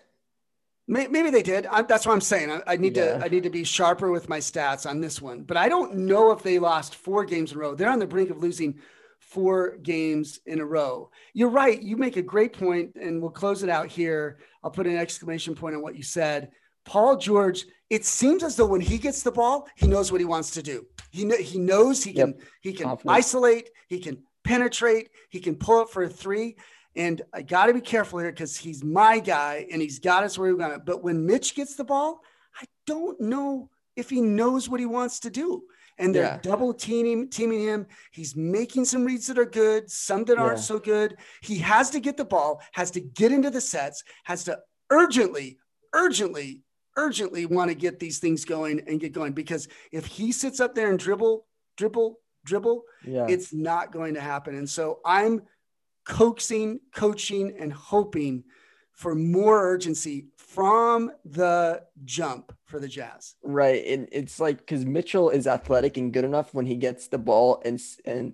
Maybe 0.89 1.32
they 1.32 1.43
did. 1.43 1.65
I, 1.65 1.82
that's 1.82 2.06
what 2.06 2.13
I'm 2.13 2.21
saying. 2.21 2.49
I, 2.49 2.62
I 2.65 2.75
need 2.77 2.95
yeah. 2.95 3.17
to. 3.17 3.25
I 3.25 3.27
need 3.27 3.43
to 3.43 3.49
be 3.49 3.65
sharper 3.65 4.10
with 4.10 4.30
my 4.30 4.39
stats 4.39 4.89
on 4.89 5.01
this 5.01 5.21
one. 5.21 5.41
But 5.41 5.58
I 5.58 5.67
don't 5.67 5.95
know 5.95 6.32
if 6.32 6.43
they 6.43 6.60
lost 6.60 6.95
four 6.95 7.25
games 7.25 7.51
in 7.51 7.58
a 7.58 7.62
row. 7.62 7.75
They're 7.75 7.89
on 7.89 7.99
the 7.99 8.08
brink 8.08 8.30
of 8.30 8.38
losing 8.38 8.80
four 9.28 9.78
games 9.78 10.40
in 10.46 10.62
a 10.62 10.66
row. 10.66 11.12
You're 11.34 11.50
right. 11.50 11.82
You 11.82 11.98
make 11.98 12.16
a 12.16 12.22
great 12.22 12.54
point, 12.54 12.96
and 12.96 13.22
we'll 13.22 13.32
close 13.32 13.62
it 13.62 13.70
out 13.70 13.88
here. 13.88 14.40
I'll 14.63 14.72
put 14.72 14.88
an 14.88 14.98
exclamation 14.98 15.54
point 15.54 15.76
on 15.76 15.82
what 15.82 15.96
you 15.96 16.04
said. 16.04 16.52
Paul 16.86 17.18
George, 17.18 17.66
it 17.90 18.06
seems 18.06 18.42
as 18.44 18.56
though 18.56 18.66
when 18.66 18.80
he 18.80 18.98
gets 18.98 19.24
the 19.24 19.32
ball, 19.32 19.68
he 19.76 19.88
knows 19.88 20.12
what 20.12 20.22
he 20.22 20.26
wants 20.26 20.52
to 20.52 20.63
do. 20.63 20.86
He, 21.12 21.26
kn- 21.26 21.44
he 21.44 21.60
knows 21.60 22.04
he 22.04 22.13
can 22.13 22.30
yep. 22.30 22.42
he 22.62 22.72
can 22.74 22.86
Confident. 22.86 23.18
isolate, 23.18 23.70
he 23.90 24.00
can 24.00 24.24
penetrate, 24.46 25.10
he 25.30 25.42
can 25.42 25.56
pull 25.56 25.82
up 25.82 25.90
for 25.90 26.04
a 26.04 26.10
three. 26.10 26.56
And 26.96 27.22
I 27.34 27.42
got 27.42 27.66
to 27.68 27.74
be 27.74 27.82
careful 27.82 28.20
here 28.20 28.32
because 28.32 28.56
he's 28.56 28.84
my 28.84 29.20
guy 29.20 29.68
and 29.72 29.82
he's 29.82 30.00
got 30.00 30.24
us 30.24 30.38
where 30.38 30.50
we 30.50 30.60
want 30.60 30.74
it. 30.74 30.86
But 30.86 31.04
when 31.04 31.26
Mitch 31.26 31.54
gets 31.54 31.76
the 31.76 31.84
ball, 31.84 32.22
I 32.60 32.66
don't 32.88 33.20
know 33.20 33.70
if 33.96 34.10
he 34.10 34.22
knows 34.22 34.70
what 34.70 34.80
he 34.80 34.86
wants 34.86 35.20
to 35.22 35.30
do 35.30 35.63
and 35.97 36.13
they're 36.13 36.23
yeah. 36.23 36.39
double 36.41 36.73
teaming 36.73 37.29
teaming 37.29 37.62
him. 37.62 37.88
He's 38.12 38.36
making 38.36 38.86
some 38.86 39.05
reads 39.05 39.27
that 39.27 39.39
are 39.39 39.45
good, 39.45 39.89
some 39.89 40.23
that 40.25 40.38
aren't 40.38 40.60
so 40.60 40.79
good. 40.79 41.17
He 41.41 41.57
has 41.60 41.89
to 41.91 41.99
get 41.99 42.17
the 42.17 42.25
ball, 42.25 42.62
has 42.73 42.91
to 42.91 43.01
get 43.01 43.31
into 43.31 43.49
the 43.49 43.62
sets, 43.62 44.03
has 44.23 44.43
to 44.45 44.60
urgently, 44.89 45.57
urgently, 45.93 46.63
urgently 46.95 47.45
want 47.45 47.69
to 47.69 47.75
get 47.75 47.99
these 47.99 48.19
things 48.19 48.45
going 48.45 48.81
and 48.88 48.99
get 48.99 49.13
going 49.13 49.33
because 49.33 49.67
if 49.91 50.05
he 50.05 50.31
sits 50.31 50.60
up 50.60 50.75
there 50.75 50.89
and 50.89 50.99
dribble, 50.99 51.45
dribble, 51.77 52.19
dribble, 52.45 52.83
yeah. 53.05 53.25
it's 53.27 53.53
not 53.53 53.91
going 53.91 54.13
to 54.15 54.21
happen. 54.21 54.55
And 54.55 54.69
so 54.69 54.99
I'm 55.05 55.41
coaxing, 56.05 56.79
coaching, 56.93 57.55
and 57.60 57.71
hoping 57.71 58.43
for 58.97 59.13
more 59.13 59.62
urgency 59.62 60.25
from 60.36 61.12
the 61.23 61.83
jump 62.04 62.52
for 62.65 62.79
the 62.79 62.87
Jazz. 62.87 63.35
Right. 63.43 63.85
And 63.85 64.10
it's 64.12 64.39
like 64.39 64.58
because 64.58 64.85
Mitchell 64.85 65.29
is 65.29 65.45
athletic 65.45 65.98
and 65.98 66.12
good 66.12 66.25
enough 66.25 66.52
when 66.52 66.65
he 66.65 66.75
gets 66.75 67.08
the 67.08 67.19
ball 67.19 67.62
and 67.63 67.79
and 68.06 68.33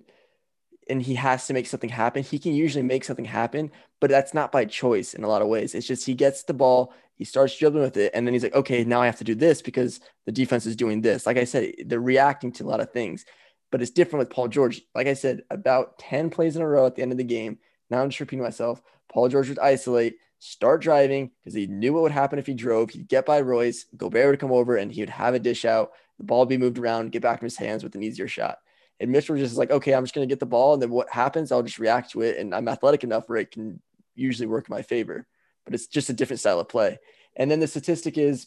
and 0.88 1.02
he 1.02 1.14
has 1.16 1.46
to 1.46 1.52
make 1.52 1.66
something 1.66 1.90
happen. 1.90 2.22
He 2.22 2.38
can 2.38 2.54
usually 2.54 2.82
make 2.82 3.04
something 3.04 3.26
happen, 3.26 3.70
but 4.00 4.08
that's 4.08 4.32
not 4.32 4.52
by 4.52 4.64
choice 4.64 5.12
in 5.12 5.22
a 5.22 5.28
lot 5.28 5.42
of 5.42 5.48
ways. 5.48 5.74
It's 5.74 5.86
just 5.86 6.06
he 6.06 6.14
gets 6.14 6.44
the 6.44 6.54
ball, 6.54 6.94
he 7.14 7.24
starts 7.24 7.58
dribbling 7.58 7.84
with 7.84 7.98
it, 7.98 8.12
and 8.14 8.26
then 8.26 8.32
he's 8.32 8.42
like, 8.42 8.54
okay, 8.54 8.84
now 8.84 9.02
I 9.02 9.06
have 9.06 9.18
to 9.18 9.24
do 9.24 9.34
this 9.34 9.60
because 9.60 10.00
the 10.24 10.32
defense 10.32 10.64
is 10.64 10.76
doing 10.76 11.02
this. 11.02 11.26
Like 11.26 11.36
I 11.36 11.44
said, 11.44 11.74
they're 11.86 12.00
reacting 12.00 12.52
to 12.52 12.64
a 12.64 12.68
lot 12.68 12.80
of 12.80 12.90
things, 12.90 13.26
but 13.70 13.82
it's 13.82 13.90
different 13.90 14.20
with 14.20 14.30
Paul 14.30 14.48
George. 14.48 14.80
Like 14.94 15.08
I 15.08 15.14
said, 15.14 15.42
about 15.50 15.98
10 15.98 16.30
plays 16.30 16.56
in 16.56 16.62
a 16.62 16.68
row 16.68 16.86
at 16.86 16.96
the 16.96 17.02
end 17.02 17.12
of 17.12 17.18
the 17.18 17.24
game. 17.24 17.58
Now 17.90 18.02
I'm 18.02 18.08
just 18.08 18.20
repeating 18.20 18.42
myself. 18.42 18.82
Paul 19.12 19.28
George 19.28 19.48
would 19.48 19.58
isolate, 19.58 20.16
start 20.38 20.82
driving 20.82 21.30
because 21.40 21.54
he 21.54 21.66
knew 21.66 21.92
what 21.92 22.02
would 22.02 22.12
happen 22.12 22.38
if 22.38 22.46
he 22.46 22.54
drove. 22.54 22.90
He'd 22.90 23.08
get 23.08 23.26
by 23.26 23.40
Royce, 23.40 23.86
Gobert 23.96 24.30
would 24.30 24.40
come 24.40 24.52
over, 24.52 24.76
and 24.76 24.92
he 24.92 25.00
would 25.02 25.10
have 25.10 25.34
a 25.34 25.38
dish 25.38 25.64
out. 25.64 25.92
The 26.18 26.24
ball 26.24 26.40
would 26.40 26.48
be 26.48 26.58
moved 26.58 26.78
around, 26.78 27.12
get 27.12 27.22
back 27.22 27.40
in 27.40 27.46
his 27.46 27.56
hands 27.56 27.82
with 27.82 27.94
an 27.94 28.02
easier 28.02 28.28
shot. 28.28 28.58
And 29.00 29.10
Mitchell 29.10 29.36
just 29.36 29.56
like, 29.56 29.70
okay, 29.70 29.94
I'm 29.94 30.04
just 30.04 30.14
going 30.14 30.26
to 30.26 30.32
get 30.32 30.40
the 30.40 30.46
ball. 30.46 30.74
And 30.74 30.82
then 30.82 30.90
what 30.90 31.10
happens, 31.10 31.50
I'll 31.50 31.62
just 31.62 31.78
react 31.78 32.12
to 32.12 32.22
it. 32.22 32.38
And 32.38 32.54
I'm 32.54 32.68
athletic 32.68 33.02
enough 33.02 33.28
where 33.28 33.38
it 33.38 33.50
can 33.50 33.80
usually 34.14 34.46
work 34.46 34.68
in 34.68 34.74
my 34.74 34.82
favor. 34.82 35.26
But 35.64 35.74
it's 35.74 35.86
just 35.86 36.10
a 36.10 36.12
different 36.12 36.40
style 36.40 36.60
of 36.60 36.68
play. 36.68 36.98
And 37.36 37.50
then 37.50 37.58
the 37.58 37.66
statistic 37.66 38.16
is 38.16 38.46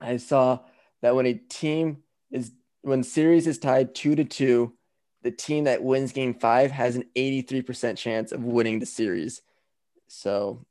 I 0.00 0.18
saw 0.18 0.60
that 1.02 1.14
when 1.14 1.26
a 1.26 1.34
team 1.34 2.02
is, 2.30 2.52
when 2.82 3.02
series 3.02 3.46
is 3.46 3.58
tied 3.58 3.94
two 3.94 4.14
to 4.14 4.24
two, 4.24 4.74
the 5.22 5.30
team 5.30 5.64
that 5.64 5.82
wins 5.82 6.12
game 6.12 6.34
five 6.34 6.70
has 6.70 6.96
an 6.96 7.04
83% 7.16 7.96
chance 7.96 8.32
of 8.32 8.44
winning 8.44 8.78
the 8.78 8.86
series. 8.86 9.40
So 10.08 10.64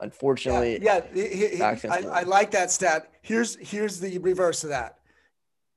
unfortunately, 0.00 0.78
yeah, 0.82 1.00
yeah 1.14 1.76
I, 1.90 2.20
I, 2.20 2.22
like 2.22 2.50
that 2.52 2.70
stat. 2.70 3.10
Here's 3.22 3.56
here's 3.56 4.00
the 4.00 4.18
reverse 4.18 4.64
of 4.64 4.70
that. 4.70 4.98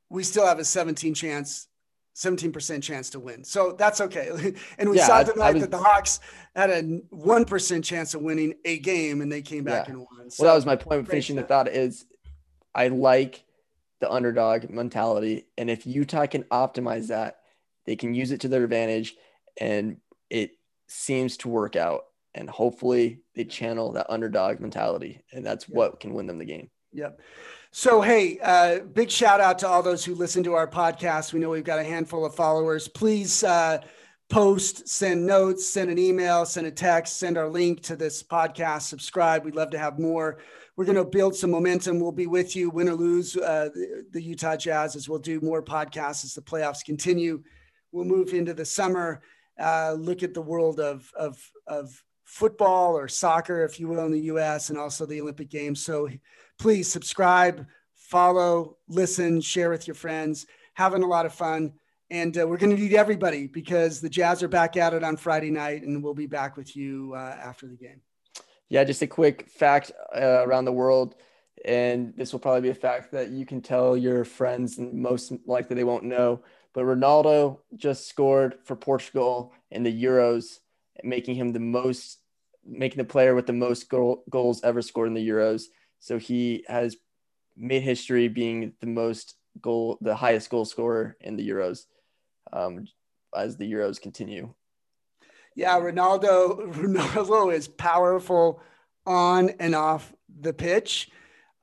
We 0.09 0.23
still 0.23 0.45
have 0.45 0.59
a 0.59 0.65
17 0.65 1.13
chance 1.13 1.67
17% 2.15 2.83
chance 2.83 3.09
to 3.11 3.19
win. 3.19 3.43
So 3.43 3.71
that's 3.71 4.01
okay. 4.01 4.29
And 4.77 4.89
we 4.89 4.97
yeah, 4.97 5.07
saw 5.07 5.23
tonight 5.23 5.53
was, 5.53 5.63
that 5.63 5.71
the 5.71 5.77
Hawks 5.77 6.19
had 6.55 6.69
a 6.69 6.83
1% 6.83 7.83
chance 7.83 8.13
of 8.13 8.21
winning 8.21 8.55
a 8.65 8.79
game 8.79 9.21
and 9.21 9.31
they 9.31 9.41
came 9.41 9.63
back 9.63 9.87
yeah. 9.87 9.93
and 9.93 9.99
won. 9.99 10.29
So, 10.29 10.43
well, 10.43 10.51
that 10.51 10.55
was 10.55 10.65
my 10.65 10.75
point 10.75 11.01
with 11.01 11.09
finishing 11.09 11.35
the 11.35 11.43
thought 11.43 11.67
is 11.67 12.05
I 12.75 12.89
like 12.89 13.43
the 14.01 14.11
underdog 14.11 14.69
mentality. 14.69 15.47
And 15.57 15.69
if 15.69 15.85
Utah 15.87 16.25
can 16.25 16.43
optimize 16.45 17.07
that, 17.07 17.39
they 17.85 17.95
can 17.95 18.13
use 18.13 18.31
it 18.31 18.41
to 18.41 18.47
their 18.47 18.63
advantage 18.63 19.15
and 19.59 19.97
it 20.29 20.51
seems 20.87 21.37
to 21.37 21.49
work 21.49 21.75
out. 21.75 22.05
And 22.33 22.49
hopefully 22.49 23.21
they 23.35 23.43
channel 23.43 23.91
that 23.93 24.09
underdog 24.09 24.59
mentality. 24.59 25.23
And 25.33 25.45
that's 25.45 25.67
yeah. 25.67 25.75
what 25.75 25.99
can 25.99 26.13
win 26.13 26.27
them 26.27 26.39
the 26.39 26.45
game. 26.45 26.69
Yep. 26.93 27.19
So, 27.71 28.01
hey, 28.01 28.37
uh, 28.43 28.79
big 28.79 29.09
shout 29.09 29.39
out 29.39 29.59
to 29.59 29.67
all 29.67 29.81
those 29.81 30.03
who 30.03 30.13
listen 30.13 30.43
to 30.43 30.53
our 30.53 30.67
podcast. 30.67 31.31
We 31.31 31.39
know 31.39 31.49
we've 31.49 31.63
got 31.63 31.79
a 31.79 31.83
handful 31.83 32.25
of 32.25 32.35
followers. 32.35 32.89
Please 32.89 33.45
uh, 33.45 33.79
post, 34.29 34.87
send 34.87 35.25
notes, 35.25 35.67
send 35.67 35.89
an 35.89 35.97
email, 35.97 36.45
send 36.45 36.67
a 36.67 36.71
text, 36.71 37.17
send 37.17 37.37
our 37.37 37.49
link 37.49 37.81
to 37.83 37.95
this 37.95 38.23
podcast, 38.23 38.83
subscribe. 38.83 39.45
We'd 39.45 39.55
love 39.55 39.69
to 39.71 39.77
have 39.77 39.99
more. 39.99 40.39
We're 40.75 40.85
going 40.85 40.97
to 40.97 41.05
build 41.05 41.35
some 41.35 41.51
momentum. 41.51 41.99
We'll 41.99 42.11
be 42.11 42.27
with 42.27 42.55
you, 42.55 42.69
win 42.69 42.89
or 42.89 42.95
lose, 42.95 43.37
uh, 43.37 43.69
the, 43.73 44.05
the 44.11 44.21
Utah 44.21 44.55
Jazz, 44.55 44.95
as 44.95 45.07
we'll 45.07 45.19
do 45.19 45.39
more 45.41 45.61
podcasts 45.61 46.25
as 46.25 46.33
the 46.33 46.41
playoffs 46.41 46.83
continue. 46.83 47.43
We'll 47.91 48.05
move 48.05 48.33
into 48.33 48.53
the 48.53 48.65
summer, 48.65 49.21
uh, 49.59 49.93
look 49.93 50.23
at 50.23 50.33
the 50.33 50.41
world 50.41 50.79
of, 50.79 51.11
of, 51.15 51.37
of 51.67 52.03
football 52.31 52.97
or 52.97 53.09
soccer, 53.09 53.65
if 53.65 53.77
you 53.79 53.89
will, 53.89 54.05
in 54.05 54.11
the 54.11 54.31
US, 54.33 54.69
and 54.69 54.79
also 54.79 55.05
the 55.05 55.19
Olympic 55.19 55.49
Games. 55.49 55.83
So, 55.83 56.09
please 56.57 56.89
subscribe, 56.89 57.67
follow, 57.93 58.77
listen, 58.87 59.41
share 59.41 59.69
with 59.69 59.85
your 59.85 59.95
friends. 59.95 60.45
Having 60.75 61.03
a 61.03 61.07
lot 61.07 61.25
of 61.25 61.33
fun. 61.33 61.73
And 62.09 62.37
uh, 62.37 62.47
we're 62.47 62.57
going 62.57 62.75
to 62.75 62.81
need 62.81 62.93
everybody 62.93 63.47
because 63.47 63.99
the 63.99 64.09
Jazz 64.09 64.41
are 64.43 64.47
back 64.47 64.77
at 64.77 64.93
it 64.93 65.03
on 65.03 65.17
Friday 65.17 65.51
night, 65.51 65.83
and 65.83 66.01
we'll 66.01 66.13
be 66.13 66.25
back 66.25 66.55
with 66.55 66.75
you 66.75 67.13
uh, 67.15 67.37
after 67.43 67.67
the 67.67 67.75
game. 67.75 68.01
Yeah, 68.69 68.85
just 68.85 69.01
a 69.01 69.07
quick 69.07 69.49
fact 69.49 69.91
uh, 70.15 70.45
around 70.45 70.65
the 70.65 70.71
world. 70.71 71.15
And 71.65 72.13
this 72.15 72.31
will 72.31 72.39
probably 72.39 72.61
be 72.61 72.69
a 72.69 72.73
fact 72.73 73.11
that 73.11 73.29
you 73.29 73.45
can 73.45 73.61
tell 73.61 73.97
your 73.97 74.23
friends, 74.23 74.77
and 74.77 74.93
most 74.93 75.33
likely 75.45 75.75
they 75.75 75.83
won't 75.83 76.05
know. 76.05 76.41
But 76.73 76.85
Ronaldo 76.85 77.59
just 77.75 78.07
scored 78.07 78.59
for 78.63 78.77
Portugal 78.77 79.53
in 79.69 79.83
the 79.83 80.03
Euros, 80.03 80.59
making 81.03 81.35
him 81.35 81.51
the 81.51 81.59
most, 81.59 82.19
making 82.65 82.97
the 82.97 83.05
player 83.05 83.35
with 83.35 83.47
the 83.47 83.53
most 83.53 83.89
goal, 83.89 84.23
goals 84.29 84.63
ever 84.63 84.81
scored 84.81 85.07
in 85.07 85.13
the 85.13 85.27
Euros. 85.27 85.63
So 85.99 86.17
he 86.17 86.63
has 86.67 86.95
made 87.57 87.83
history 87.83 88.27
being 88.27 88.73
the 88.81 88.87
most 88.87 89.35
goal, 89.61 89.97
the 90.01 90.15
highest 90.15 90.49
goal 90.49 90.65
scorer 90.65 91.17
in 91.21 91.35
the 91.35 91.47
Euros 91.47 91.85
um, 92.53 92.85
as 93.35 93.57
the 93.57 93.71
Euros 93.71 94.01
continue. 94.01 94.53
Yeah, 95.55 95.79
Ronaldo, 95.79 96.71
Ronaldo 96.73 97.53
is 97.53 97.67
powerful 97.67 98.61
on 99.05 99.51
and 99.59 99.75
off 99.75 100.13
the 100.39 100.53
pitch. 100.53 101.09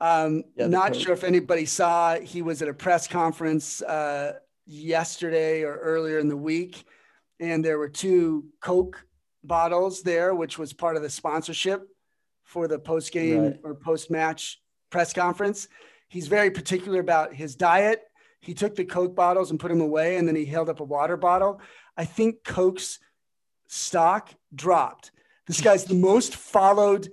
Um, 0.01 0.43
yeah, 0.55 0.67
not 0.67 0.95
sure 0.95 1.13
if 1.13 1.23
anybody 1.23 1.65
saw, 1.65 2.19
he 2.19 2.41
was 2.41 2.61
at 2.61 2.69
a 2.69 2.73
press 2.73 3.07
conference 3.07 3.81
uh, 3.81 4.33
yesterday 4.65 5.63
or 5.63 5.75
earlier 5.75 6.19
in 6.19 6.29
the 6.29 6.37
week, 6.37 6.85
and 7.39 7.65
there 7.65 7.77
were 7.77 7.89
two 7.89 8.45
Coke 8.61 9.05
bottles 9.43 10.01
there, 10.01 10.33
which 10.35 10.57
was 10.57 10.73
part 10.73 10.95
of 10.95 11.01
the 11.01 11.09
sponsorship 11.09 11.87
for 12.43 12.67
the 12.67 12.79
post 12.79 13.11
game 13.11 13.41
right. 13.43 13.59
or 13.63 13.75
post 13.75 14.11
match 14.11 14.61
press 14.89 15.13
conference. 15.13 15.67
He's 16.07 16.27
very 16.27 16.49
particular 16.49 16.99
about 16.99 17.33
his 17.33 17.55
diet. 17.55 18.01
He 18.41 18.53
took 18.53 18.75
the 18.75 18.85
Coke 18.85 19.15
bottles 19.15 19.51
and 19.51 19.59
put 19.59 19.69
them 19.69 19.81
away, 19.81 20.17
and 20.17 20.27
then 20.27 20.35
he 20.35 20.45
held 20.45 20.69
up 20.69 20.79
a 20.79 20.83
water 20.83 21.17
bottle. 21.17 21.61
I 21.95 22.05
think 22.05 22.43
Coke's 22.43 22.99
stock 23.67 24.33
dropped. 24.55 25.11
This 25.45 25.61
guy's 25.61 25.83
the 25.83 25.93
most 25.93 26.35
followed 26.35 27.09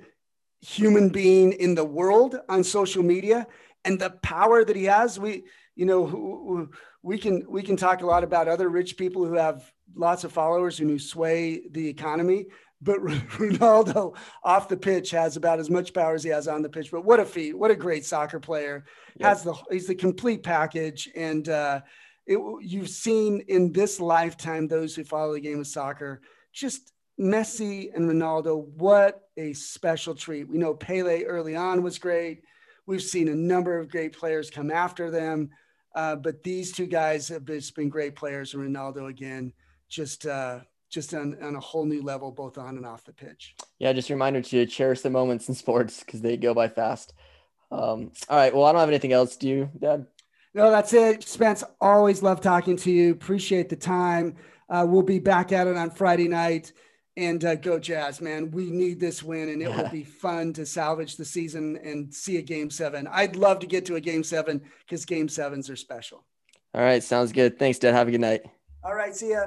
human 0.60 1.08
being 1.08 1.52
in 1.52 1.74
the 1.74 1.84
world 1.84 2.38
on 2.48 2.64
social 2.64 3.02
media, 3.02 3.46
and 3.84 3.98
the 3.98 4.10
power 4.10 4.64
that 4.64 4.76
he 4.76 4.84
has. 4.84 5.18
We, 5.18 5.44
you 5.74 5.84
know, 5.84 6.68
we 7.02 7.18
can 7.18 7.44
we 7.48 7.62
can 7.62 7.76
talk 7.76 8.02
a 8.02 8.06
lot 8.06 8.24
about 8.24 8.48
other 8.48 8.68
rich 8.68 8.96
people 8.96 9.24
who 9.24 9.34
have 9.34 9.70
lots 9.94 10.24
of 10.24 10.32
followers 10.32 10.76
who 10.78 10.86
who 10.86 10.98
sway 10.98 11.62
the 11.70 11.88
economy 11.88 12.46
but 12.82 13.00
Ronaldo 13.00 14.16
off 14.42 14.68
the 14.68 14.76
pitch 14.76 15.10
has 15.10 15.36
about 15.36 15.58
as 15.58 15.70
much 15.70 15.94
power 15.94 16.14
as 16.14 16.24
he 16.24 16.30
has 16.30 16.48
on 16.48 16.62
the 16.62 16.68
pitch. 16.68 16.90
But 16.90 17.04
what 17.04 17.20
a 17.20 17.24
feat! 17.24 17.56
What 17.56 17.70
a 17.70 17.76
great 17.76 18.04
soccer 18.04 18.40
player! 18.40 18.84
Yep. 19.18 19.28
Has 19.28 19.42
the 19.42 19.54
he's 19.70 19.86
the 19.86 19.94
complete 19.94 20.42
package, 20.42 21.08
and 21.14 21.48
uh, 21.48 21.80
it, 22.26 22.38
you've 22.62 22.88
seen 22.88 23.42
in 23.48 23.72
this 23.72 24.00
lifetime 24.00 24.68
those 24.68 24.94
who 24.94 25.04
follow 25.04 25.34
the 25.34 25.40
game 25.40 25.60
of 25.60 25.66
soccer 25.66 26.20
just 26.52 26.92
Messi 27.20 27.94
and 27.94 28.08
Ronaldo. 28.08 28.66
What 28.68 29.22
a 29.36 29.52
special 29.52 30.14
treat! 30.14 30.48
We 30.48 30.58
know 30.58 30.74
Pele 30.74 31.24
early 31.24 31.56
on 31.56 31.82
was 31.82 31.98
great. 31.98 32.42
We've 32.86 33.02
seen 33.02 33.28
a 33.28 33.34
number 33.34 33.78
of 33.78 33.90
great 33.90 34.16
players 34.16 34.48
come 34.48 34.70
after 34.70 35.10
them, 35.10 35.50
uh, 35.94 36.16
but 36.16 36.44
these 36.44 36.72
two 36.72 36.86
guys 36.86 37.28
have 37.28 37.44
just 37.44 37.74
been 37.74 37.88
great 37.88 38.14
players, 38.14 38.54
and 38.54 38.62
Ronaldo 38.62 39.08
again 39.08 39.52
just. 39.88 40.26
Uh, 40.26 40.60
just 40.88 41.12
on, 41.14 41.36
on 41.42 41.56
a 41.56 41.60
whole 41.60 41.84
new 41.84 42.02
level, 42.02 42.30
both 42.30 42.58
on 42.58 42.76
and 42.76 42.86
off 42.86 43.04
the 43.04 43.12
pitch. 43.12 43.54
Yeah, 43.78 43.92
just 43.92 44.08
a 44.08 44.14
reminder 44.14 44.40
to 44.40 44.66
cherish 44.66 45.00
the 45.00 45.10
moments 45.10 45.48
in 45.48 45.54
sports 45.54 46.00
because 46.00 46.20
they 46.20 46.36
go 46.36 46.54
by 46.54 46.68
fast. 46.68 47.12
Um, 47.70 48.12
all 48.28 48.36
right. 48.36 48.54
Well, 48.54 48.64
I 48.64 48.72
don't 48.72 48.80
have 48.80 48.88
anything 48.88 49.12
else. 49.12 49.36
Do 49.36 49.48
you, 49.48 49.70
Dad? 49.78 50.06
No, 50.54 50.70
that's 50.70 50.92
it. 50.92 51.22
Spence, 51.24 51.64
always 51.80 52.22
love 52.22 52.40
talking 52.40 52.76
to 52.78 52.90
you. 52.90 53.12
Appreciate 53.12 53.68
the 53.68 53.76
time. 53.76 54.36
Uh, 54.68 54.86
we'll 54.88 55.02
be 55.02 55.18
back 55.18 55.52
at 55.52 55.66
it 55.66 55.76
on 55.76 55.90
Friday 55.90 56.28
night. 56.28 56.72
And 57.18 57.44
uh, 57.44 57.54
go 57.54 57.78
Jazz, 57.78 58.20
man. 58.20 58.50
We 58.50 58.70
need 58.70 59.00
this 59.00 59.22
win, 59.22 59.48
and 59.48 59.62
it 59.62 59.68
will 59.68 59.88
be 59.92 60.04
fun 60.04 60.52
to 60.54 60.66
salvage 60.66 61.16
the 61.16 61.24
season 61.24 61.78
and 61.82 62.12
see 62.12 62.36
a 62.36 62.42
game 62.42 62.70
seven. 62.70 63.06
I'd 63.10 63.36
love 63.36 63.58
to 63.60 63.66
get 63.66 63.86
to 63.86 63.96
a 63.96 64.00
game 64.00 64.22
seven 64.22 64.62
because 64.80 65.04
game 65.04 65.28
sevens 65.28 65.70
are 65.70 65.76
special. 65.76 66.24
All 66.74 66.82
right. 66.82 67.02
Sounds 67.02 67.32
good. 67.32 67.58
Thanks, 67.58 67.78
Dad. 67.78 67.94
Have 67.94 68.08
a 68.08 68.10
good 68.10 68.20
night. 68.20 68.42
All 68.84 68.94
right. 68.94 69.14
See 69.14 69.30
ya. 69.30 69.46